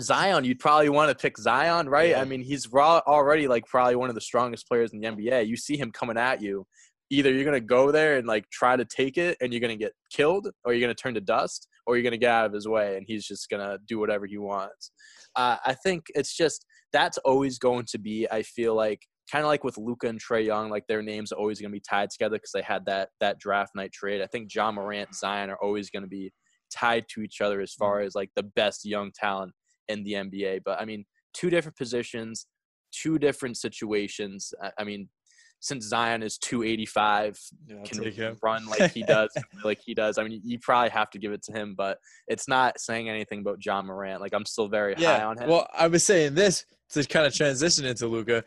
Zion, 0.01 0.44
you'd 0.44 0.59
probably 0.59 0.88
want 0.88 1.11
to 1.11 1.23
pick 1.23 1.38
Zion, 1.38 1.88
right? 1.88 2.11
Yeah. 2.11 2.20
I 2.20 2.25
mean, 2.25 2.42
he's 2.42 2.73
raw 2.73 3.01
already 3.07 3.47
like 3.47 3.64
probably 3.66 3.94
one 3.94 4.09
of 4.09 4.16
the 4.16 4.20
strongest 4.20 4.66
players 4.66 4.92
in 4.92 4.99
the 4.99 5.07
NBA. 5.07 5.47
You 5.47 5.57
see 5.57 5.77
him 5.77 5.92
coming 5.92 6.18
at 6.18 6.42
you. 6.42 6.66
Either 7.11 7.33
you're 7.33 7.44
gonna 7.44 7.61
go 7.61 7.92
there 7.92 8.16
and 8.16 8.27
like 8.27 8.51
try 8.51 8.75
to 8.75 8.85
take 8.85 9.18
it 9.18 9.37
and 9.40 9.53
you're 9.53 9.61
gonna 9.61 9.77
get 9.77 9.92
killed, 10.11 10.51
or 10.64 10.73
you're 10.73 10.81
gonna 10.81 10.94
turn 10.94 11.14
to 11.14 11.20
dust, 11.20 11.68
or 11.87 11.97
you're 11.97 12.05
gonna 12.05 12.16
get 12.16 12.31
out 12.31 12.47
of 12.47 12.53
his 12.53 12.68
way 12.68 12.97
and 12.97 13.05
he's 13.07 13.27
just 13.27 13.49
gonna 13.49 13.79
do 13.87 13.99
whatever 13.99 14.27
he 14.27 14.38
wants. 14.38 14.92
Uh, 15.37 15.57
I 15.64 15.75
think 15.75 16.05
it's 16.14 16.37
just 16.37 16.64
that's 16.92 17.18
always 17.18 17.59
going 17.59 17.87
to 17.87 17.99
be. 17.99 18.27
I 18.31 18.42
feel 18.42 18.75
like 18.75 19.01
kind 19.31 19.44
of 19.44 19.49
like 19.49 19.64
with 19.64 19.79
Luka 19.79 20.07
and 20.09 20.20
Trae 20.20 20.44
Young, 20.44 20.70
like 20.70 20.87
their 20.87 21.03
names 21.03 21.33
are 21.33 21.38
always 21.38 21.61
gonna 21.61 21.73
be 21.73 21.83
tied 21.88 22.11
together 22.11 22.37
because 22.37 22.53
they 22.53 22.62
had 22.62 22.85
that 22.87 23.11
that 23.20 23.38
draft 23.38 23.73
night 23.75 23.92
trade. 23.92 24.23
I 24.23 24.27
think 24.27 24.55
Ja 24.55 24.70
Morant, 24.70 25.09
and 25.09 25.16
Zion 25.16 25.51
are 25.51 25.59
always 25.62 25.90
gonna 25.90 26.07
be 26.07 26.33
tied 26.75 27.07
to 27.11 27.23
each 27.23 27.40
other 27.40 27.61
as 27.61 27.73
far 27.73 28.01
as 28.01 28.14
like 28.14 28.31
the 28.37 28.42
best 28.42 28.85
young 28.85 29.12
talent 29.14 29.53
in 29.88 30.03
the 30.03 30.12
NBA. 30.12 30.61
But 30.64 30.81
I 30.81 30.85
mean, 30.85 31.05
two 31.33 31.51
different 31.51 31.77
positions, 31.77 32.47
two 32.92 33.18
different 33.18 33.57
situations. 33.57 34.53
I, 34.62 34.70
I 34.79 34.85
mean, 34.85 35.09
since 35.64 35.87
Zion 35.87 36.22
is 36.22 36.37
285, 36.37 37.40
Yeah, 37.66 37.77
can 37.85 38.37
run 38.42 38.66
like 38.66 38.92
he 38.92 39.03
does, 39.07 39.31
like 39.64 39.81
he 39.83 39.94
does. 39.94 40.18
I 40.18 40.24
mean, 40.24 40.42
you 40.44 40.59
probably 40.59 40.90
have 40.90 41.09
to 41.12 41.18
give 41.18 41.33
it 41.33 41.42
to 41.44 41.53
him, 41.53 41.74
but 41.74 41.96
it's 42.29 42.46
not 42.46 42.79
saying 42.79 43.09
anything 43.09 43.40
about 43.40 43.64
Ja 43.64 43.81
Morant. 43.81 44.20
Like 44.20 44.35
I'm 44.35 44.44
still 44.44 44.68
very 44.68 44.92
high 44.94 45.24
on 45.24 45.38
him. 45.38 45.48
Well, 45.48 45.66
I 45.72 45.87
was 45.87 46.05
saying 46.05 46.35
this 46.35 46.66
to 46.90 47.03
kind 47.05 47.27
of 47.27 47.35
transition 47.35 47.87
into 47.87 48.07
Luka. 48.07 48.44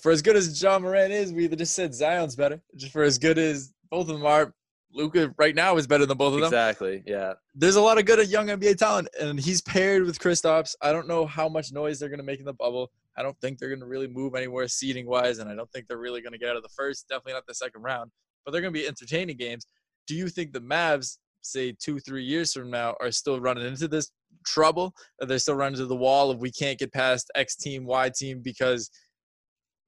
For 0.00 0.12
as 0.12 0.22
good 0.22 0.36
as 0.36 0.62
Ja 0.62 0.78
Morant 0.78 1.12
is, 1.12 1.32
we 1.32 1.48
just 1.48 1.74
said 1.74 1.92
Zion's 1.92 2.36
better. 2.36 2.62
Just 2.76 2.92
for 2.92 3.02
as 3.02 3.18
good 3.18 3.38
as 3.38 3.72
both 3.90 4.08
of 4.08 4.16
them 4.16 4.24
are, 4.24 4.54
Luka 4.92 5.34
right 5.38 5.54
now 5.54 5.76
is 5.78 5.88
better 5.88 6.06
than 6.06 6.16
both 6.16 6.34
of 6.34 6.40
them. 6.40 6.46
exactly. 6.46 7.02
Yeah. 7.04 7.32
There's 7.56 7.74
a 7.74 7.80
lot 7.80 7.98
of 7.98 8.04
good 8.04 8.28
young 8.28 8.46
NBA 8.46 8.78
talent, 8.78 9.08
and 9.20 9.40
he's 9.40 9.62
paired 9.62 10.04
with 10.04 10.20
Kristaps. 10.20 10.76
I 10.80 10.92
don't 10.92 11.08
know 11.08 11.26
how 11.26 11.48
much 11.48 11.72
noise 11.72 11.98
they're 11.98 12.08
going 12.08 12.20
to 12.20 12.24
make 12.24 12.38
in 12.38 12.44
the 12.46 12.52
bubble. 12.52 12.92
I 13.16 13.22
don't 13.22 13.38
think 13.40 13.58
they're 13.58 13.68
going 13.68 13.80
to 13.80 13.86
really 13.86 14.08
move 14.08 14.34
anywhere 14.34 14.68
seeding 14.68 15.06
wise, 15.06 15.38
and 15.38 15.50
I 15.50 15.54
don't 15.54 15.70
think 15.72 15.86
they're 15.88 15.98
really 15.98 16.20
going 16.20 16.32
to 16.32 16.38
get 16.38 16.50
out 16.50 16.56
of 16.56 16.62
the 16.62 16.68
first. 16.70 17.08
Definitely 17.08 17.34
not 17.34 17.46
the 17.46 17.54
second 17.54 17.82
round, 17.82 18.10
but 18.44 18.52
they're 18.52 18.60
going 18.60 18.72
to 18.72 18.78
be 18.78 18.86
entertaining 18.86 19.36
games. 19.36 19.66
Do 20.06 20.14
you 20.14 20.28
think 20.28 20.52
the 20.52 20.60
Mavs, 20.60 21.18
say 21.42 21.74
two, 21.82 21.98
three 22.00 22.24
years 22.24 22.52
from 22.52 22.70
now, 22.70 22.94
are 23.00 23.10
still 23.10 23.40
running 23.40 23.66
into 23.66 23.88
this 23.88 24.10
trouble? 24.44 24.92
That 25.18 25.26
they're 25.26 25.38
still 25.38 25.56
running 25.56 25.74
into 25.74 25.86
the 25.86 25.96
wall 25.96 26.30
of 26.30 26.40
we 26.40 26.52
can't 26.52 26.78
get 26.78 26.92
past 26.92 27.30
X 27.34 27.56
team, 27.56 27.86
Y 27.86 28.10
team 28.14 28.40
because 28.42 28.90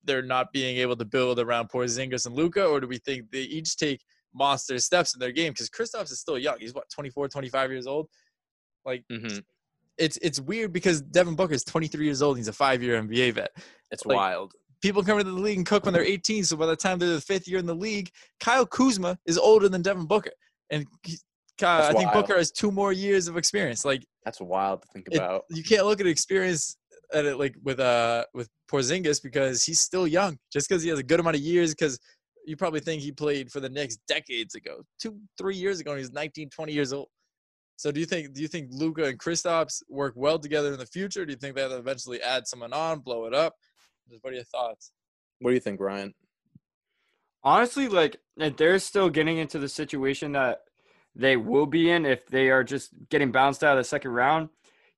they're 0.04 0.22
not 0.22 0.52
being 0.52 0.78
able 0.78 0.96
to 0.96 1.04
build 1.04 1.38
around 1.38 1.68
Porzingis 1.68 2.26
and 2.26 2.34
Luka, 2.34 2.64
or 2.64 2.80
do 2.80 2.86
we 2.86 2.98
think 2.98 3.30
they 3.30 3.42
each 3.42 3.76
take 3.76 4.00
monster 4.34 4.78
steps 4.78 5.14
in 5.14 5.20
their 5.20 5.32
game? 5.32 5.52
Because 5.52 5.68
Kristaps 5.68 6.10
is 6.10 6.20
still 6.20 6.38
young. 6.38 6.56
He's 6.58 6.74
what 6.74 6.88
24, 6.90 7.28
25 7.28 7.70
years 7.70 7.86
old. 7.86 8.08
Like 8.84 9.04
hmm 9.10 9.38
it's 9.98 10.16
it's 10.18 10.40
weird 10.40 10.72
because 10.72 11.00
Devin 11.02 11.34
Booker 11.34 11.54
is 11.54 11.64
23 11.64 12.04
years 12.04 12.22
old. 12.22 12.36
And 12.36 12.40
he's 12.40 12.48
a 12.48 12.52
five 12.52 12.82
year 12.82 13.00
NBA 13.02 13.34
vet. 13.34 13.50
It's 13.90 14.04
Like, 14.06 14.16
wild. 14.16 14.52
People 14.80 15.02
come 15.02 15.18
into 15.18 15.32
the 15.32 15.38
league 15.40 15.56
and 15.56 15.66
cook 15.66 15.84
when 15.84 15.92
they're 15.92 16.04
18. 16.04 16.44
So 16.44 16.56
by 16.56 16.66
the 16.66 16.76
time 16.76 16.98
they're 17.00 17.08
the 17.08 17.20
fifth 17.20 17.48
year 17.48 17.58
in 17.58 17.66
the 17.66 17.74
league, 17.74 18.10
Kyle 18.38 18.64
Kuzma 18.64 19.18
is 19.26 19.36
older 19.36 19.68
than 19.68 19.82
Devin 19.82 20.06
Booker, 20.06 20.30
and 20.70 20.86
he, 21.04 21.16
Kyle, 21.58 21.82
I 21.82 21.92
think 21.92 22.12
wild. 22.12 22.26
Booker 22.26 22.38
has 22.38 22.52
two 22.52 22.70
more 22.70 22.92
years 22.92 23.26
of 23.26 23.36
experience. 23.36 23.84
Like 23.84 24.06
That's 24.24 24.40
wild 24.40 24.82
to 24.82 24.88
think 24.92 25.08
it- 25.10 25.16
about. 25.16 25.42
you 25.50 25.64
can't 25.64 25.84
look 25.84 26.00
at 26.00 26.06
experience 26.06 26.76
at 27.12 27.24
it 27.24 27.38
like 27.38 27.56
with 27.64 27.80
uh 27.80 28.24
with 28.34 28.48
Porzingis 28.70 29.20
because 29.22 29.64
he's 29.64 29.80
still 29.80 30.06
young. 30.06 30.38
Just 30.52 30.68
because 30.68 30.82
he 30.84 30.90
has 30.90 30.98
a 31.00 31.02
good 31.02 31.18
amount 31.18 31.34
of 31.36 31.42
years, 31.42 31.74
because 31.74 31.98
you 32.46 32.56
probably 32.56 32.80
think 32.80 33.02
he 33.02 33.10
played 33.10 33.50
for 33.50 33.58
the 33.60 33.68
Knicks 33.68 33.96
decades 34.06 34.54
ago, 34.54 34.82
two, 35.02 35.18
three 35.36 35.56
years 35.56 35.80
ago, 35.80 35.90
and 35.90 35.98
he's 35.98 36.12
19, 36.12 36.48
20 36.50 36.72
years 36.72 36.92
old. 36.92 37.08
So 37.78 37.90
do 37.90 38.00
you 38.00 38.06
think 38.06 38.34
do 38.34 38.42
you 38.42 38.48
think 38.48 38.68
Luka 38.70 39.04
and 39.04 39.18
Kristaps 39.18 39.82
work 39.88 40.12
well 40.16 40.38
together 40.38 40.72
in 40.72 40.78
the 40.78 40.84
future? 40.84 41.24
Do 41.24 41.32
you 41.32 41.38
think 41.38 41.54
they'll 41.54 41.72
eventually 41.72 42.20
add 42.20 42.46
someone 42.46 42.72
on, 42.72 42.98
blow 42.98 43.24
it 43.24 43.34
up? 43.34 43.54
Just 44.10 44.22
what 44.22 44.32
are 44.32 44.36
your 44.36 44.44
thoughts? 44.44 44.92
What 45.38 45.52
do 45.52 45.54
you 45.54 45.60
think, 45.60 45.80
Ryan? 45.80 46.12
honestly, 47.42 47.88
like 47.88 48.16
if 48.36 48.56
they're 48.56 48.78
still 48.78 49.08
getting 49.08 49.38
into 49.38 49.58
the 49.58 49.68
situation 49.68 50.32
that 50.32 50.60
they 51.14 51.36
will 51.36 51.66
be 51.66 51.90
in 51.90 52.04
if 52.04 52.26
they 52.26 52.50
are 52.50 52.62
just 52.62 52.90
getting 53.08 53.32
bounced 53.32 53.64
out 53.64 53.76
of 53.76 53.84
the 53.84 53.88
second 53.88 54.10
round. 54.12 54.48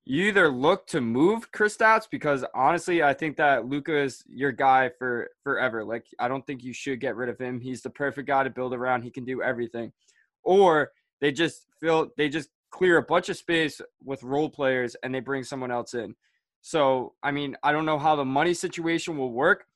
You 0.05 0.25
either 0.25 0.49
look 0.49 0.87
to 0.88 1.01
move 1.01 1.53
Kristaps 1.53 2.09
because 2.11 2.45
honestly, 2.55 3.03
I 3.03 3.14
think 3.14 3.37
that 3.37 3.66
Luka 3.66 3.97
is 3.97 4.25
your 4.27 4.51
guy 4.51 4.90
for 4.99 5.31
forever. 5.45 5.85
Like 5.85 6.07
I 6.19 6.27
don't 6.27 6.45
think 6.47 6.64
you 6.64 6.73
should 6.73 7.01
get 7.01 7.16
rid 7.16 7.29
of 7.29 7.38
him. 7.38 7.61
He's 7.61 7.83
the 7.83 7.90
perfect 7.90 8.27
guy 8.27 8.43
to 8.43 8.51
build 8.51 8.75
around. 8.75 9.03
He 9.03 9.11
can 9.11 9.25
do 9.25 9.43
everything. 9.43 9.93
Or 10.43 10.90
they 11.21 11.33
just 11.33 11.66
feel 11.81 12.09
they 12.16 12.29
just 12.29 12.49
clear 12.70 12.98
a 12.98 13.02
bunch 13.02 13.28
of 13.28 13.37
space 13.37 13.80
with 14.04 14.22
role 14.22 14.48
players 14.48 14.96
and 15.02 15.14
they 15.14 15.20
bring 15.20 15.42
someone 15.42 15.70
else 15.70 15.94
in. 15.94 16.14
So 16.62 17.14
I 17.22 17.30
mean, 17.30 17.56
I 17.62 17.72
don't 17.72 17.87
know 17.87 17.98
how 17.98 18.16
the 18.16 18.24
money 18.24 18.54
situation 18.54 19.16
will 19.16 19.33
work, 19.33 19.66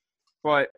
but 0.42 0.70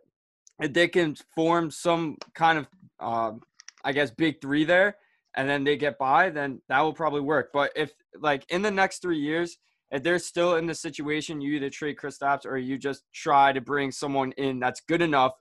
if 0.61 0.73
they 0.73 0.89
can 0.89 1.17
form 1.35 1.71
some 1.71 2.17
kind 2.35 2.59
of 2.59 2.69
um, 3.01 3.41
I 3.85 3.93
guess 3.93 4.11
big 4.11 4.41
three 4.41 4.65
there 4.65 4.97
and 5.37 5.49
then 5.49 5.65
they 5.65 5.77
get 5.77 5.99
by, 5.99 6.31
then 6.31 6.63
that 6.69 6.81
will 6.81 6.95
probably 6.95 7.21
work. 7.21 7.51
But 7.53 7.73
if 7.77 7.93
like 8.21 8.45
in 8.51 8.63
the 8.63 8.71
next 8.71 9.03
three 9.03 9.19
years, 9.19 9.59
if 9.91 10.03
they're 10.03 10.19
still 10.19 10.57
in 10.57 10.67
the 10.67 10.75
situation, 10.75 11.41
you 11.41 11.53
either 11.55 11.71
trade 11.71 11.97
Kristaps 11.97 12.47
or 12.47 12.57
you 12.57 12.79
just 12.79 13.05
try 13.13 13.53
to 13.53 13.61
bring 13.61 13.93
someone 13.93 14.33
in 14.33 14.59
that's 14.59 14.81
good 14.81 15.03
enough 15.03 15.33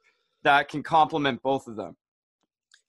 that 0.43 0.69
can 0.69 0.83
complement 0.83 1.41
both 1.41 1.67
of 1.67 1.75
them. 1.75 1.95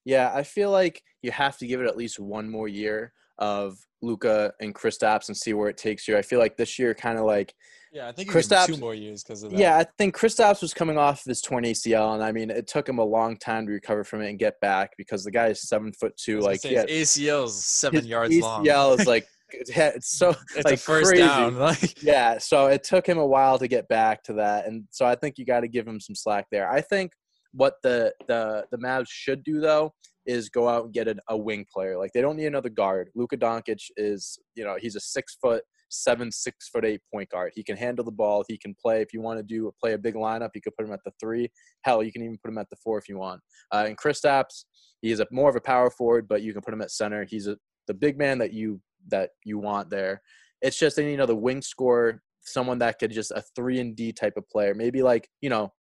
Yeah, 0.05 0.31
I 0.35 0.43
feel 0.43 0.71
like 0.71 1.03
you 1.23 1.31
have 1.31 1.57
to 1.59 1.67
give 1.67 1.81
it 1.81 1.89
at 1.89 1.97
least 1.97 2.21
one 2.21 2.49
more 2.49 2.69
year 2.69 3.13
of 3.39 3.79
Luka 4.03 4.53
and 4.61 4.75
Kristaps 4.75 5.29
and 5.29 5.37
see 5.37 5.55
where 5.55 5.69
it 5.69 5.77
takes 5.77 6.07
you. 6.07 6.17
I 6.17 6.23
feel 6.23 6.39
like 6.39 6.57
this 6.57 6.79
year 6.79 6.95
kind 6.95 7.19
of 7.19 7.25
like 7.25 7.55
Yeah, 7.93 8.09
I 8.09 8.13
think 8.13 8.33
give 8.33 8.67
two 8.67 8.77
more 8.77 8.95
years 8.95 9.23
because 9.23 9.43
of 9.43 9.51
that. 9.51 9.59
Yeah, 9.59 9.79
I 9.79 9.87
think 9.99 10.17
Kristaps 10.17 10.63
was 10.63 10.75
coming 10.75 10.99
off 10.99 11.25
his 11.25 11.41
torn 11.41 11.65
ACL, 11.65 12.15
and 12.15 12.23
I 12.23 12.33
mean, 12.33 12.51
it 12.51 12.67
took 12.67 12.89
him 12.89 12.99
a 12.99 13.05
long 13.05 13.37
time 13.37 13.67
to 13.67 13.73
recover 13.73 14.05
from 14.05 14.23
it 14.23 14.31
and 14.31 14.39
get 14.39 14.61
back 14.61 14.93
because 14.97 15.25
the 15.25 15.31
guy 15.31 15.49
is 15.49 15.69
seven 15.69 15.93
foot 15.93 16.17
two. 16.17 16.41
Like, 16.41 16.61
say, 16.61 16.75
his 16.75 17.17
ACL 17.17 17.47
is 17.47 17.65
seven 17.65 18.05
yards 18.05 18.37
long. 18.39 18.65
ACL 18.65 18.99
is 18.99 19.07
like 19.07 19.27
it's 19.51 20.19
so 20.19 20.31
it's 20.55 20.65
like 20.65 20.75
a 20.75 20.77
first 20.77 21.11
crazy. 21.11 21.23
down. 21.23 21.57
Like 21.59 22.03
yeah. 22.03 22.39
So 22.39 22.67
it 22.67 22.85
took 22.85 23.07
him 23.07 23.19
a 23.19 23.27
while 23.27 23.59
to 23.59 23.69
get 23.69 23.89
back 23.89 24.23
to 24.25 24.35
that, 24.35 24.67
and 24.67 24.85
so 24.91 25.07
I 25.07 25.15
think 25.15 25.39
you 25.39 25.45
got 25.45 25.61
to 25.61 25.69
give 25.69 25.87
him 25.87 26.01
some 26.01 26.15
slack 26.15 26.47
there. 26.51 26.71
I 26.71 26.81
think 26.81 27.13
what 27.53 27.75
the 27.83 28.13
the 28.29 28.67
the 28.71 28.79
Mavs 28.79 29.07
should 29.09 29.43
do 29.43 29.61
though 29.61 29.93
is 30.27 30.49
go 30.49 30.69
out 30.69 30.85
and 30.85 30.93
get 30.93 31.09
an, 31.09 31.21
a 31.29 31.37
wing 31.37 31.65
player. 31.73 31.97
Like 31.99 32.13
they 32.13 32.21
don't 32.21 32.37
need 32.37 32.47
another 32.47 32.69
guard. 32.69 33.11
Luka 33.15 33.37
Doncic 33.37 33.91
is 33.97 34.39
you 34.55 34.65
know 34.65 34.77
he's 34.81 34.97
a 34.97 35.01
six 35.01 35.37
foot 35.41 35.63
seven, 35.89 36.31
six 36.31 36.69
foot 36.69 36.85
eight 36.85 37.01
point 37.13 37.31
guard. 37.31 37.53
He 37.55 37.63
can 37.63 37.77
handle 37.77 38.05
the 38.05 38.13
ball. 38.13 38.45
He 38.49 38.59
can 38.59 38.75
play. 38.75 39.03
If 39.03 39.13
you 39.13 39.21
want 39.21 39.39
to 39.39 39.43
do 39.43 39.71
play 39.81 39.93
a 39.93 39.99
big 39.99 40.15
lineup, 40.15 40.51
you 40.55 40.61
could 40.61 40.75
put 40.77 40.87
him 40.87 40.93
at 40.93 41.01
the 41.05 41.13
three. 41.21 41.51
Hell, 41.83 42.03
you 42.03 42.13
can 42.13 42.23
even 42.23 42.39
put 42.43 42.51
him 42.51 42.59
at 42.59 42.69
the 42.71 42.77
four 42.83 42.99
if 42.99 43.09
you 43.09 43.19
want. 43.19 43.41
Uh, 43.73 43.85
and 43.87 43.97
Kristaps, 43.97 44.65
he 45.03 45.11
is 45.11 45.21
a 45.21 45.27
more 45.31 45.51
of 45.51 45.57
a 45.57 45.61
power 45.61 45.91
forward, 45.91 46.27
but 46.29 46.43
you 46.43 46.53
can 46.53 46.63
put 46.63 46.75
him 46.75 46.83
at 46.83 46.91
center. 46.91 47.25
He's 47.25 47.47
a 47.47 47.57
the 47.87 47.95
big 47.95 48.19
man 48.19 48.39
that 48.39 48.53
you 48.53 48.81
that 49.09 49.31
you 49.45 49.59
want 49.59 49.91
there. 49.91 50.21
It's 50.63 50.79
just 50.79 50.97
they 50.97 51.05
need 51.05 51.15
another 51.15 51.35
wing 51.35 51.63
scorer, 51.63 52.23
someone 52.41 52.79
that 52.79 52.99
could 52.99 53.13
just 53.13 53.31
a 53.31 53.43
three 53.55 53.81
and 53.81 53.95
D 53.95 54.13
type 54.13 54.35
of 54.37 54.49
player. 54.49 54.75
Maybe 54.75 55.03
like 55.03 55.29
you 55.41 55.51
know, 55.51 55.73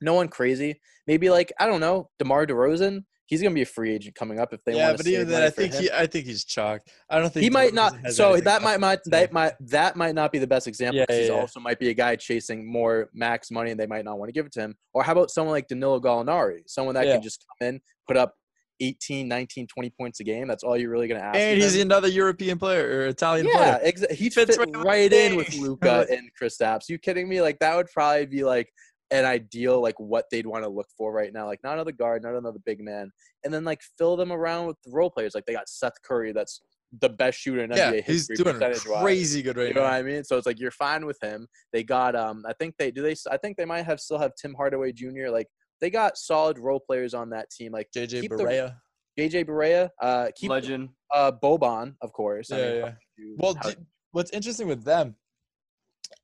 no 0.00 0.14
one 0.14 0.28
crazy. 0.28 0.80
Maybe 1.06 1.30
like 1.30 1.52
I 1.58 1.66
don't 1.66 1.80
know, 1.80 2.10
Demar 2.18 2.46
Derozan. 2.46 3.04
He's 3.28 3.42
gonna 3.42 3.54
be 3.54 3.60
a 3.62 3.66
free 3.66 3.92
agent 3.94 4.14
coming 4.14 4.40
up 4.40 4.52
if 4.54 4.64
they 4.64 4.74
yeah, 4.74 4.88
want 4.88 5.00
to. 5.00 5.10
Yeah, 5.10 5.18
but 5.18 5.20
even 5.20 5.32
then, 5.32 5.42
I 5.42 5.50
think 5.50 5.74
him. 5.74 5.82
he, 5.82 5.90
I 5.92 6.06
think 6.06 6.24
he's 6.26 6.44
chalked. 6.44 6.90
I 7.10 7.18
don't 7.20 7.30
think 7.32 7.44
he 7.44 7.50
might 7.50 7.74
not. 7.74 7.94
So 8.10 8.38
that 8.38 8.62
might 8.62 8.80
might 8.80 9.04
to- 9.04 9.10
that 9.10 9.32
might 9.32 9.52
that 9.68 9.96
might 9.96 10.14
not 10.14 10.32
be 10.32 10.38
the 10.38 10.46
best 10.46 10.66
example. 10.66 10.98
Yeah, 10.98 11.04
'cause 11.06 11.16
he's 11.18 11.28
yeah, 11.28 11.34
yeah. 11.34 11.40
also 11.40 11.60
might 11.60 11.78
be 11.78 11.90
a 11.90 11.94
guy 11.94 12.16
chasing 12.16 12.66
more 12.66 13.10
max 13.12 13.50
money, 13.50 13.70
and 13.70 13.78
they 13.78 13.86
might 13.86 14.04
not 14.06 14.18
want 14.18 14.30
to 14.30 14.32
give 14.32 14.46
it 14.46 14.52
to 14.52 14.60
him. 14.60 14.74
Or 14.94 15.02
how 15.02 15.12
about 15.12 15.30
someone 15.30 15.52
like 15.52 15.68
Danilo 15.68 16.00
Gallinari, 16.00 16.62
someone 16.66 16.94
that 16.94 17.06
Yeah. 17.06 17.12
can 17.14 17.22
just 17.22 17.44
come 17.60 17.68
in, 17.68 17.80
put 18.06 18.16
up 18.16 18.34
18, 18.80 19.26
19, 19.26 19.66
20 19.66 19.90
points 19.90 20.20
a 20.20 20.24
game. 20.24 20.46
That's 20.46 20.62
all 20.62 20.76
you're 20.76 20.90
really 20.90 21.08
gonna 21.08 21.20
ask. 21.20 21.36
and 21.36 21.60
he's 21.60 21.76
another 21.80 22.08
European 22.08 22.58
player 22.58 22.86
or 22.86 23.06
Italian 23.08 23.46
Yeah, 23.46 23.78
player. 23.78 23.92
exa- 23.92 24.12
he 24.12 24.30
Fits 24.30 24.56
fits 24.56 24.58
right 24.58 24.84
right, 24.84 25.12
in 25.12 25.32
in 25.32 25.36
with. 25.36 25.52
Luka 25.56 26.06
and 26.10 26.30
Kristaps. 26.40 26.88
You 26.88 26.96
kidding 26.98 27.28
me? 27.28 27.42
Like 27.42 27.58
that 27.58 27.76
would 27.76 27.88
probably 27.92 28.26
be 28.26 28.44
like 28.44 28.72
an 29.10 29.24
ideal 29.24 29.80
like 29.80 29.98
what 29.98 30.26
they'd 30.30 30.46
want 30.46 30.64
to 30.64 30.68
look 30.68 30.88
for 30.96 31.12
right 31.12 31.32
now. 31.32 31.46
Like 31.46 31.60
not 31.64 31.74
another 31.74 31.92
guard, 31.92 32.22
not 32.22 32.34
another 32.34 32.58
big 32.64 32.80
man, 32.80 33.10
and 33.44 33.52
then 33.52 33.64
like 33.64 33.80
fill 33.96 34.16
them 34.16 34.32
around 34.32 34.66
with 34.66 34.76
the 34.84 34.90
role 34.92 35.10
players. 35.10 35.34
Like 35.34 35.46
they 35.46 35.54
got 35.54 35.68
Seth 35.68 36.00
Curry, 36.04 36.32
that's 36.32 36.60
the 37.00 37.08
best 37.08 37.38
shooter 37.38 37.62
in 37.62 37.70
Yeah, 37.70 37.90
NBA 37.92 38.04
he's 38.04 38.28
history 38.28 38.36
doing 38.36 38.54
percentage-wise. 38.54 39.02
crazy 39.02 39.42
good 39.42 39.56
right 39.58 39.68
You 39.68 39.74
know 39.74 39.82
what. 39.82 39.92
I 39.92 40.02
mean? 40.02 40.24
So 40.24 40.36
it's 40.38 40.46
like 40.46 40.58
you're 40.58 40.70
fine 40.70 41.04
with 41.04 41.18
him. 41.22 41.46
They 41.72 41.82
got 41.84 42.14
um 42.16 42.44
I 42.46 42.52
think 42.54 42.74
they 42.78 42.90
do 42.90 43.02
they 43.02 43.14
I 43.30 43.36
think 43.36 43.56
they 43.56 43.64
might 43.66 43.82
have 43.82 44.00
still 44.00 44.18
have 44.18 44.32
Tim 44.40 44.54
Hardaway 44.54 44.92
Jr. 44.92 45.28
Like 45.30 45.48
they 45.80 45.90
got 45.90 46.16
solid 46.18 46.58
role 46.58 46.80
players 46.80 47.12
on 47.14 47.30
that 47.30 47.50
team. 47.50 47.72
Like 47.72 47.88
JJ 47.94 48.22
keep 48.22 48.30
the- 48.30 48.36
Barea. 48.38 48.76
JJ 49.18 49.46
Barea, 49.46 49.90
uh 50.00 50.28
keep 50.36 50.48
Legend. 50.50 50.88
uh 51.14 51.30
Boban, 51.32 51.94
of 52.02 52.12
course. 52.12 52.50
I 52.52 52.56
Yeah, 52.58 52.64
mean, 52.72 52.76
yeah. 52.80 52.92
you- 53.16 53.36
Well, 53.38 53.54
d- 53.54 53.74
what's 54.12 54.30
interesting 54.30 54.66
with 54.68 54.84
them 54.84 55.14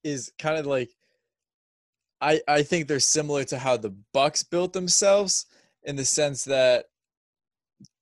is 0.03 0.33
kind 0.39 0.59
of 0.59 0.67
like 0.67 0.91
I 2.25 2.41
I 2.49 2.63
think 2.63 2.89
they're 2.89 3.01
similar 3.01 3.45
to 3.45 3.59
how 3.59 3.77
the 3.77 3.95
Bucks 4.13 4.43
built 4.43 4.73
themselves 4.73 5.47
in 5.85 5.97
the 5.97 6.05
sense 6.05 6.45
that 6.45 6.87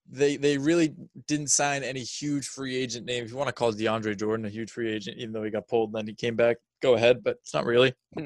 they 0.08 0.36
they 0.36 0.58
really 0.58 0.94
didn't 1.26 1.48
sign 1.48 1.82
any 1.82 2.00
huge 2.00 2.46
free 2.46 2.76
agent 2.76 3.06
names. 3.06 3.26
If 3.26 3.30
you 3.32 3.36
want 3.36 3.48
to 3.48 3.52
call 3.54 3.72
DeAndre 3.72 4.16
Jordan 4.16 4.46
a 4.46 4.50
huge 4.50 4.70
free 4.70 4.92
agent, 4.92 5.18
even 5.18 5.32
though 5.32 5.42
he 5.42 5.50
got 5.50 5.68
pulled 5.68 5.90
and 5.90 5.96
then 5.96 6.06
he 6.06 6.14
came 6.14 6.36
back, 6.36 6.58
go 6.80 6.94
ahead, 6.94 7.24
but 7.24 7.38
it's 7.42 7.54
not 7.54 7.66
really. 7.66 7.92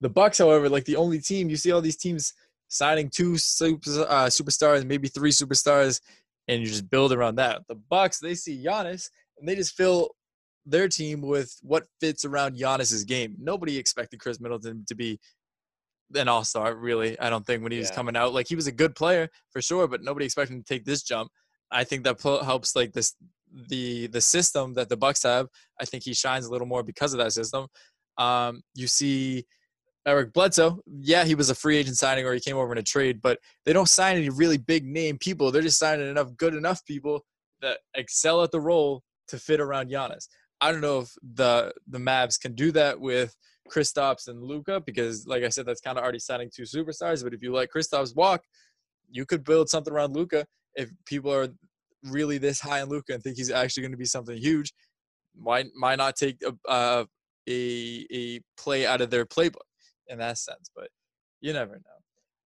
The 0.00 0.10
Bucks, 0.10 0.36
however, 0.36 0.68
like 0.68 0.84
the 0.84 0.96
only 0.96 1.18
team 1.18 1.48
you 1.48 1.56
see 1.56 1.72
all 1.72 1.80
these 1.80 1.96
teams 1.96 2.34
signing 2.68 3.08
two 3.08 3.38
super, 3.38 4.02
uh, 4.02 4.26
superstars, 4.26 4.84
maybe 4.84 5.08
three 5.08 5.30
superstars, 5.30 6.00
and 6.46 6.60
you 6.60 6.66
just 6.66 6.90
build 6.90 7.10
around 7.10 7.36
that. 7.36 7.62
The 7.68 7.76
Bucks, 7.76 8.18
they 8.18 8.34
see 8.34 8.62
Giannis 8.62 9.08
and 9.38 9.48
they 9.48 9.54
just 9.54 9.74
fill 9.74 10.10
their 10.66 10.88
team 10.88 11.20
with 11.20 11.56
what 11.62 11.86
fits 12.00 12.24
around 12.24 12.56
Giannis's 12.56 13.04
game. 13.04 13.36
Nobody 13.38 13.76
expected 13.76 14.20
Khris 14.20 14.40
Middleton 14.40 14.84
to 14.88 14.94
be 14.94 15.18
an 16.14 16.28
all-star, 16.28 16.74
really. 16.76 17.18
I 17.18 17.30
don't 17.30 17.46
think 17.46 17.62
when 17.62 17.72
he 17.72 17.78
was 17.78 17.90
coming 17.90 18.16
out, 18.16 18.34
like 18.34 18.48
he 18.48 18.56
was 18.56 18.66
a 18.66 18.72
good 18.72 18.94
player 18.94 19.28
for 19.50 19.60
sure, 19.60 19.88
but 19.88 20.02
nobody 20.02 20.26
expected 20.26 20.54
him 20.54 20.62
to 20.62 20.66
take 20.66 20.84
this 20.84 21.02
jump. 21.02 21.30
I 21.70 21.84
think 21.84 22.04
that 22.04 22.20
helps 22.20 22.76
like 22.76 22.92
this 22.92 23.14
the 23.68 24.08
the 24.08 24.20
system 24.20 24.74
that 24.74 24.88
the 24.88 24.96
Bucks 24.96 25.22
have. 25.22 25.46
I 25.80 25.84
think 25.84 26.04
he 26.04 26.14
shines 26.14 26.46
a 26.46 26.50
little 26.50 26.66
more 26.66 26.82
because 26.82 27.12
of 27.12 27.18
that 27.18 27.32
system. 27.32 27.66
Um, 28.18 28.62
you 28.74 28.86
see 28.86 29.44
Eric 30.06 30.32
Bledsoe, 30.32 30.80
yeah, 30.86 31.24
he 31.24 31.34
was 31.34 31.50
a 31.50 31.54
free 31.54 31.76
agent 31.76 31.96
signing 31.96 32.26
or 32.26 32.34
he 32.34 32.40
came 32.40 32.56
over 32.56 32.72
in 32.72 32.78
a 32.78 32.82
trade, 32.82 33.20
but 33.22 33.38
they 33.64 33.72
don't 33.72 33.88
sign 33.88 34.16
any 34.16 34.28
really 34.28 34.58
big 34.58 34.84
name 34.84 35.18
people. 35.18 35.50
They're 35.50 35.62
just 35.62 35.78
signing 35.78 36.08
enough 36.08 36.36
good 36.36 36.54
enough 36.54 36.84
people 36.84 37.24
that 37.62 37.78
excel 37.94 38.42
at 38.42 38.50
the 38.50 38.60
role 38.60 39.02
to 39.28 39.38
fit 39.38 39.60
around 39.60 39.90
Giannis. 39.90 40.28
I 40.64 40.72
don't 40.72 40.80
know 40.80 41.00
if 41.00 41.10
the 41.34 41.74
the 41.86 41.98
Mavs 41.98 42.40
can 42.40 42.54
do 42.54 42.72
that 42.72 42.98
with 42.98 43.36
Kristaps 43.70 44.28
and 44.28 44.42
Luka 44.42 44.80
because, 44.80 45.26
like 45.26 45.44
I 45.44 45.50
said, 45.50 45.66
that's 45.66 45.82
kind 45.82 45.98
of 45.98 46.02
already 46.02 46.18
signing 46.18 46.50
two 46.50 46.62
superstars. 46.62 47.22
But 47.22 47.34
if 47.34 47.42
you 47.42 47.52
let 47.52 47.68
Kristaps 47.70 48.16
walk, 48.16 48.44
you 49.10 49.26
could 49.26 49.44
build 49.44 49.68
something 49.68 49.92
around 49.92 50.14
Luka. 50.16 50.46
If 50.74 50.90
people 51.04 51.30
are 51.34 51.48
really 52.02 52.38
this 52.38 52.60
high 52.60 52.80
on 52.80 52.88
Luka 52.88 53.12
and 53.12 53.22
think 53.22 53.36
he's 53.36 53.50
actually 53.50 53.82
going 53.82 53.92
to 53.92 53.98
be 53.98 54.06
something 54.06 54.38
huge, 54.38 54.72
why 55.34 55.64
why 55.78 55.96
not 55.96 56.16
take 56.16 56.38
a, 56.42 56.54
uh, 56.66 57.04
a 57.46 58.06
a 58.10 58.40
play 58.56 58.86
out 58.86 59.02
of 59.02 59.10
their 59.10 59.26
playbook 59.26 59.68
in 60.08 60.16
that 60.18 60.38
sense? 60.38 60.70
But 60.74 60.88
you 61.42 61.52
never 61.52 61.74
know. 61.74 61.98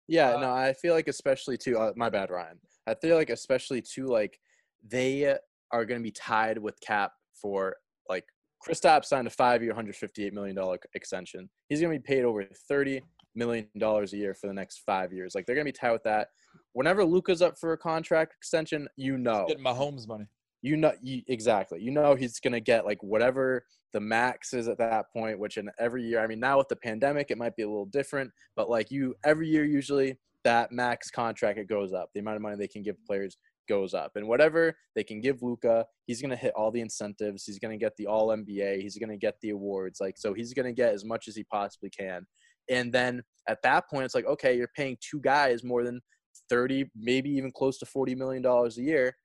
Yeah, 0.09 0.31
Uh, 0.31 0.41
no, 0.41 0.51
I 0.51 0.73
feel 0.73 0.93
like 0.93 1.07
especially 1.07 1.57
too. 1.57 1.77
Uh, 1.77 1.93
my 1.95 2.09
bad, 2.09 2.31
Ryan. 2.31 2.59
I 2.85 2.95
feel 2.95 3.15
like 3.15 3.29
especially 3.29 3.81
too, 3.81 4.07
like 4.07 4.37
they 4.85 5.37
are 5.71 5.85
going 5.85 6.01
to 6.01 6.03
be 6.03 6.11
tied 6.11 6.57
with 6.57 6.77
cap 6.81 7.13
for 7.41 7.77
like 8.09 8.25
Kristaps 8.67 9.05
signed 9.05 9.27
a 9.27 9.29
five-year, 9.29 9.71
158 9.71 10.33
million 10.33 10.55
dollar 10.55 10.77
extension. 10.93 11.49
He's 11.69 11.79
going 11.79 11.93
to 11.93 11.99
be 11.99 12.03
paid 12.03 12.25
over 12.25 12.43
30 12.67 13.01
million 13.35 13.67
dollars 13.77 14.11
a 14.13 14.17
year 14.17 14.33
for 14.33 14.47
the 14.47 14.53
next 14.53 14.79
five 14.85 15.13
years. 15.13 15.33
Like 15.35 15.45
they're 15.45 15.55
going 15.55 15.65
to 15.65 15.71
be 15.71 15.77
tied 15.77 15.91
with 15.91 16.03
that. 16.03 16.29
Whenever 16.73 17.05
Luka's 17.05 17.41
up 17.41 17.57
for 17.57 17.73
a 17.73 17.77
contract 17.77 18.33
extension, 18.37 18.87
you 18.97 19.17
know, 19.17 19.45
Getting 19.47 19.63
Mahomes 19.63 20.07
money. 20.07 20.25
you 20.61 20.75
know 20.75 20.91
you, 21.01 21.21
exactly 21.27 21.79
you 21.81 21.89
know 21.91 22.15
he's 22.15 22.39
going 22.39 22.51
to 22.53 22.59
get 22.59 22.85
like 22.85 23.01
whatever 23.01 23.63
the 23.93 23.99
max 23.99 24.53
is 24.53 24.67
at 24.67 24.77
that 24.77 25.05
point 25.15 25.39
which 25.39 25.55
in 25.57 25.69
every 25.79 26.03
year 26.03 26.19
i 26.21 26.27
mean 26.27 26.39
now 26.39 26.57
with 26.57 26.67
the 26.67 26.75
pandemic 26.75 27.31
it 27.31 27.37
might 27.37 27.55
be 27.55 27.63
a 27.63 27.67
little 27.67 27.85
different 27.85 28.29
but 28.57 28.69
like 28.69 28.91
you 28.91 29.15
every 29.23 29.47
year 29.47 29.63
usually 29.63 30.17
that 30.43 30.71
max 30.71 31.09
contract 31.09 31.57
it 31.57 31.67
goes 31.69 31.93
up 31.93 32.09
the 32.13 32.19
amount 32.19 32.35
of 32.35 32.41
money 32.41 32.57
they 32.57 32.67
can 32.67 32.83
give 32.83 32.97
players 33.05 33.37
goes 33.69 33.93
up. 33.93 34.11
And 34.15 34.27
whatever 34.27 34.75
they 34.95 35.03
can 35.03 35.21
give 35.21 35.41
Luka, 35.41 35.85
he's 36.07 36.21
going 36.21 36.31
to 36.31 36.35
hit 36.35 36.53
all 36.55 36.71
the 36.71 36.81
incentives. 36.81 37.45
He's 37.45 37.59
going 37.59 37.77
to 37.77 37.83
get 37.83 37.93
the 37.97 38.07
all 38.07 38.27
nba 38.29 38.81
he's 38.81 38.97
going 38.97 39.09
to 39.09 39.17
get 39.17 39.35
the 39.41 39.51
awards. 39.51 39.99
Like 40.01 40.15
so 40.17 40.33
he's 40.33 40.53
going 40.53 40.65
to 40.65 40.73
get 40.73 40.93
as 40.93 41.05
much 41.05 41.27
as 41.27 41.35
he 41.35 41.43
possibly 41.45 41.89
can. 41.89 42.25
And 42.69 42.91
then 42.91 43.21
at 43.47 43.59
that 43.63 43.89
point 43.89 44.05
it's 44.05 44.15
like 44.15 44.25
okay 44.25 44.57
you're 44.57 44.71
paying 44.75 44.97
two 44.99 45.21
guys 45.21 45.63
more 45.63 45.83
than 45.83 46.01
30 46.49 46.89
maybe 46.95 47.29
even 47.29 47.51
close 47.51 47.77
to 47.79 47.85
40 47.85 48.15
million 48.15 48.41
dollars 48.41 48.77
a 48.77 48.81
year. 48.81 49.15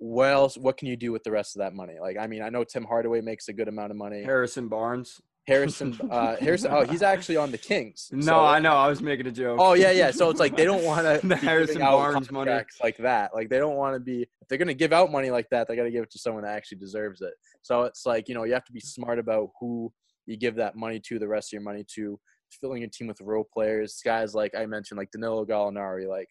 Well, 0.00 0.48
what 0.58 0.76
can 0.76 0.86
you 0.86 0.96
do 0.96 1.10
with 1.10 1.24
the 1.24 1.32
rest 1.32 1.56
of 1.56 1.60
that 1.60 1.74
money? 1.74 1.96
Like 2.00 2.16
i 2.18 2.26
mean 2.26 2.42
i 2.42 2.48
know 2.48 2.64
tim 2.64 2.84
hardaway 2.84 3.20
makes 3.20 3.48
a 3.48 3.52
good 3.52 3.68
amount 3.68 3.90
of 3.90 3.96
money. 3.96 4.22
Harrison 4.22 4.68
Barnes. 4.68 5.20
Harrison 5.48 5.98
uh 6.10 6.36
harrison 6.36 6.70
oh 6.72 6.84
he's 6.84 7.02
actually 7.02 7.36
on 7.36 7.50
the 7.50 7.58
kings 7.58 8.08
No, 8.12 8.20
So- 8.22 8.44
I 8.44 8.58
know. 8.58 8.74
I 8.84 8.88
was 8.88 9.00
making 9.02 9.26
a 9.26 9.32
joke. 9.32 9.58
oh 9.60 9.74
yeah 9.74 9.90
yeah 9.90 10.10
so 10.10 10.28
it's 10.30 10.40
like 10.44 10.54
they 10.56 10.64
don't 10.64 10.84
want 10.92 11.02
to 11.22 11.36
Harrison 11.36 11.80
Barnes 11.80 12.30
money. 12.30 12.52
like 12.82 12.96
that 12.98 13.34
like 13.34 13.48
they 13.48 13.58
don't 13.58 13.76
want 13.76 13.94
to 13.96 14.00
be 14.00 14.18
if 14.22 14.46
they're 14.48 14.58
going 14.58 14.68
to 14.68 14.74
give 14.84 14.92
out 14.92 15.10
money 15.10 15.30
like 15.30 15.48
that 15.50 15.66
they 15.66 15.74
got 15.76 15.84
to 15.84 15.90
give 15.90 16.04
it 16.04 16.10
to 16.10 16.18
someone 16.18 16.42
that 16.44 16.54
actually 16.56 16.78
deserves 16.78 17.20
it 17.22 17.32
so 17.62 17.82
it's 17.88 18.04
like 18.04 18.28
you 18.28 18.34
know 18.34 18.44
you 18.44 18.52
have 18.52 18.64
to 18.64 18.72
be 18.72 18.80
smart 18.80 19.18
about 19.18 19.48
who 19.60 19.92
you 20.26 20.36
give 20.36 20.54
that 20.56 20.76
money 20.76 21.00
to 21.08 21.18
the 21.18 21.26
rest 21.26 21.48
of 21.48 21.52
your 21.54 21.62
money 21.62 21.84
to 21.94 22.18
filling 22.60 22.80
your 22.82 22.90
team 22.90 23.06
with 23.08 23.20
role 23.20 23.46
players 23.52 24.00
guys 24.04 24.34
like 24.34 24.54
i 24.54 24.64
mentioned 24.66 24.98
like 24.98 25.10
danilo 25.10 25.44
gallinari 25.44 26.06
like 26.08 26.28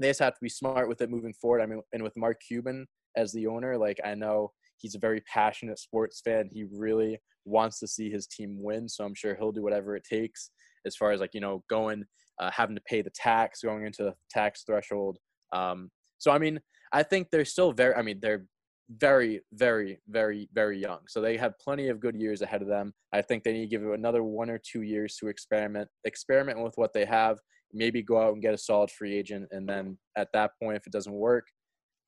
they 0.00 0.08
just 0.08 0.20
have 0.20 0.34
to 0.34 0.40
be 0.42 0.48
smart 0.48 0.88
with 0.88 1.00
it 1.02 1.08
moving 1.08 1.32
forward. 1.40 1.60
I 1.62 1.66
mean, 1.66 1.80
and 1.92 2.02
with 2.02 2.16
Mark 2.16 2.38
Cuban 2.48 2.84
as 3.16 3.30
the 3.32 3.46
owner, 3.46 3.78
like 3.78 4.00
I 4.04 4.16
know 4.16 4.50
he's 4.78 4.96
a 4.96 4.98
very 4.98 5.20
passionate 5.32 5.78
sports 5.78 6.20
fan. 6.24 6.48
He 6.52 6.64
really 6.72 7.20
wants 7.44 7.78
to 7.80 7.86
see 7.86 8.10
his 8.10 8.26
team 8.26 8.56
win, 8.62 8.88
so 8.88 9.04
I'm 9.04 9.14
sure 9.14 9.34
he'll 9.34 9.52
do 9.52 9.62
whatever 9.62 9.96
it 9.96 10.04
takes 10.04 10.50
as 10.86 10.96
far 10.96 11.12
as 11.12 11.20
like 11.20 11.34
you 11.34 11.40
know 11.40 11.62
going, 11.70 12.04
uh, 12.40 12.50
having 12.50 12.76
to 12.76 12.82
pay 12.86 13.02
the 13.02 13.10
tax, 13.10 13.60
going 13.62 13.86
into 13.86 14.04
the 14.04 14.14
tax 14.30 14.64
threshold. 14.64 15.18
Um, 15.52 15.90
so 16.18 16.30
I 16.30 16.38
mean, 16.38 16.60
I 16.92 17.02
think 17.02 17.28
they're 17.30 17.44
still 17.44 17.72
very. 17.72 17.94
I 17.94 18.02
mean, 18.02 18.18
they're 18.20 18.46
very, 18.90 19.40
very, 19.52 19.98
very, 20.08 20.48
very 20.52 20.78
young. 20.78 20.98
So 21.08 21.20
they 21.20 21.36
have 21.36 21.58
plenty 21.58 21.88
of 21.88 22.00
good 22.00 22.16
years 22.16 22.42
ahead 22.42 22.62
of 22.62 22.68
them. 22.68 22.92
I 23.12 23.22
think 23.22 23.42
they 23.42 23.52
need 23.52 23.62
to 23.62 23.66
give 23.66 23.82
it 23.82 23.98
another 23.98 24.22
one 24.22 24.50
or 24.50 24.58
two 24.58 24.82
years 24.82 25.16
to 25.16 25.28
experiment, 25.28 25.88
experiment 26.04 26.62
with 26.62 26.74
what 26.76 26.92
they 26.92 27.04
have, 27.06 27.38
maybe 27.72 28.02
go 28.02 28.20
out 28.20 28.34
and 28.34 28.42
get 28.42 28.54
a 28.54 28.58
solid 28.58 28.90
free 28.90 29.16
agent, 29.16 29.48
and 29.50 29.68
then 29.68 29.98
at 30.16 30.28
that 30.32 30.52
point, 30.62 30.76
if 30.76 30.86
it 30.86 30.92
doesn't 30.92 31.12
work, 31.12 31.46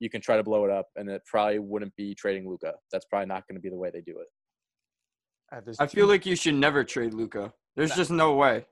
you 0.01 0.11
can 0.11 0.20
try 0.20 0.37
to 0.37 0.43
blow 0.43 0.64
it 0.64 0.70
up, 0.70 0.87
and 0.97 1.09
it 1.09 1.22
probably 1.26 1.59
wouldn't 1.59 1.95
be 1.97 2.14
trading 2.14 2.49
Luka. 2.49 2.74
That's 2.93 3.07
probably 3.07 3.26
not 3.26 3.47
going 3.49 3.57
to 3.57 3.62
be 3.62 3.70
the 3.70 3.76
way 3.76 3.91
they 3.91 4.03
do 4.03 4.18
it. 4.18 4.26
Uh, 5.53 5.61
I 5.78 5.86
feel 5.86 6.07
like 6.07 6.26
you 6.26 6.36
should 6.36 6.55
never 6.55 6.84
trade 6.84 7.14
Luka. 7.14 7.53
There's 7.76 7.94
just 7.94 8.11
no 8.11 8.34
way. 8.34 8.66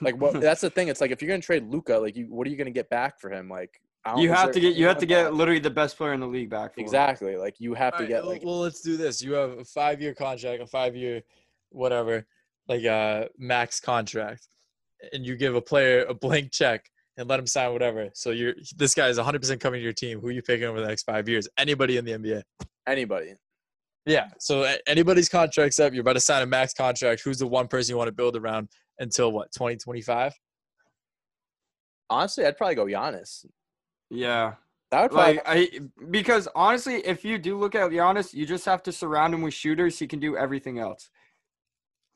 Like, 0.00 0.16
what? 0.20 0.40
that's 0.40 0.60
the 0.60 0.70
thing. 0.70 0.88
It's 0.88 1.00
like 1.00 1.10
if 1.10 1.20
you're 1.22 1.28
going 1.28 1.40
to 1.40 1.46
trade 1.46 1.68
Luka, 1.68 1.96
like, 1.98 2.16
you, 2.16 2.26
what 2.26 2.46
are 2.46 2.50
you 2.50 2.56
going 2.56 2.66
to 2.66 2.72
get 2.72 2.88
back 2.90 3.20
for 3.20 3.30
him? 3.30 3.48
Like, 3.48 3.80
I 4.04 4.12
don't- 4.12 4.20
You 4.22 4.30
have 4.30 4.46
there 4.46 4.54
to 4.54 4.60
get 4.60 4.74
you 4.76 4.86
have 4.86 4.98
to 4.98 5.06
get 5.06 5.24
back? 5.24 5.32
literally 5.32 5.60
the 5.60 5.70
best 5.70 5.96
player 5.96 6.12
in 6.12 6.20
the 6.20 6.26
league 6.26 6.50
back. 6.50 6.74
For 6.74 6.80
him. 6.80 6.84
exactly. 6.84 7.36
Like, 7.36 7.56
you 7.58 7.74
have 7.74 7.92
to 7.94 7.96
Alright, 7.96 8.08
get 8.08 8.22
well- 8.22 8.32
like 8.32 8.44
well, 8.44 8.60
let's 8.60 8.80
do 8.82 8.96
this. 8.96 9.22
You 9.22 9.32
have 9.34 9.58
a 9.58 9.64
five-year 9.64 10.14
contract, 10.14 10.62
a 10.62 10.66
five-year, 10.66 11.22
whatever, 11.70 12.26
like 12.68 12.84
a 12.84 13.28
max 13.38 13.80
contract, 13.80 14.48
and 15.12 15.24
you 15.26 15.36
give 15.36 15.54
a 15.54 15.60
player 15.62 16.04
a 16.04 16.14
blank 16.14 16.52
check 16.52 16.88
and 17.16 17.28
let 17.28 17.38
him 17.38 17.46
sign 17.46 17.72
whatever. 17.72 18.10
So 18.14 18.30
you're 18.30 18.54
this 18.76 18.94
guy 18.94 19.08
is 19.08 19.18
100% 19.18 19.60
coming 19.60 19.78
to 19.80 19.84
your 19.84 19.92
team. 19.92 20.20
Who 20.20 20.28
are 20.28 20.32
you 20.32 20.42
picking 20.42 20.64
over 20.66 20.80
the 20.80 20.86
next 20.86 21.02
five 21.02 21.28
years? 21.28 21.48
Anybody 21.58 21.96
in 21.96 22.04
the 22.04 22.12
NBA? 22.12 22.42
anybody. 22.86 23.34
Yeah. 24.06 24.28
So 24.38 24.74
anybody's 24.86 25.28
contract's 25.28 25.78
up. 25.78 25.92
You're 25.92 26.00
about 26.02 26.14
to 26.14 26.20
sign 26.20 26.42
a 26.42 26.46
max 26.46 26.74
contract. 26.74 27.22
Who's 27.22 27.38
the 27.38 27.46
one 27.46 27.68
person 27.68 27.92
you 27.92 27.98
want 27.98 28.08
to 28.08 28.12
build 28.12 28.36
around 28.36 28.68
until 28.98 29.32
what? 29.32 29.52
2025? 29.52 30.32
Honestly, 32.10 32.44
I'd 32.44 32.56
probably 32.56 32.74
go 32.74 32.86
Giannis. 32.86 33.46
Yeah. 34.10 34.54
That 34.90 35.02
would 35.02 35.10
probably 35.12 35.36
Like 35.36 35.42
I 35.46 35.68
because 36.10 36.48
honestly, 36.54 36.96
if 36.96 37.24
you 37.24 37.38
do 37.38 37.58
look 37.58 37.74
at 37.74 37.90
Giannis, 37.90 38.34
you 38.34 38.44
just 38.44 38.66
have 38.66 38.82
to 38.82 38.92
surround 38.92 39.32
him 39.32 39.40
with 39.40 39.54
shooters. 39.54 39.98
He 39.98 40.06
can 40.06 40.20
do 40.20 40.36
everything 40.36 40.78
else. 40.78 41.08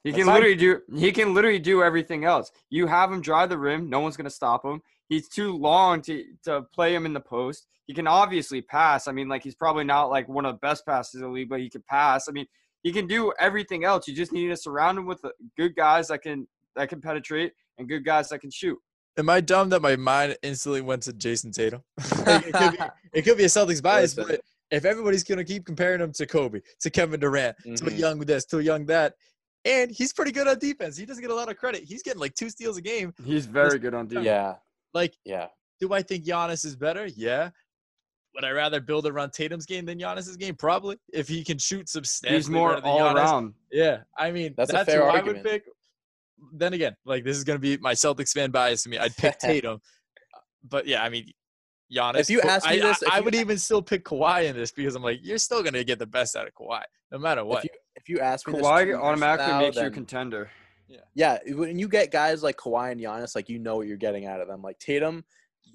He 0.05 0.13
can 0.13 0.27
literally 0.27 0.55
do 0.55 0.83
he 0.95 1.11
can 1.11 1.35
literally 1.35 1.59
do 1.59 1.83
everything 1.83 2.25
else. 2.25 2.53
You 2.69 2.87
have 2.87 3.11
him 3.11 3.23
drive 3.23 3.49
the 3.49 3.59
rim, 3.59 3.89
no 3.89 4.01
one's 4.01 4.17
gonna 4.17 4.29
stop 4.29 4.65
him. 4.65 4.83
He's 5.09 5.29
too 5.29 5.57
long 5.57 6.03
to 6.03 6.25
to 6.45 6.63
play 6.75 6.95
him 6.95 7.07
in 7.07 7.13
the 7.13 7.21
post. 7.21 7.67
He 7.87 7.95
can 7.95 8.07
obviously 8.09 8.61
pass. 8.63 9.07
I 9.07 9.13
mean, 9.13 9.29
like 9.29 9.45
he's 9.45 9.55
probably 9.55 9.85
not 9.85 10.07
like 10.11 10.29
one 10.29 10.45
of 10.45 10.55
the 10.55 10.59
best 10.59 10.85
passes 10.87 11.15
in 11.15 11.21
the 11.23 11.29
league, 11.29 11.49
but 11.49 11.61
he 11.61 11.71
can 11.71 11.85
pass. 11.89 12.29
I 12.29 12.33
mean, 12.33 12.47
he 12.83 12.93
can 12.93 13.07
do 13.07 13.33
everything 13.39 13.85
else. 13.85 14.09
You 14.09 14.15
just 14.15 14.33
need 14.33 14.49
to 14.49 14.57
surround 14.57 14.99
him 14.99 15.07
with 15.07 15.25
uh, 15.25 15.29
good 15.57 15.77
guys 15.77 16.09
that 16.09 16.23
can 16.23 16.49
that 16.75 16.89
can 16.89 17.01
penetrate 17.01 17.53
and 17.79 17.89
good 17.89 18.05
guys 18.05 18.29
that 18.31 18.41
can 18.41 18.51
shoot. 18.51 18.79
Am 19.19 19.31
I 19.31 19.41
dumb 19.41 19.71
that 19.71 19.81
my 19.81 19.97
mind 19.97 20.37
instantly 20.43 20.81
went 20.83 21.03
to 21.05 21.13
Jayson 21.13 21.53
Tatum? 21.53 21.83
Like, 22.27 22.47
it, 22.49 22.53
could 22.53 22.73
be, 22.73 22.79
it 23.15 23.23
could 23.23 23.37
be 23.39 23.45
a 23.45 23.49
Celtics 23.49 23.83
bias, 23.83 24.13
but 24.15 24.41
if 24.71 24.85
everybody's 24.85 25.23
gonna 25.25 25.45
keep 25.45 25.65
comparing 25.65 26.01
him 26.01 26.13
to 26.15 26.27
Kobe, 26.27 26.61
to 26.81 26.91
Kevin 26.91 27.21
Durant, 27.21 27.57
to 27.63 27.71
a 27.71 27.75
Mhm. 27.77 27.99
young 27.99 28.19
this, 28.19 28.45
to 28.47 28.59
a 28.59 28.63
young 28.63 28.85
that, 28.87 29.15
and 29.65 29.91
he's 29.91 30.13
pretty 30.13 30.33
good 30.33 30.49
on 30.49 30.59
defense. 30.59 30.97
He 30.97 31.07
doesn't 31.07 31.23
get 31.23 31.31
a 31.31 31.35
lot 31.35 31.49
of 31.49 31.57
credit. 31.57 31.85
He's 31.85 32.03
getting 32.03 32.21
like 32.21 32.35
two 32.35 32.51
steals 32.51 32.77
a 32.77 32.83
game. 32.83 33.15
He's 33.25 33.47
very 33.47 33.79
good 33.79 33.95
on 33.95 34.07
defense. 34.09 34.27
yeah, 34.27 34.55
Like, 34.95 35.15
yeah. 35.25 35.47
do 35.81 35.93
I 35.93 36.03
think 36.03 36.25
Giannis 36.25 36.65
is 36.65 36.77
better? 36.77 37.07
Yeah. 37.17 37.51
would 38.35 38.45
I 38.45 38.51
rather 38.51 38.81
build 38.81 39.07
around 39.07 39.33
Tatum's 39.33 39.67
game 39.67 39.85
than 39.87 39.99
Giannis's 39.99 40.37
game? 40.37 40.55
Probably. 40.55 40.97
If 41.13 41.29
he 41.29 41.43
can 41.45 41.59
shoot 41.59 41.89
substantially 41.89 42.39
He's 42.39 42.51
more 42.51 42.75
than 42.75 42.85
all 42.85 43.01
Giannis. 43.01 43.15
around. 43.15 43.55
Yeah, 43.73 43.99
I 44.19 44.31
mean 44.31 44.55
That's 44.57 44.73
that's, 44.73 44.89
a 44.89 44.91
fair 44.93 45.01
who 45.03 45.09
I 45.09 45.17
argument. 45.19 45.45
would 45.45 45.51
pick. 45.51 45.63
Then 46.53 46.73
again, 46.75 46.95
like 47.07 47.25
this 47.25 47.37
is 47.37 47.45
gonna 47.45 47.59
be 47.59 47.79
my 47.79 47.95
Celtics 47.95 48.33
fan 48.33 48.51
bias 48.51 48.83
to 48.85 48.89
me. 48.91 48.99
I'd 48.99 49.17
pick 49.17 49.39
Tatum, 49.41 49.81
uh, 50.35 50.39
but 50.69 50.87
yeah, 50.87 51.03
I 51.03 51.09
mean, 51.09 51.33
Giannis. 51.91 52.21
If 52.21 52.31
you 52.31 52.41
ask 52.43 52.69
me 52.69 52.81
I, 52.83 52.87
this, 52.87 53.03
I, 53.03 53.07
if 53.07 53.13
I 53.13 53.19
you- 53.19 53.25
would 53.25 53.35
even 53.35 53.57
still 53.59 53.81
pick 53.83 54.05
Kawhi 54.05 54.45
in 54.45 54.55
this 54.57 54.71
because 54.71 54.95
I'm 54.95 55.03
like, 55.03 55.21
you're 55.23 55.39
still 55.39 55.63
gonna 55.63 55.83
get 55.85 55.99
the 55.99 56.07
best 56.07 56.37
out 56.37 56.47
of 56.47 56.53
Kawhi, 56.55 56.83
no 57.11 57.19
matter 57.19 57.43
what. 57.45 57.65
If 57.65 57.65
you 57.65 57.71
if 57.97 58.09
you 58.11 58.21
ask 58.21 58.47
me, 58.47 58.53
this 58.55 58.63
Kawhi 58.63 58.85
years 58.87 58.97
from 58.97 59.05
automatically 59.07 59.53
now, 59.53 59.61
makes 59.61 59.77
you 59.77 59.87
a 59.87 59.91
contender. 59.91 60.51
Yeah, 60.89 61.01
Yeah. 61.15 61.39
when 61.55 61.79
you 61.79 61.89
get 61.89 62.11
guys 62.11 62.43
like 62.43 62.57
Kawhi 62.57 62.93
and 62.93 63.01
Giannis, 63.01 63.35
like 63.35 63.49
you 63.49 63.59
know 63.59 63.77
what 63.77 63.87
you're 63.87 63.97
getting 63.97 64.27
out 64.27 64.41
of 64.41 64.49
them. 64.49 64.63
Like 64.63 64.79
Tatum, 64.79 65.25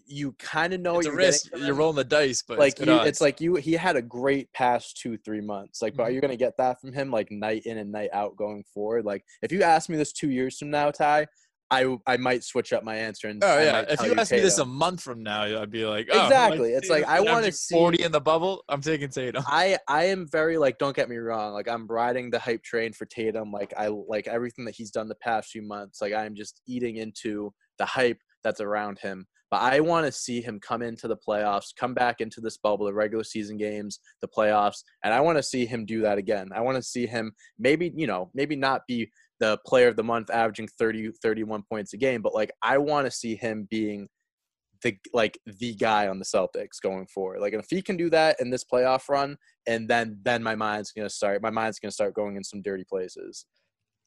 you 0.06 0.34
kind 0.34 0.74
of 0.74 0.80
know 0.82 0.98
it's 1.00 1.08
a 1.08 1.10
you're 1.10 1.18
risk. 1.18 1.50
You're 1.56 1.74
rolling 1.76 1.96
the 1.98 2.04
dice, 2.04 2.44
but 2.46 2.58
like 2.60 2.74
it's, 2.80 2.86
you, 2.86 3.00
it's 3.02 3.22
like 3.22 3.40
you. 3.42 3.56
He 3.56 3.74
had 3.74 3.96
a 3.96 4.02
great 4.02 4.52
past 4.54 4.98
two 4.98 5.18
three 5.18 5.42
months. 5.42 5.82
Like, 5.82 5.96
but 5.96 6.04
Mhm. 6.04 6.08
are 6.08 6.12
you 6.12 6.22
gonna 6.22 6.36
get 6.38 6.58
that 6.58 6.80
from 6.82 6.94
him 6.94 7.12
like 7.12 7.30
night 7.32 7.66
in 7.66 7.78
and 7.78 7.92
night 7.92 8.10
out 8.14 8.36
going 8.36 8.64
forward? 8.74 9.06
Like, 9.06 9.26
if 9.42 9.52
you 9.52 9.64
ask 9.64 9.90
me 9.90 9.98
this 9.98 10.12
two 10.14 10.30
years 10.30 10.58
from 10.58 10.70
now, 10.70 10.92
Ty, 10.92 11.28
I 11.72 11.98
I 12.06 12.18
might 12.18 12.44
switch 12.44 12.74
up 12.74 12.84
my 12.84 12.96
answer. 12.96 13.28
And 13.30 13.44
Oh 13.44 13.60
yeah, 13.60 13.86
if 13.88 14.02
you 14.04 14.14
ask 14.16 14.32
me 14.32 14.40
this 14.42 14.60
uh 14.60 14.64
a 14.64 14.66
month 14.66 15.02
from 15.02 15.24
now, 15.24 15.44
I'd 15.44 15.72
be 15.72 15.86
like, 15.86 16.10
oh, 16.12 16.24
Exactly. 16.26 16.74
It's 16.74 16.90
like, 16.90 17.06
I 17.06 17.22
wanna 17.22 17.52
see- 17.52 17.74
forty 17.74 18.04
in 18.04 18.12
the 18.12 18.22
bubble. 18.22 18.64
I'm 18.70 18.82
taking 18.82 19.10
Tatum. 19.10 19.44
I 19.48 19.78
I 19.88 20.06
am 20.06 20.28
very 20.28 20.58
like 20.58 20.78
don't 20.78 20.96
get 20.96 21.10
me 21.10 21.18
wrong 21.18 21.54
like 21.54 21.70
I'm 21.70 21.88
riding 21.88 22.30
the 22.30 22.40
hype 22.40 22.64
train 22.64 22.94
for 22.94 23.06
Tatum 23.06 23.52
like 23.52 23.74
I 23.78 23.88
like 23.88 24.28
everything 24.28 24.66
that 24.66 24.76
he's 24.76 24.92
done 24.92 25.08
the 25.08 25.16
past 25.16 25.50
few 25.50 25.62
months 25.62 26.02
like 26.02 26.14
I'm 26.14 26.36
just 26.36 26.62
eating 26.68 26.98
into 26.98 27.54
the 27.78 27.86
hype 27.86 28.20
that's 28.44 28.62
around 28.62 29.00
him 29.00 29.26
but 29.50 29.62
I 29.62 29.82
want 29.82 30.06
to 30.06 30.12
see 30.12 30.42
him 30.42 30.60
come 30.60 30.82
into 30.82 31.08
the 31.08 31.18
playoffs 31.18 31.76
come 31.78 31.94
back 31.94 32.22
into 32.22 32.42
this 32.42 32.58
bubble 32.58 32.86
the 32.86 32.94
regular 32.94 33.24
season 33.24 33.58
games 33.58 34.00
the 34.22 34.28
playoffs 34.28 34.84
and 35.04 35.14
I 35.14 35.22
want 35.22 35.38
to 35.38 35.44
see 35.44 35.66
him 35.66 35.86
do 35.86 36.02
that 36.02 36.18
again 36.18 36.50
I 36.54 36.62
want 36.62 36.78
to 36.78 36.84
see 36.84 37.06
him 37.06 37.34
maybe 37.60 37.92
you 37.96 38.08
know 38.08 38.30
maybe 38.34 38.56
not 38.56 38.82
be 38.88 39.12
the 39.42 39.58
player 39.66 39.90
of 39.90 39.98
the 39.98 40.04
month 40.04 40.30
averaging 40.30 40.70
30 40.80 41.12
31 41.22 41.64
points 41.70 41.92
a 41.94 41.98
game 41.98 42.22
but 42.22 42.34
like 42.34 42.52
I 42.64 42.78
want 42.78 43.06
to 43.06 43.12
see 43.12 43.36
him 43.36 43.68
being 43.70 44.08
the 44.82 44.98
like 45.14 45.40
the 45.46 45.76
guy 45.76 46.08
on 46.08 46.20
the 46.20 46.26
Celtics 46.26 46.82
going 46.82 47.06
forward. 47.08 47.40
Like 47.40 47.54
if 47.54 47.68
he 47.70 47.82
can 47.82 47.98
do 47.98 48.10
that 48.10 48.38
in 48.40 48.50
this 48.50 48.64
playoff 48.64 49.10
run, 49.10 49.38
and 49.68 49.88
then 49.88 50.20
then 50.24 50.44
my 50.44 50.56
mind's 50.56 50.92
gonna 50.92 51.10
start. 51.10 51.42
My 51.42 51.50
mind's 51.50 51.80
gonna 51.80 51.92
start 51.92 52.14
going 52.14 52.36
in 52.36 52.44
some 52.44 52.62
dirty 52.62 52.84
places. 52.90 53.46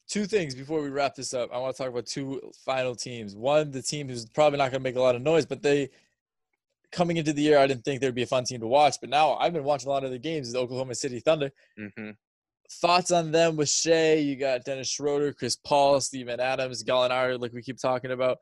two 0.07 0.25
things 0.25 0.53
before 0.53 0.81
we 0.81 0.89
wrap 0.89 1.15
this 1.15 1.33
up. 1.33 1.49
I 1.51 1.57
want 1.57 1.75
to 1.75 1.81
talk 1.81 1.91
about 1.91 2.05
two 2.05 2.39
final 2.63 2.93
teams. 2.93 3.35
One, 3.35 3.71
the 3.71 3.81
team 3.81 4.07
who's 4.07 4.27
probably 4.29 4.59
not 4.59 4.69
going 4.71 4.81
to 4.81 4.87
make 4.87 4.97
a 4.97 5.01
lot 5.01 5.15
of 5.15 5.23
noise, 5.23 5.47
but 5.47 5.63
they 5.63 5.89
coming 6.91 7.17
into 7.17 7.33
the 7.33 7.41
year, 7.41 7.57
I 7.57 7.65
didn't 7.65 7.83
think 7.83 8.01
there'd 8.01 8.13
be 8.13 8.23
a 8.23 8.27
fun 8.27 8.43
team 8.43 8.61
to 8.61 8.67
watch. 8.67 8.97
But 9.01 9.09
now 9.09 9.33
I've 9.35 9.53
been 9.53 9.63
watching 9.63 9.89
a 9.89 9.91
lot 9.91 10.03
of 10.03 10.11
the 10.11 10.19
games. 10.19 10.51
The 10.51 10.59
Oklahoma 10.59 10.93
City 10.93 11.19
Thunder. 11.19 11.51
Mm-hmm. 11.79 12.11
Thoughts 12.71 13.11
on 13.11 13.31
them 13.31 13.55
with 13.55 13.69
Shai? 13.69 14.13
You 14.15 14.35
got 14.35 14.63
Dennis 14.65 14.89
Schroeder, 14.89 15.33
Chris 15.33 15.55
Paul, 15.55 16.01
Steven 16.01 16.39
Adams, 16.39 16.83
Gallinari, 16.83 17.39
like 17.39 17.53
we 17.53 17.61
keep 17.61 17.77
talking 17.77 18.11
about. 18.11 18.39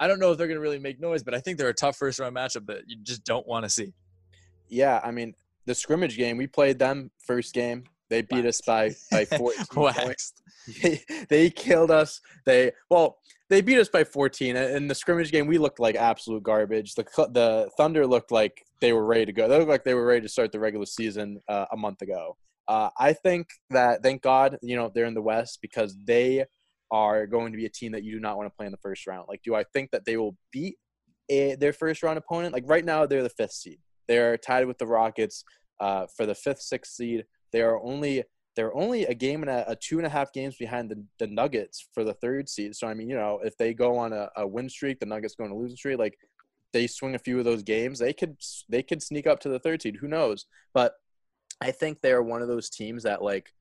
I 0.00 0.08
don't 0.08 0.18
know 0.18 0.32
if 0.32 0.38
they're 0.38 0.48
going 0.48 0.56
to 0.56 0.62
really 0.62 0.80
make 0.80 1.00
noise, 1.00 1.22
but 1.22 1.34
I 1.34 1.40
think 1.40 1.56
they're 1.56 1.68
a 1.68 1.74
tough 1.74 1.96
first 1.96 2.18
round 2.18 2.34
matchup 2.34 2.66
that 2.66 2.82
you 2.86 2.96
just 3.02 3.24
don't 3.24 3.46
want 3.46 3.64
to 3.64 3.68
see. 3.68 3.94
Yeah, 4.68 5.00
I 5.04 5.10
mean 5.10 5.34
the 5.66 5.74
scrimmage 5.74 6.16
game 6.16 6.36
we 6.36 6.46
played 6.46 6.78
them 6.78 7.10
first 7.18 7.54
game. 7.54 7.84
They 8.10 8.22
beat 8.22 8.44
us 8.44 8.60
by 8.60 8.94
by 9.10 9.24
14 9.24 9.64
points. 9.70 10.32
They 11.28 11.50
killed 11.50 11.90
us. 11.90 12.20
They 12.46 12.72
well, 12.90 13.18
they 13.50 13.60
beat 13.60 13.78
us 13.78 13.88
by 13.88 14.04
14. 14.04 14.56
In 14.56 14.88
the 14.88 14.94
scrimmage 14.94 15.30
game, 15.30 15.46
we 15.46 15.58
looked 15.58 15.78
like 15.78 15.94
absolute 15.94 16.42
garbage. 16.42 16.94
The 16.94 17.04
the 17.32 17.70
Thunder 17.76 18.06
looked 18.06 18.32
like 18.32 18.64
they 18.80 18.92
were 18.92 19.04
ready 19.04 19.26
to 19.26 19.32
go. 19.32 19.48
They 19.48 19.58
looked 19.58 19.70
like 19.70 19.84
they 19.84 19.94
were 19.94 20.06
ready 20.06 20.22
to 20.22 20.28
start 20.28 20.52
the 20.52 20.60
regular 20.60 20.86
season 20.86 21.40
uh, 21.48 21.66
a 21.72 21.76
month 21.76 22.02
ago. 22.02 22.36
Uh, 22.66 22.90
I 22.98 23.12
think 23.12 23.48
that 23.70 24.02
thank 24.02 24.22
God, 24.22 24.58
you 24.62 24.76
know, 24.76 24.90
they're 24.94 25.04
in 25.04 25.14
the 25.14 25.22
West 25.22 25.58
because 25.60 25.96
they 26.04 26.44
are 26.90 27.26
going 27.26 27.52
to 27.52 27.58
be 27.58 27.66
a 27.66 27.70
team 27.70 27.92
that 27.92 28.04
you 28.04 28.12
do 28.12 28.20
not 28.20 28.36
want 28.36 28.50
to 28.50 28.56
play 28.56 28.66
in 28.66 28.72
the 28.72 28.78
first 28.78 29.06
round. 29.06 29.26
Like, 29.28 29.42
do 29.42 29.54
I 29.54 29.64
think 29.64 29.90
that 29.90 30.04
they 30.04 30.16
will 30.16 30.36
beat 30.52 30.76
a, 31.28 31.56
their 31.56 31.72
first 31.72 32.02
round 32.02 32.18
opponent? 32.18 32.52
Like 32.52 32.64
right 32.66 32.84
now, 32.84 33.06
they're 33.06 33.22
the 33.22 33.28
fifth 33.28 33.52
seed. 33.52 33.78
They're 34.08 34.36
tied 34.36 34.66
with 34.66 34.78
the 34.78 34.86
Rockets 34.86 35.44
uh, 35.80 36.06
for 36.16 36.26
the 36.26 36.34
fifth, 36.34 36.60
sixth 36.60 36.92
seed. 36.92 37.24
They 37.52 37.62
are 37.62 37.80
only 37.82 38.24
they're 38.56 38.74
only 38.76 39.04
a 39.06 39.14
game 39.14 39.42
and 39.42 39.50
a, 39.50 39.72
a 39.72 39.76
two 39.76 39.98
and 39.98 40.06
a 40.06 40.10
half 40.10 40.32
games 40.32 40.56
behind 40.56 40.88
the, 40.88 41.04
the 41.18 41.26
Nuggets 41.26 41.88
for 41.92 42.04
the 42.04 42.14
third 42.14 42.48
seed. 42.48 42.76
So 42.76 42.86
I 42.86 42.94
mean, 42.94 43.08
you 43.08 43.16
know, 43.16 43.40
if 43.42 43.56
they 43.56 43.74
go 43.74 43.98
on 43.98 44.12
a, 44.12 44.28
a 44.36 44.46
win 44.46 44.68
streak, 44.68 45.00
the 45.00 45.06
Nuggets 45.06 45.34
go 45.34 45.44
on 45.44 45.50
a 45.50 45.56
losing 45.56 45.76
streak, 45.76 45.98
like 45.98 46.16
they 46.72 46.86
swing 46.86 47.14
a 47.14 47.18
few 47.18 47.38
of 47.38 47.44
those 47.44 47.62
games, 47.62 47.98
they 47.98 48.12
could 48.12 48.36
they 48.68 48.82
could 48.82 49.02
sneak 49.02 49.26
up 49.26 49.40
to 49.40 49.48
the 49.48 49.58
third 49.58 49.82
seed. 49.82 49.96
Who 50.00 50.08
knows? 50.08 50.46
But 50.72 50.94
I 51.60 51.70
think 51.70 52.00
they 52.00 52.12
are 52.12 52.22
one 52.22 52.42
of 52.42 52.48
those 52.48 52.70
teams 52.70 53.02
that 53.04 53.22
like 53.22 53.52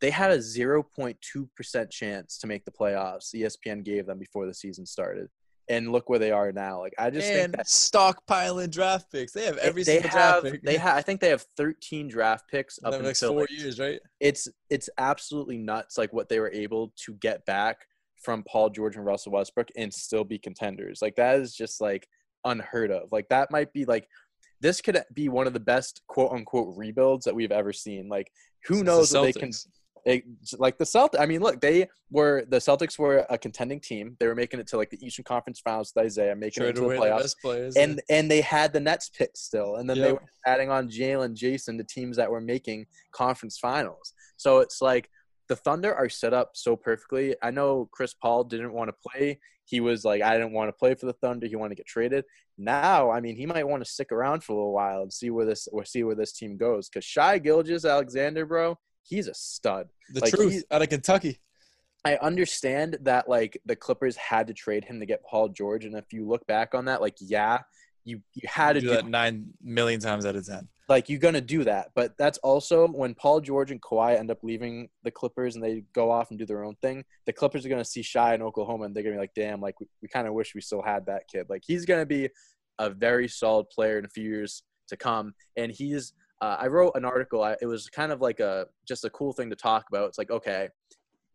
they 0.00 0.10
had 0.10 0.30
a 0.30 0.38
0.2% 0.38 1.90
chance 1.90 2.38
to 2.38 2.46
make 2.46 2.64
the 2.64 2.70
playoffs. 2.70 3.34
ESPN 3.34 3.84
gave 3.84 4.06
them 4.06 4.18
before 4.18 4.46
the 4.46 4.54
season 4.54 4.86
started. 4.86 5.28
And 5.70 5.92
look 5.92 6.08
where 6.08 6.18
they 6.18 6.30
are 6.30 6.50
now. 6.50 6.80
Like 6.80 6.94
I 6.98 7.10
just 7.10 7.28
think 7.28 7.44
and 7.44 7.54
that 7.54 7.66
stockpiling 7.66 8.70
draft 8.70 9.12
picks. 9.12 9.32
They 9.32 9.44
have 9.44 9.58
every 9.58 9.82
they 9.82 10.00
single 10.00 10.10
have 10.10 10.42
draft 10.42 10.54
pick. 10.54 10.62
they 10.62 10.76
have 10.78 10.96
I 10.96 11.02
think 11.02 11.20
they 11.20 11.28
have 11.28 11.44
13 11.58 12.08
draft 12.08 12.48
picks 12.50 12.78
in 12.78 12.86
up 12.86 12.92
the 12.92 13.00
next 13.00 13.20
until 13.20 13.34
four 13.34 13.40
like, 13.42 13.50
years, 13.50 13.78
right? 13.78 14.00
it's 14.18 14.48
it's 14.70 14.88
absolutely 14.96 15.58
nuts 15.58 15.98
like 15.98 16.10
what 16.14 16.30
they 16.30 16.40
were 16.40 16.50
able 16.52 16.94
to 17.04 17.12
get 17.16 17.44
back 17.44 17.86
from 18.16 18.44
Paul 18.44 18.70
George 18.70 18.96
and 18.96 19.04
Russell 19.04 19.32
Westbrook 19.32 19.68
and 19.76 19.92
still 19.92 20.24
be 20.24 20.38
contenders. 20.38 21.00
Like 21.02 21.16
that 21.16 21.38
is 21.38 21.54
just 21.54 21.82
like 21.82 22.08
unheard 22.44 22.90
of. 22.90 23.12
Like 23.12 23.28
that 23.28 23.50
might 23.50 23.72
be 23.74 23.84
like 23.84 24.08
this 24.60 24.80
could 24.80 25.02
be 25.14 25.28
one 25.28 25.46
of 25.46 25.52
the 25.52 25.60
best 25.60 26.02
quote 26.08 26.32
unquote 26.32 26.76
rebuilds 26.76 27.24
that 27.24 27.34
we've 27.34 27.52
ever 27.52 27.72
seen. 27.72 28.08
Like 28.08 28.30
who 28.66 28.82
knows 28.82 29.10
the 29.10 29.20
what 29.20 29.34
they 29.34 29.40
can 29.40 29.52
like 30.58 30.78
the 30.78 30.84
Celtics. 30.84 31.20
I 31.20 31.26
mean, 31.26 31.40
look, 31.40 31.60
they 31.60 31.88
were 32.10 32.44
the 32.48 32.58
Celtics 32.58 32.98
were 32.98 33.26
a 33.28 33.36
contending 33.36 33.80
team. 33.80 34.16
They 34.18 34.26
were 34.26 34.34
making 34.34 34.60
it 34.60 34.66
to 34.68 34.76
like 34.76 34.90
the 34.90 35.04
Eastern 35.04 35.24
Conference 35.24 35.60
Finals 35.60 35.92
with 35.94 36.06
Isaiah, 36.06 36.34
making 36.34 36.62
it 36.64 36.74
to 36.74 36.80
the 36.80 36.88
the 36.88 36.94
playoffs 36.94 37.20
best 37.20 37.40
players. 37.40 37.76
and 37.76 38.00
and 38.08 38.30
they 38.30 38.40
had 38.40 38.72
the 38.72 38.80
Nets 38.80 39.10
pick 39.10 39.30
still, 39.34 39.76
and 39.76 39.88
then 39.88 40.00
they 40.00 40.12
were 40.12 40.22
adding 40.46 40.70
on 40.70 40.88
Jaylen, 40.88 41.34
Jayson, 41.34 41.76
the 41.76 41.84
teams 41.84 42.16
that 42.16 42.30
were 42.30 42.40
making 42.40 42.86
conference 43.12 43.58
finals. 43.58 44.12
So 44.36 44.58
it's 44.58 44.80
like 44.80 45.08
the 45.48 45.56
Thunder 45.56 45.94
are 45.94 46.08
set 46.08 46.32
up 46.32 46.50
so 46.54 46.76
perfectly. 46.76 47.34
I 47.42 47.50
know 47.50 47.88
Chris 47.92 48.14
Paul 48.14 48.44
didn't 48.44 48.72
want 48.72 48.88
to 48.88 49.10
play. 49.10 49.40
He 49.68 49.80
was 49.80 50.02
like, 50.02 50.22
I 50.22 50.32
didn't 50.32 50.52
want 50.52 50.68
to 50.68 50.72
play 50.72 50.94
for 50.94 51.04
the 51.04 51.12
Thunder. 51.12 51.46
He 51.46 51.54
wanted 51.54 51.76
to 51.76 51.80
get 51.80 51.86
traded. 51.86 52.24
Now, 52.56 53.10
I 53.10 53.20
mean, 53.20 53.36
he 53.36 53.44
might 53.44 53.68
want 53.68 53.84
to 53.84 53.90
stick 53.90 54.10
around 54.12 54.42
for 54.42 54.54
a 54.54 54.56
little 54.56 54.72
while 54.72 55.02
and 55.02 55.12
see 55.12 55.28
where 55.28 55.44
this 55.44 55.68
or 55.70 55.84
see 55.84 56.04
where 56.04 56.14
this 56.14 56.32
team 56.32 56.56
goes. 56.56 56.88
Because 56.88 57.04
Shai 57.04 57.38
Gilgeous-Alexander, 57.38 58.46
bro, 58.46 58.78
he's 59.02 59.28
a 59.28 59.34
stud. 59.34 59.88
the 60.14 60.20
like, 60.20 60.32
truth 60.32 60.64
out 60.70 60.80
of 60.80 60.88
Kentucky. 60.88 61.40
I 62.02 62.16
understand 62.16 62.96
that 63.02 63.28
like 63.28 63.60
the 63.66 63.76
Clippers 63.76 64.16
had 64.16 64.46
to 64.46 64.54
trade 64.54 64.84
him 64.84 65.00
to 65.00 65.06
get 65.06 65.22
Paul 65.24 65.50
George, 65.50 65.84
and 65.84 65.94
if 65.94 66.12
you 66.12 66.26
look 66.26 66.46
back 66.46 66.74
on 66.74 66.86
that, 66.86 67.02
like 67.02 67.16
yeah, 67.20 67.58
you 68.08 68.20
you 68.34 68.48
had 68.48 68.74
to 68.74 68.80
do 68.80 68.88
do 68.88 68.94
that 68.94 69.06
nine 69.06 69.52
million 69.62 70.00
times 70.00 70.24
out 70.24 70.36
of 70.36 70.46
ten. 70.46 70.68
like 70.88 71.08
you're 71.08 71.18
gonna 71.18 71.40
do 71.40 71.64
that. 71.64 71.90
But 71.94 72.16
that's 72.16 72.38
also 72.38 72.88
when 72.88 73.14
Paul 73.14 73.40
George 73.40 73.70
and 73.70 73.80
Kawhi 73.80 74.18
end 74.18 74.30
up 74.30 74.38
leaving 74.42 74.88
the 75.02 75.10
Clippers 75.10 75.54
and 75.54 75.64
they 75.64 75.84
go 75.92 76.10
off 76.10 76.30
and 76.30 76.38
do 76.38 76.46
their 76.46 76.64
own 76.64 76.76
thing. 76.76 77.04
The 77.26 77.32
Clippers 77.32 77.64
are 77.66 77.68
gonna 77.68 77.84
see 77.84 78.02
Shai 78.02 78.34
in 78.34 78.42
Oklahoma 78.42 78.84
and 78.84 78.94
they're 78.94 79.02
gonna 79.02 79.16
be 79.16 79.20
like, 79.20 79.34
damn, 79.34 79.60
like 79.60 79.78
we, 79.80 79.86
we 80.02 80.08
kind 80.08 80.26
of 80.26 80.34
wish 80.34 80.54
we 80.54 80.60
still 80.60 80.82
had 80.82 81.06
that 81.06 81.24
kid. 81.28 81.46
Like 81.48 81.62
he's 81.66 81.84
gonna 81.84 82.06
be 82.06 82.28
a 82.78 82.90
very 82.90 83.28
solid 83.28 83.68
player 83.70 83.98
in 83.98 84.04
a 84.04 84.08
few 84.08 84.24
years 84.24 84.62
to 84.88 84.96
come. 84.96 85.34
And 85.56 85.70
he's 85.70 86.12
uh, 86.40 86.56
I 86.58 86.68
wrote 86.68 86.92
an 86.94 87.04
article. 87.04 87.42
I, 87.42 87.56
it 87.60 87.66
was 87.66 87.88
kind 87.88 88.12
of 88.12 88.20
like 88.20 88.40
a 88.40 88.66
just 88.86 89.04
a 89.04 89.10
cool 89.10 89.32
thing 89.32 89.50
to 89.50 89.56
talk 89.56 89.86
about. 89.90 90.08
It's 90.08 90.18
like 90.18 90.30
okay. 90.30 90.68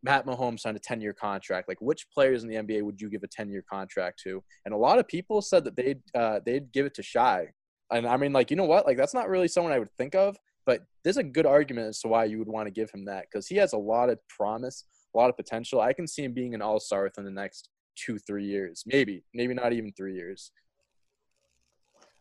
Matt 0.04 0.26
Mahomes 0.26 0.60
signed 0.60 0.76
a 0.76 0.80
10 0.80 1.00
year 1.00 1.14
contract. 1.14 1.66
Like, 1.66 1.80
which 1.80 2.06
players 2.10 2.44
in 2.44 2.50
the 2.50 2.56
NBA 2.56 2.82
would 2.82 3.00
you 3.00 3.08
give 3.08 3.22
a 3.22 3.28
10 3.28 3.48
year 3.48 3.64
contract 3.68 4.20
to? 4.24 4.44
And 4.64 4.74
a 4.74 4.76
lot 4.76 4.98
of 4.98 5.08
people 5.08 5.40
said 5.40 5.64
that 5.64 5.76
they'd 5.76 6.00
uh, 6.14 6.40
they'd 6.44 6.70
give 6.70 6.86
it 6.86 6.94
to 6.94 7.02
Shai. 7.02 7.48
And 7.90 8.06
I 8.06 8.16
mean, 8.16 8.32
like, 8.32 8.50
you 8.50 8.56
know 8.56 8.64
what? 8.64 8.86
Like, 8.86 8.96
that's 8.96 9.14
not 9.14 9.28
really 9.28 9.48
someone 9.48 9.72
I 9.72 9.78
would 9.78 9.90
think 9.96 10.14
of, 10.14 10.36
but 10.66 10.82
there's 11.02 11.16
a 11.16 11.22
good 11.22 11.46
argument 11.46 11.88
as 11.88 12.00
to 12.00 12.08
why 12.08 12.24
you 12.24 12.38
would 12.38 12.48
want 12.48 12.66
to 12.66 12.70
give 12.70 12.90
him 12.90 13.06
that 13.06 13.26
because 13.30 13.46
he 13.46 13.56
has 13.56 13.72
a 13.72 13.78
lot 13.78 14.10
of 14.10 14.18
promise, 14.28 14.84
a 15.14 15.18
lot 15.18 15.30
of 15.30 15.36
potential. 15.36 15.80
I 15.80 15.92
can 15.92 16.06
see 16.06 16.22
him 16.22 16.34
being 16.34 16.54
an 16.54 16.62
all 16.62 16.80
star 16.80 17.04
within 17.04 17.24
the 17.24 17.30
next 17.30 17.70
two, 17.96 18.18
three 18.18 18.44
years, 18.44 18.82
maybe, 18.86 19.24
maybe 19.32 19.54
not 19.54 19.72
even 19.72 19.92
three 19.92 20.14
years. 20.14 20.52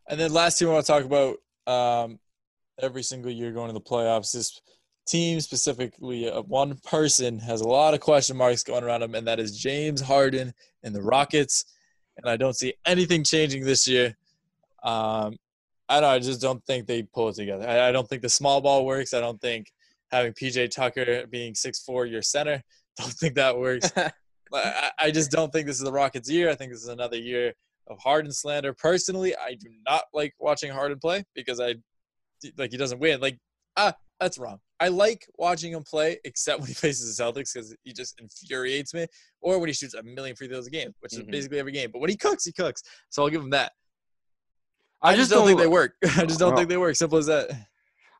And 0.08 0.20
then 0.20 0.34
last 0.34 0.58
team 0.58 0.70
I 0.70 0.74
want 0.74 0.86
to 0.86 0.92
talk 0.92 1.06
about 1.06 1.38
um, 2.06 2.20
every 2.82 3.04
single 3.04 3.32
year 3.32 3.52
going 3.52 3.68
to 3.68 3.74
the 3.74 3.82
playoffs. 3.82 4.34
This 4.34 4.62
team 5.06 5.40
specifically, 5.42 6.30
uh, 6.30 6.42
one 6.42 6.78
person 6.86 7.40
has 7.40 7.62
a 7.62 7.68
lot 7.68 7.94
of 7.94 8.00
question 8.00 8.38
marks 8.38 8.64
going 8.64 8.84
around 8.84 9.04
him, 9.04 9.16
and 9.16 9.28
that 9.28 9.40
is 9.40 9.58
James 9.58 10.02
Harden 10.02 10.54
and 10.84 10.96
the 10.96 11.02
Rockets. 11.02 11.66
And 12.18 12.30
I 12.30 12.38
don't 12.38 12.56
see 12.56 12.74
anything 12.86 13.24
changing 13.24 13.66
this 13.66 13.88
year. 13.88 14.16
Um, 14.84 15.38
I 15.90 16.00
don't. 16.00 16.10
I 16.10 16.20
just 16.20 16.42
don't 16.42 16.64
think 16.66 16.88
they 16.88 17.04
pull 17.04 17.30
it 17.30 17.36
together. 17.36 17.68
I, 17.68 17.90
I 17.90 17.92
don't 17.92 18.08
think 18.08 18.22
the 18.22 18.30
small 18.30 18.62
ball 18.62 18.86
works. 18.86 19.14
I 19.14 19.20
don't 19.20 19.42
think 19.42 19.72
having 20.12 20.34
PJ 20.34 20.72
Tucker 20.72 21.26
being 21.28 21.56
six 21.56 21.80
four 21.80 22.06
your 22.06 22.22
center. 22.22 22.62
Don't 23.00 23.12
think 23.12 23.34
that 23.34 23.58
works. 23.58 23.92
I, 24.54 24.92
I 25.00 25.10
just 25.10 25.32
don't 25.32 25.52
think 25.52 25.66
this 25.66 25.78
is 25.78 25.84
the 25.84 25.92
Rockets' 25.92 26.30
year. 26.30 26.52
I 26.52 26.54
think 26.54 26.72
this 26.72 26.84
is 26.84 26.90
another 26.90 27.18
year 27.18 27.54
of 27.88 27.98
Harden 27.98 28.32
slander. 28.32 28.72
Personally, 28.72 29.36
I 29.36 29.56
do 29.56 29.68
not 29.84 30.04
like 30.14 30.36
watching 30.40 30.72
Harden 30.72 31.00
play 31.00 31.24
because 31.34 31.60
I 31.60 31.74
like 32.56 32.70
he 32.70 32.78
doesn't 32.78 33.00
win. 33.00 33.20
Like 33.20 33.40
ah, 33.78 33.96
that's 34.20 34.38
wrong. 34.38 34.60
I 34.80 34.88
like 34.90 35.26
watching 35.38 35.72
him 35.74 35.84
play, 35.84 36.20
except 36.26 36.60
when 36.62 36.68
he 36.68 36.74
faces 36.74 37.16
the 37.16 37.24
Celtics 37.24 37.54
because 37.54 37.76
he 37.84 37.94
just 37.94 38.20
infuriates 38.20 38.94
me, 38.94 39.08
or 39.42 39.60
when 39.60 39.70
he 39.70 39.74
shoots 39.74 39.94
a 39.94 40.04
million 40.04 40.36
free 40.36 40.48
throws 40.48 40.68
a 40.68 40.72
game, 40.72 40.94
which 41.00 41.14
Mhm. 41.14 41.20
is 41.20 41.26
basically 41.26 41.60
every 41.60 41.72
game. 41.72 41.92
But 41.92 42.00
when 42.00 42.10
he 42.10 42.18
cooks, 42.18 42.46
he 42.46 42.52
cooks. 42.52 42.84
So 43.10 43.24
I'll 43.24 43.30
give 43.30 43.42
him 43.42 43.52
that. 43.52 43.72
I, 45.02 45.12
I, 45.12 45.16
just 45.16 45.30
don't 45.32 45.46
think 45.46 45.60
they 45.60 45.68
work. 45.68 45.96
I 46.18 46.26
just 46.26 46.40
don't 46.40 46.56
think 46.56 46.70
they 46.70 46.78
work. 46.78 46.96
Simple 46.96 47.18
as 47.18 47.26
that. 47.26 47.52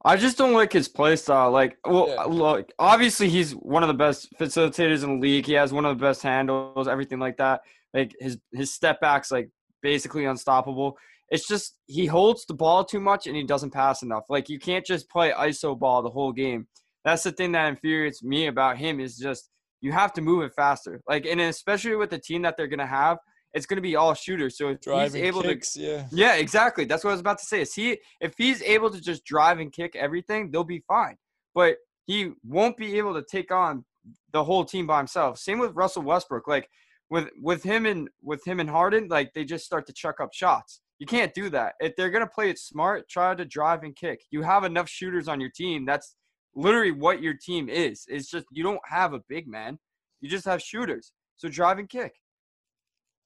I 0.06 0.18
just 0.18 0.38
don't 0.38 0.52
like 0.52 0.74
his 0.74 0.90
play 0.90 1.16
style. 1.16 1.50
Like, 1.50 1.78
well, 1.86 2.10
Yeah. 2.10 2.24
look, 2.24 2.72
obviously 2.78 3.30
he's 3.30 3.54
one 3.54 3.84
of 3.84 3.88
the 3.88 3.94
best 3.94 4.28
facilitators 4.38 5.02
in 5.04 5.16
the 5.20 5.22
league. 5.22 5.46
He 5.46 5.54
has 5.54 5.72
one 5.72 5.86
of 5.86 5.98
the 5.98 6.02
best 6.02 6.22
handles, 6.22 6.90
everything 6.90 7.20
like 7.20 7.38
that. 7.38 7.62
Like 7.94 8.14
his 8.20 8.38
his 8.52 8.74
step 8.74 9.00
backs, 9.00 9.32
like 9.32 9.50
basically 9.82 10.26
unstoppable. 10.26 10.98
It's 11.30 11.48
just 11.48 11.78
he 11.88 12.06
holds 12.06 12.46
the 12.46 12.54
ball 12.54 12.84
too 12.86 13.00
much 13.00 13.28
and 13.28 13.36
he 13.36 13.44
doesn't 13.44 13.72
pass 13.72 14.04
enough. 14.04 14.26
Like 14.30 14.50
you 14.50 14.60
can't 14.60 14.86
just 14.86 15.10
play 15.10 15.32
iso 15.32 15.78
ball 15.78 16.02
the 16.02 16.10
whole 16.10 16.32
game. 16.32 16.68
That's 17.06 17.24
the 17.24 17.32
thing 17.32 17.52
that 17.54 17.68
infuriates 17.68 18.24
me 18.24 18.48
about 18.48 18.78
him 18.78 19.00
is 19.00 19.18
just 19.18 19.50
you 19.82 19.92
have 19.92 20.14
to 20.14 20.22
move 20.22 20.44
it 20.44 20.54
faster. 20.56 21.02
Like, 21.10 21.26
and 21.26 21.42
especially 21.42 21.96
with 21.98 22.10
the 22.10 22.18
team 22.18 22.42
that 22.44 22.56
they're 22.56 22.68
gonna 22.68 22.86
have, 22.86 23.18
it's 23.54 23.66
gonna 23.66 23.82
be 23.82 23.96
all 23.96 24.14
shooters. 24.14 24.58
So 24.58 24.70
if 24.70 24.82
Driving 24.82 25.22
he's 25.22 25.28
able 25.28 25.44
to 25.44 25.60
yeah. 25.76 26.08
yeah, 26.12 26.36
exactly. 26.36 26.86
That's 26.86 27.04
what 27.04 27.12
I 27.12 27.14
was 27.14 27.20
about 27.20 27.40
to 27.40 27.46
say. 27.46 27.62
Is 27.62 27.74
he 27.74 28.00
if 28.22 28.34
he's 28.38 28.62
able 28.62 28.90
to 28.90 29.02
just 29.02 29.26
drive 29.26 29.60
and 29.60 29.72
kick 29.72 29.96
everything, 29.96 30.52
they'll 30.52 30.64
be 30.64 30.84
fine. 30.88 31.18
But 31.54 31.78
he 32.06 32.32
won't 32.46 32.78
be 32.78 32.98
able 32.98 33.14
to 33.14 33.24
take 33.30 33.52
on 33.52 33.86
the 34.32 34.44
whole 34.44 34.66
team 34.66 34.88
by 34.88 34.98
himself. 34.98 35.38
Same 35.38 35.60
with 35.60 35.76
Russell 35.76 36.04
Westbrook. 36.04 36.48
Like 36.48 36.70
with 37.10 37.30
with 37.42 37.62
him 37.62 37.86
and 37.86 38.10
with 38.24 38.46
him 38.48 38.60
and 38.60 38.70
Harden, 38.70 39.10
like 39.10 39.34
they 39.34 39.44
just 39.44 39.66
start 39.66 39.86
to 39.88 39.94
chuck 39.94 40.22
up 40.22 40.34
shots. 40.34 40.80
You 41.00 41.06
can't 41.06 41.34
do 41.34 41.50
that. 41.50 41.74
If 41.80 41.96
they're 41.96 42.10
gonna 42.10 42.28
play 42.28 42.50
it 42.50 42.60
smart, 42.60 43.10
try 43.10 43.36
to 43.36 43.46
drive 43.46 43.84
and 43.84 43.96
kick. 43.96 44.22
You 44.32 44.42
have 44.42 44.64
enough 44.64 44.90
shooters 44.90 45.28
on 45.28 45.40
your 45.40 45.50
team. 45.50 45.86
That's 45.86 46.16
literally 46.56 46.92
what 46.92 47.22
your 47.22 47.34
team 47.34 47.70
is. 47.70 48.06
It's 48.08 48.30
just 48.30 48.46
you 48.52 48.64
don't 48.64 48.82
have 48.86 49.14
a 49.14 49.22
big 49.28 49.48
man. 49.48 49.80
You 50.22 50.30
just 50.30 50.46
have 50.46 50.62
shooters. 50.62 51.12
So 51.38 51.50
drive 51.50 51.80
and 51.80 51.90
kick. 51.90 52.14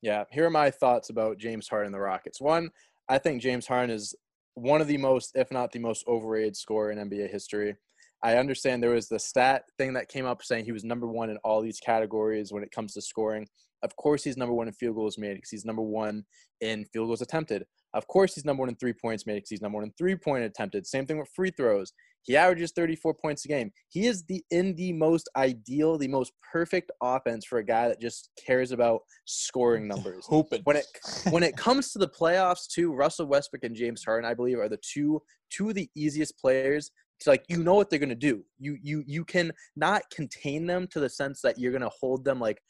Yeah, 0.01 0.23
here 0.31 0.45
are 0.45 0.51
my 0.51 0.71
thoughts 0.71 1.09
about 1.09 1.37
James 1.37 1.67
Harden 1.67 1.87
and 1.87 1.95
the 1.95 1.99
Rockets. 1.99 2.39
One, 2.39 2.69
I 3.09 3.17
think 3.17 3.41
James 3.41 3.67
Harden 3.67 3.89
is 3.89 4.15
one 4.53 4.81
of 4.81 4.87
the 4.87 4.97
most, 4.97 5.31
if 5.35 5.51
not 5.51 5.71
the 5.71 5.79
most 5.79 6.07
overrated 6.07 6.55
scorer 6.55 6.91
in 6.91 7.09
NBA 7.09 7.31
history. 7.31 7.75
I 8.23 8.37
understand 8.37 8.81
there 8.81 8.91
was 8.91 9.07
the 9.07 9.19
stat 9.19 9.63
thing 9.77 9.93
that 9.93 10.09
came 10.09 10.25
up 10.25 10.43
saying 10.43 10.65
he 10.65 10.71
was 10.71 10.83
number 10.83 11.07
one 11.07 11.29
in 11.29 11.37
all 11.43 11.61
these 11.61 11.79
categories 11.79 12.51
when 12.51 12.63
it 12.63 12.71
comes 12.71 12.93
to 12.93 13.01
scoring. 13.01 13.47
Of 13.83 13.95
course, 13.95 14.23
he's 14.23 14.37
number 14.37 14.53
one 14.53 14.67
in 14.67 14.73
field 14.73 14.95
goals 14.95 15.17
made 15.17 15.35
because 15.35 15.49
he's 15.49 15.65
number 15.65 15.81
one 15.81 16.23
in 16.61 16.85
field 16.85 17.07
goals 17.07 17.21
attempted. 17.21 17.65
Of 17.93 18.07
course, 18.07 18.35
he's 18.35 18.45
number 18.45 18.61
one 18.61 18.69
in 18.69 18.75
three 18.75 18.93
points 18.93 19.25
made 19.25 19.35
because 19.35 19.49
he's 19.49 19.61
number 19.61 19.77
one 19.77 19.85
in 19.85 19.93
three 19.97 20.15
point 20.15 20.43
attempted. 20.43 20.85
Same 20.85 21.05
thing 21.05 21.19
with 21.19 21.29
free 21.35 21.51
throws. 21.51 21.93
He 22.23 22.35
averages 22.35 22.73
34 22.73 23.13
points 23.13 23.45
a 23.45 23.47
game. 23.47 23.71
He 23.87 24.05
is 24.05 24.23
the 24.25 24.43
in 24.51 24.75
the 24.75 24.91
most 24.93 25.29
ideal, 25.37 25.97
the 25.97 26.09
most 26.09 26.33
perfect 26.51 26.91
offense 27.01 27.45
for 27.45 27.59
a 27.59 27.63
guy 27.63 27.87
that 27.87 28.01
just 28.01 28.29
cares 28.45 28.71
about 28.71 29.01
scoring 29.25 29.87
numbers. 29.87 30.25
Hoping. 30.27 30.61
When 30.63 30.75
it 30.75 30.85
when 31.29 31.43
it 31.43 31.55
comes 31.55 31.91
to 31.93 31.99
the 31.99 32.09
playoffs, 32.09 32.67
too, 32.67 32.93
Russell 32.93 33.27
Westbrook 33.27 33.63
and 33.63 33.75
James 33.75 34.03
Harden, 34.03 34.29
I 34.29 34.33
believe, 34.33 34.59
are 34.59 34.69
the 34.69 34.79
two 34.81 35.21
two 35.49 35.69
of 35.69 35.75
the 35.75 35.89
easiest 35.95 36.37
players. 36.37 36.91
To 37.21 37.31
like 37.31 37.45
you 37.47 37.63
know 37.63 37.73
what 37.73 37.89
they're 37.89 37.97
gonna 37.97 38.13
do. 38.13 38.43
You 38.59 38.77
you 38.79 39.03
you 39.07 39.25
can 39.25 39.51
not 39.75 40.03
contain 40.13 40.67
them 40.67 40.85
to 40.91 40.99
the 40.99 41.09
sense 41.09 41.41
that 41.41 41.57
you're 41.57 41.71
gonna 41.71 41.89
hold 41.99 42.23
them 42.23 42.39
like 42.39 42.61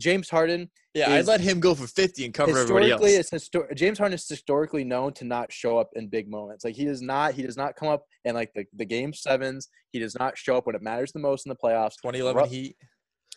James 0.00 0.28
Harden 0.28 0.68
yeah, 0.94 1.12
I'd 1.12 1.26
let 1.26 1.40
him 1.40 1.60
go 1.60 1.74
for 1.76 1.86
50 1.86 2.24
and 2.24 2.34
cover 2.34 2.50
everybody 2.50 2.90
else. 2.90 3.00
historically 3.00 3.14
is 3.14 3.30
histor- 3.30 3.76
James 3.76 3.98
Harden 3.98 4.14
is 4.14 4.28
historically 4.28 4.82
known 4.82 5.12
to 5.14 5.24
not 5.24 5.52
show 5.52 5.78
up 5.78 5.90
in 5.94 6.08
big 6.08 6.28
moments. 6.28 6.64
Like 6.64 6.74
he 6.74 6.84
does 6.84 7.00
not 7.00 7.34
he 7.34 7.42
does 7.42 7.56
not 7.56 7.76
come 7.76 7.88
up 7.88 8.04
in 8.24 8.34
like 8.34 8.50
the, 8.54 8.64
the 8.74 8.84
game 8.84 9.12
sevens. 9.12 9.68
He 9.92 10.00
does 10.00 10.16
not 10.18 10.36
show 10.36 10.56
up 10.56 10.66
when 10.66 10.74
it 10.74 10.82
matters 10.82 11.12
the 11.12 11.20
most 11.20 11.46
in 11.46 11.50
the 11.50 11.56
playoffs. 11.56 11.94
2011 12.02 12.42
Ru- 12.42 12.48
Heat. 12.48 12.76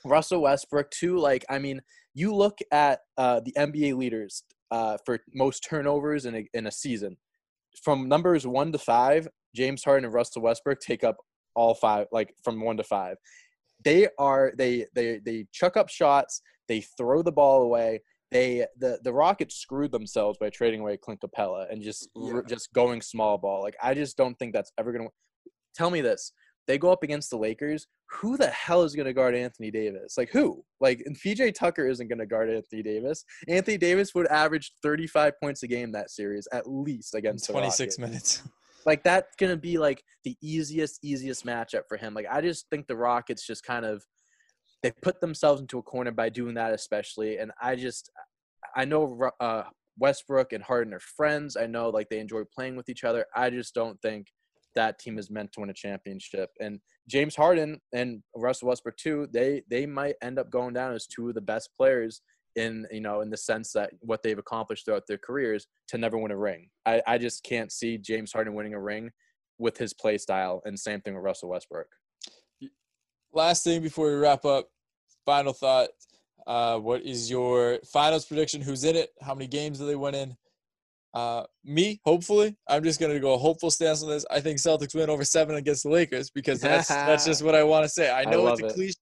Russell 0.03 0.41
Westbrook 0.41 0.89
too. 0.89 1.19
Like 1.19 1.45
I 1.47 1.59
mean, 1.59 1.79
you 2.15 2.33
look 2.33 2.57
at 2.71 3.01
uh, 3.17 3.41
the 3.41 3.53
NBA 3.55 3.95
leaders 3.95 4.43
uh, 4.71 4.97
for 5.05 5.19
most 5.35 5.59
turnovers 5.69 6.25
in 6.25 6.35
a, 6.35 6.47
in 6.55 6.65
a 6.65 6.71
season. 6.71 7.17
From 7.83 8.07
numbers 8.07 8.47
one 8.47 8.71
to 8.71 8.79
five, 8.79 9.27
James 9.55 9.83
Harden 9.83 10.05
and 10.05 10.13
Russell 10.13 10.41
Westbrook 10.41 10.79
take 10.79 11.03
up 11.03 11.17
all 11.55 11.75
five, 11.75 12.07
like 12.11 12.33
from 12.43 12.61
one 12.61 12.77
to 12.77 12.83
five. 12.83 13.17
They 13.85 14.07
are 14.17 14.53
they 14.57 14.87
they 14.95 15.19
they 15.23 15.45
chuck 15.53 15.77
up 15.77 15.89
shots. 15.89 16.41
They 16.67 16.81
throw 16.81 17.21
the 17.21 17.31
ball 17.31 17.61
away. 17.63 18.01
They 18.31 18.65
the 18.77 18.99
the 19.03 19.13
Rockets 19.13 19.55
screwed 19.55 19.91
themselves 19.91 20.37
by 20.39 20.49
trading 20.49 20.79
away 20.81 20.97
Clint 20.97 21.21
Capela 21.21 21.71
and 21.71 21.81
just 21.81 22.09
Yeah. 22.15 22.41
just 22.47 22.73
going 22.73 23.01
small 23.01 23.37
ball. 23.37 23.61
Like 23.61 23.75
I 23.81 23.93
just 23.93 24.17
don't 24.17 24.37
think 24.39 24.53
that's 24.53 24.71
ever 24.77 24.91
gonna. 24.91 25.09
Tell 25.75 25.89
me 25.89 26.01
this: 26.01 26.31
they 26.67 26.77
go 26.77 26.91
up 26.91 27.03
against 27.03 27.29
the 27.29 27.37
Lakers. 27.37 27.87
Who 28.11 28.37
the 28.37 28.47
hell 28.47 28.83
is 28.83 28.95
going 28.95 29.07
to 29.07 29.13
guard 29.13 29.33
Anthony 29.33 29.71
Davis? 29.71 30.15
Like 30.17 30.29
who? 30.29 30.63
Like 30.79 31.01
and 31.05 31.15
PJ 31.17 31.55
Tucker 31.55 31.87
isn't 31.87 32.07
going 32.07 32.19
to 32.19 32.27
guard 32.27 32.49
Anthony 32.49 32.83
Davis. 32.83 33.25
Anthony 33.47 33.77
Davis 33.77 34.13
would 34.13 34.27
average 34.27 34.73
35 34.83 35.33
points 35.41 35.63
a 35.63 35.67
game 35.67 35.91
that 35.93 36.11
series 36.11 36.47
at 36.51 36.69
least 36.69 37.15
against 37.15 37.47
the 37.47 37.53
26 37.53 37.97
minutes. 37.99 38.43
Like 38.85 39.01
that's 39.01 39.33
going 39.37 39.49
to 39.49 39.57
be 39.57 39.77
like 39.77 40.03
the 40.25 40.35
easiest 40.41 40.99
easiest 41.03 41.45
matchup 41.45 41.83
for 41.87 41.95
him. 41.95 42.13
Like 42.13 42.25
I 42.29 42.41
just 42.41 42.69
think 42.69 42.85
the 42.85 42.97
Rockets 42.97 43.47
just 43.47 43.63
kind 43.63 43.85
of 43.85 44.03
they 44.83 44.91
put 45.01 45.19
themselves 45.21 45.61
into 45.61 45.79
a 45.79 45.83
corner 45.83 46.11
by 46.11 46.29
doing 46.29 46.53
that 46.53 46.73
especially 46.73 47.37
and 47.37 47.51
I 47.61 47.75
just 47.75 48.11
I 48.75 48.85
know 48.85 49.31
uh 49.39 49.63
Westbrook 49.97 50.53
and 50.53 50.63
Harden 50.63 50.93
are 50.93 50.99
friends. 50.99 51.55
I 51.57 51.67
know 51.67 51.89
like 51.89 52.09
they 52.09 52.19
enjoy 52.19 52.43
playing 52.53 52.75
with 52.75 52.89
each 52.89 53.03
other. 53.03 53.25
I 53.35 53.49
just 53.49 53.73
don't 53.73 54.01
think 54.01 54.27
that 54.75 54.99
team 54.99 55.19
is 55.19 55.29
meant 55.29 55.51
to 55.53 55.59
win 55.59 55.69
a 55.69 55.73
championship. 55.73 56.49
And 56.59 56.79
James 57.07 57.35
Harden 57.35 57.79
and 57.93 58.23
Russell 58.35 58.69
Westbrook 58.69 58.97
too, 58.97 59.27
they 59.31 59.61
they 59.69 59.85
might 59.85 60.15
end 60.21 60.39
up 60.39 60.49
going 60.49 60.73
down 60.73 60.93
as 60.93 61.05
two 61.05 61.29
of 61.29 61.35
the 61.35 61.41
best 61.41 61.69
players 61.77 62.21
in 62.55 62.85
you 62.91 63.01
know 63.01 63.21
in 63.21 63.29
the 63.31 63.37
sense 63.37 63.71
that 63.73 63.91
what 64.01 64.21
they've 64.21 64.37
accomplished 64.37 64.85
throughout 64.85 65.03
their 65.07 65.17
careers 65.17 65.67
to 65.89 65.97
never 65.97 66.17
win 66.17 66.31
a 66.31 66.37
ring. 66.37 66.69
I, 66.85 67.01
I 67.05 67.17
just 67.17 67.43
can't 67.43 67.71
see 67.71 67.97
James 67.97 68.31
Harden 68.31 68.53
winning 68.53 68.73
a 68.73 68.81
ring 68.81 69.11
with 69.59 69.77
his 69.77 69.93
play 69.93 70.17
style, 70.17 70.61
and 70.65 70.79
same 70.79 71.01
thing 71.01 71.13
with 71.13 71.23
Russell 71.23 71.49
Westbrook. 71.49 71.87
Last 73.33 73.63
thing 73.63 73.81
before 73.81 74.07
we 74.07 74.15
wrap 74.15 74.45
up, 74.45 74.67
final 75.25 75.53
thought. 75.53 75.89
Uh, 76.45 76.77
what 76.77 77.01
is 77.03 77.31
your 77.31 77.79
finals 77.91 78.25
prediction? 78.25 78.61
Who's 78.61 78.83
in 78.83 78.95
it? 78.95 79.09
How 79.21 79.33
many 79.33 79.47
games 79.47 79.79
do 79.79 79.87
they 79.87 79.95
win 79.95 80.13
in? 80.13 80.35
Uh, 81.13 81.43
me, 81.63 81.99
hopefully, 82.03 82.55
I'm 82.67 82.83
just 82.83 82.99
gonna 82.99 83.19
go 83.19 83.33
a 83.33 83.37
hopeful 83.37 83.71
stance 83.71 84.03
on 84.03 84.09
this. 84.09 84.25
I 84.31 84.39
think 84.39 84.57
Celtics 84.59 84.93
win 84.95 85.09
over 85.09 85.23
seven 85.23 85.55
against 85.55 85.83
the 85.83 85.89
Lakers 85.89 86.29
because 86.31 86.59
that's 86.59 86.87
that's 86.89 87.25
just 87.25 87.43
what 87.43 87.55
I 87.55 87.63
want 87.63 87.85
to 87.85 87.89
say. 87.89 88.09
I 88.09 88.21
I 88.21 88.23
know 88.25 88.47
it's 88.47 88.61
love 88.61 88.69
a 88.69 88.73
it. 88.73 88.75
cliche, 88.75 88.95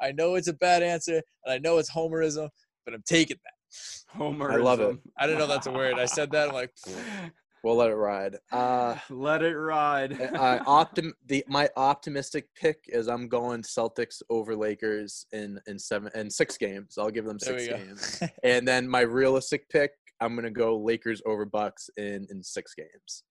I 0.00 0.12
know 0.12 0.34
it's 0.34 0.48
a 0.48 0.52
bad 0.54 0.82
answer, 0.82 1.22
and 1.44 1.52
I 1.52 1.58
know 1.58 1.78
it's 1.78 1.90
homerism, 1.90 2.48
but 2.84 2.94
I'm 2.94 3.02
taking 3.06 3.38
that. 3.44 4.16
Homer. 4.18 4.52
I 4.52 4.56
love 4.56 4.80
it. 4.80 4.98
I 5.18 5.26
didn't 5.26 5.38
know 5.40 5.46
that's 5.46 5.66
a 5.66 5.72
word. 5.72 5.98
I 5.98 6.04
said 6.04 6.30
that. 6.32 6.48
I'm 6.48 6.54
like, 6.54 6.70
We'll 7.64 7.76
let 7.76 7.88
it 7.88 7.94
ride. 7.94 8.36
Uh, 8.52 8.96
Let 9.10 9.42
it 9.42 9.56
ride. 9.56 10.12
uh, 10.20 10.62
optim 10.64 11.12
the 11.24 11.42
my 11.48 11.70
optimistic 11.78 12.46
pick 12.54 12.84
is 12.88 13.08
I'm 13.08 13.26
going 13.26 13.62
Celtics 13.62 14.20
over 14.28 14.54
Lakers 14.54 15.24
in 15.32 15.58
in 15.66 15.78
seven 15.78 16.10
in 16.14 16.30
six 16.30 16.58
games. 16.58 16.98
I'll 16.98 17.10
give 17.10 17.24
them 17.24 17.38
there 17.40 17.58
six 17.58 17.62
we 17.62 17.68
go. 17.70 17.84
games. 17.84 18.22
And 18.44 18.68
then 18.68 18.86
my 18.86 19.00
realistic 19.00 19.70
pick, 19.70 19.92
I'm 20.20 20.34
gonna 20.36 20.50
go 20.50 20.76
Lakers 20.76 21.22
over 21.24 21.46
Bucks 21.46 21.88
in 21.96 22.26
in 22.30 22.42
six 22.42 22.74
games. 22.74 23.22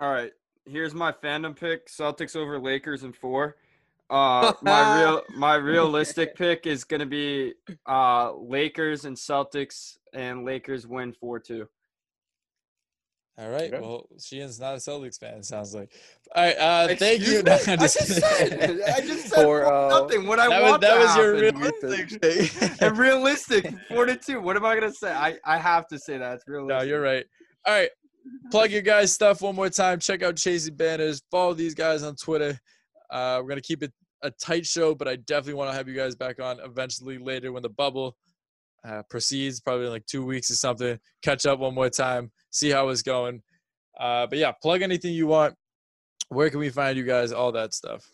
All 0.00 0.10
right, 0.12 0.32
here's 0.66 0.92
my 0.92 1.12
fandom 1.12 1.56
pick: 1.56 1.86
Celtics 1.86 2.34
over 2.34 2.58
Lakers 2.58 3.04
in 3.04 3.12
four. 3.12 3.58
Uh, 4.10 4.54
my 4.62 5.00
real, 5.00 5.22
my 5.36 5.54
realistic 5.54 6.34
pick 6.34 6.66
is 6.66 6.82
gonna 6.82 7.06
be 7.06 7.54
uh 7.88 8.32
Lakers 8.34 9.04
and 9.04 9.16
Celtics, 9.16 9.98
and 10.14 10.44
Lakers 10.44 10.88
win 10.88 11.12
four 11.12 11.38
two. 11.38 11.68
All 13.38 13.48
right. 13.48 13.72
Okay. 13.72 13.80
Well, 13.80 14.06
Sheehan's 14.22 14.60
not 14.60 14.74
a 14.74 14.76
Celtics 14.76 15.18
fan. 15.18 15.38
it 15.38 15.44
Sounds 15.46 15.74
like. 15.74 15.90
All 16.34 16.44
right. 16.44 16.56
Uh, 16.58 16.94
thank 16.96 17.26
you. 17.26 17.42
No. 17.46 17.58
I'm 17.66 17.78
just 17.78 17.96
said, 17.96 18.80
I 18.86 19.00
just 19.00 19.28
said 19.28 19.44
For, 19.44 19.72
uh, 19.72 19.88
nothing. 19.88 20.26
What 20.26 20.38
I 20.38 20.48
that 20.48 20.62
was 20.62 20.70
want 20.70 20.82
that 20.82 20.94
to 20.94 21.00
was 21.00 21.16
your 21.16 21.34
realistic 21.34 22.22
thing. 22.22 22.70
and 22.80 22.98
realistic 22.98 23.72
four 23.88 24.04
to 24.06 24.16
two. 24.16 24.40
What 24.40 24.56
am 24.56 24.64
I 24.66 24.74
gonna 24.74 24.92
say? 24.92 25.10
I 25.10 25.36
I 25.44 25.56
have 25.56 25.86
to 25.88 25.98
say 25.98 26.18
that 26.18 26.34
it's 26.34 26.44
realistic. 26.46 26.78
No, 26.78 26.82
you're 26.84 27.00
right. 27.00 27.24
All 27.66 27.74
right. 27.74 27.88
Plug 28.50 28.70
your 28.70 28.82
guys' 28.82 29.12
stuff 29.14 29.40
one 29.40 29.54
more 29.54 29.70
time. 29.70 29.98
Check 30.00 30.22
out 30.22 30.36
Chasing 30.36 30.74
Banners. 30.76 31.22
Follow 31.30 31.54
these 31.54 31.74
guys 31.74 32.02
on 32.02 32.16
Twitter. 32.16 32.58
Uh, 33.10 33.40
we're 33.42 33.48
gonna 33.48 33.60
keep 33.62 33.82
it 33.82 33.92
a 34.22 34.30
tight 34.32 34.66
show, 34.66 34.94
but 34.94 35.08
I 35.08 35.16
definitely 35.16 35.54
want 35.54 35.70
to 35.70 35.76
have 35.76 35.88
you 35.88 35.94
guys 35.94 36.14
back 36.14 36.40
on 36.42 36.60
eventually 36.60 37.16
later 37.16 37.52
when 37.52 37.62
the 37.62 37.70
bubble 37.70 38.16
uh, 38.84 39.02
proceeds, 39.08 39.60
probably 39.60 39.86
in 39.86 39.92
like 39.92 40.06
two 40.06 40.24
weeks 40.24 40.50
or 40.50 40.54
something. 40.56 40.98
Catch 41.22 41.46
up 41.46 41.58
one 41.58 41.74
more 41.74 41.88
time, 41.90 42.30
see 42.50 42.70
how 42.70 42.88
it's 42.88 43.02
going. 43.02 43.42
Uh, 43.98 44.26
but 44.26 44.38
yeah, 44.38 44.52
plug 44.52 44.82
anything 44.82 45.14
you 45.14 45.26
want. 45.26 45.54
Where 46.28 46.50
can 46.50 46.60
we 46.60 46.70
find 46.70 46.96
you 46.96 47.04
guys? 47.04 47.32
All 47.32 47.52
that 47.52 47.74
stuff. 47.74 48.08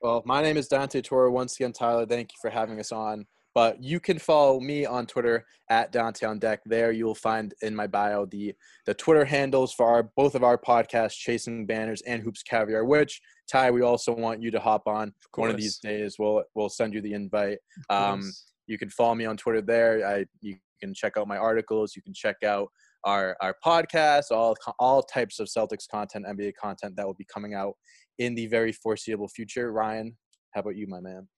Well, 0.00 0.22
my 0.24 0.42
name 0.42 0.56
is 0.56 0.68
Dante 0.68 1.02
Turo. 1.02 1.30
Once 1.30 1.56
again, 1.56 1.72
Tyler, 1.72 2.06
thank 2.06 2.32
you 2.32 2.38
for 2.40 2.50
having 2.50 2.78
us 2.78 2.92
on. 2.92 3.26
But 3.54 3.82
you 3.82 3.98
can 3.98 4.18
follow 4.18 4.60
me 4.60 4.86
on 4.86 5.06
Twitter 5.06 5.44
at 5.68 5.90
Dante 5.90 6.26
on 6.26 6.38
Deck. 6.38 6.60
There 6.64 6.92
you'll 6.92 7.14
find 7.14 7.52
in 7.62 7.74
my 7.74 7.88
bio 7.88 8.24
the 8.26 8.54
the 8.86 8.94
Twitter 8.94 9.24
handles 9.24 9.72
for 9.72 9.86
our 9.86 10.04
both 10.16 10.36
of 10.36 10.44
our 10.44 10.56
podcasts, 10.56 11.16
Chasing 11.16 11.66
Banners 11.66 12.00
and 12.02 12.22
Hoops 12.22 12.44
Caviar. 12.44 12.84
Which 12.84 13.20
Ty, 13.50 13.72
we 13.72 13.82
also 13.82 14.14
want 14.14 14.40
you 14.40 14.52
to 14.52 14.60
hop 14.60 14.86
on 14.86 15.12
one 15.34 15.50
of 15.50 15.56
these 15.56 15.78
days. 15.78 16.16
We'll 16.18 16.44
we'll 16.54 16.68
send 16.68 16.94
you 16.94 17.00
the 17.00 17.14
invite. 17.14 17.58
Um, 17.90 18.22
you 18.68 18.78
can 18.78 18.90
follow 18.90 19.16
me 19.16 19.24
on 19.24 19.36
Twitter 19.36 19.62
there. 19.62 20.06
I 20.06 20.26
you 20.40 20.56
can 20.80 20.94
check 20.94 21.16
out 21.16 21.26
my 21.26 21.38
articles. 21.38 21.96
You 21.96 22.02
can 22.02 22.14
check 22.14 22.36
out 22.44 22.68
our 23.04 23.36
our 23.40 23.54
podcast, 23.64 24.30
all 24.30 24.56
all 24.78 25.02
types 25.02 25.40
of 25.40 25.48
Celtics 25.48 25.88
content, 25.90 26.26
NBA 26.26 26.52
content 26.60 26.96
that 26.96 27.06
will 27.06 27.14
be 27.14 27.26
coming 27.32 27.54
out 27.54 27.74
in 28.18 28.34
the 28.34 28.46
very 28.46 28.72
foreseeable 28.72 29.28
future. 29.28 29.72
Ryan, 29.72 30.16
how 30.54 30.60
about 30.60 30.76
you, 30.76 30.86
my 30.86 31.00
man? 31.00 31.28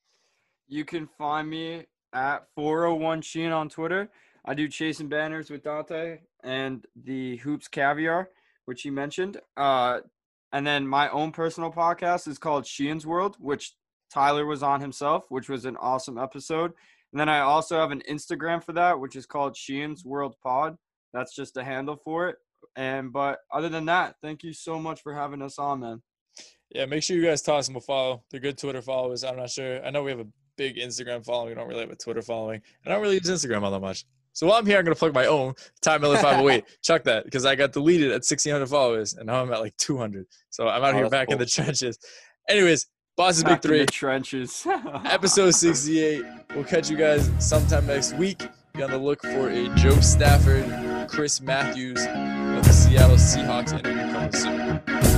You 0.69 0.85
can 0.85 1.09
find 1.19 1.49
me 1.49 1.87
at 2.13 2.47
401 2.55 3.23
Sheen 3.23 3.51
on 3.51 3.69
Twitter. 3.69 4.11
I 4.45 4.55
do 4.55 4.69
chasing 4.69 5.09
banners 5.09 5.51
with 5.51 5.65
Dante 5.65 6.19
and 6.43 6.87
the 7.05 7.37
Hoops 7.39 7.69
Caviar, 7.69 8.31
which 8.65 8.83
he 8.83 8.91
mentioned. 8.91 9.39
Uh, 9.57 10.01
and 10.53 10.67
then 10.67 10.87
my 10.87 11.09
own 11.11 11.33
personal 11.33 11.71
podcast 11.71 12.27
is 12.27 12.39
called 12.39 12.67
Sheen's 12.67 13.07
World, 13.07 13.37
which 13.39 13.75
Tyler 14.13 14.47
was 14.47 14.63
on 14.63 14.81
himself, 14.81 15.25
which 15.29 15.49
was 15.49 15.65
an 15.65 15.77
awesome 15.77 16.19
episode. 16.19 16.73
And 17.13 17.21
then 17.21 17.29
I 17.29 17.41
also 17.41 17.79
have 17.79 17.91
an 17.91 18.03
Instagram 18.09 18.63
for 18.63 18.73
that, 18.73 18.99
which 18.99 19.17
is 19.17 19.27
called 19.27 19.57
Sheen's 19.57 20.05
World 20.05 20.35
Pod. 20.43 20.77
That's 21.13 21.35
just 21.35 21.57
a 21.57 21.65
handle 21.65 21.97
for 22.05 22.29
it. 22.29 22.37
And 22.77 23.13
but 23.13 23.41
other 23.53 23.69
than 23.69 23.87
that, 23.87 24.17
thank 24.23 24.43
you 24.43 24.53
so 24.53 24.79
much 24.79 25.03
for 25.03 25.15
having 25.15 25.43
us 25.43 25.59
on, 25.59 25.81
man. 25.81 26.03
Yeah, 26.71 26.87
make 26.87 27.03
sure 27.03 27.17
you 27.17 27.25
guys 27.25 27.43
toss 27.43 27.67
them 27.67 27.77
a 27.77 27.81
follow. 27.81 28.23
They're 28.31 28.41
good 28.41 28.57
Twitter 28.57 28.83
followers. 28.83 29.25
I'm 29.25 29.37
not 29.37 29.51
sure. 29.51 29.85
I 29.85 29.91
know 29.91 30.05
we 30.05 30.11
have 30.13 30.21
a 30.21 30.27
big 30.57 30.77
Instagram 30.77 31.25
following. 31.25 31.49
We 31.49 31.55
don't 31.55 31.69
really 31.69 31.81
have 31.81 31.91
a 31.91 31.97
Twitter 31.97 32.23
following. 32.23 32.61
I 32.87 32.91
don't 32.91 33.03
really 33.03 33.15
use 33.15 33.29
Instagram 33.29 33.63
all 33.63 33.73
that 33.73 33.81
much. 33.81 34.05
So 34.33 34.47
while 34.47 34.59
I'm 34.59 34.67
here, 34.67 34.79
I'm 34.79 34.85
going 34.85 34.95
to 34.95 34.99
plug 34.99 35.13
my 35.13 35.27
own 35.27 35.55
Time 35.83 36.01
Miller 36.03 36.17
508. 36.17 36.65
Chuck 36.83 37.03
that 37.05 37.25
because 37.25 37.45
I 37.45 37.57
got 37.57 37.73
deleted 37.73 38.09
at 38.09 38.23
1,600 38.23 38.67
followers 38.69 39.15
and 39.15 39.27
now 39.27 39.43
I'm 39.43 39.53
at 39.53 39.61
like 39.61 39.77
200. 39.79 40.27
So 40.51 40.69
I'm 40.69 40.85
out 40.85 40.95
oh, 40.95 40.99
here 40.99 41.09
back 41.09 41.29
cool. 41.29 41.35
in 41.35 41.39
the 41.41 41.47
trenches. 41.47 41.99
Anyways, 42.49 42.87
Boss's 43.17 43.45
Big 43.45 43.61
Three. 43.61 43.87
trenches. 43.87 44.67
episode 45.05 45.51
68. 45.51 46.25
We'll 46.55 46.65
catch 46.65 46.89
you 46.89 46.97
guys 46.97 47.31
sometime 47.39 47.87
next 47.87 48.15
week. 48.15 48.43
Be 48.75 48.83
on 48.83 48.91
the 48.91 48.99
look 48.99 49.21
for 49.23 49.51
a 49.51 49.69
Joe 49.75 49.99
Stafford, 50.01 50.65
Chris 51.11 51.41
Matthews 51.41 52.07
of 52.07 52.65
the 52.65 52.73
Seattle 52.73 53.17
Seahawks 53.17 53.73
interview 53.73 54.13
coming 54.13 54.33
soon. 54.33 55.10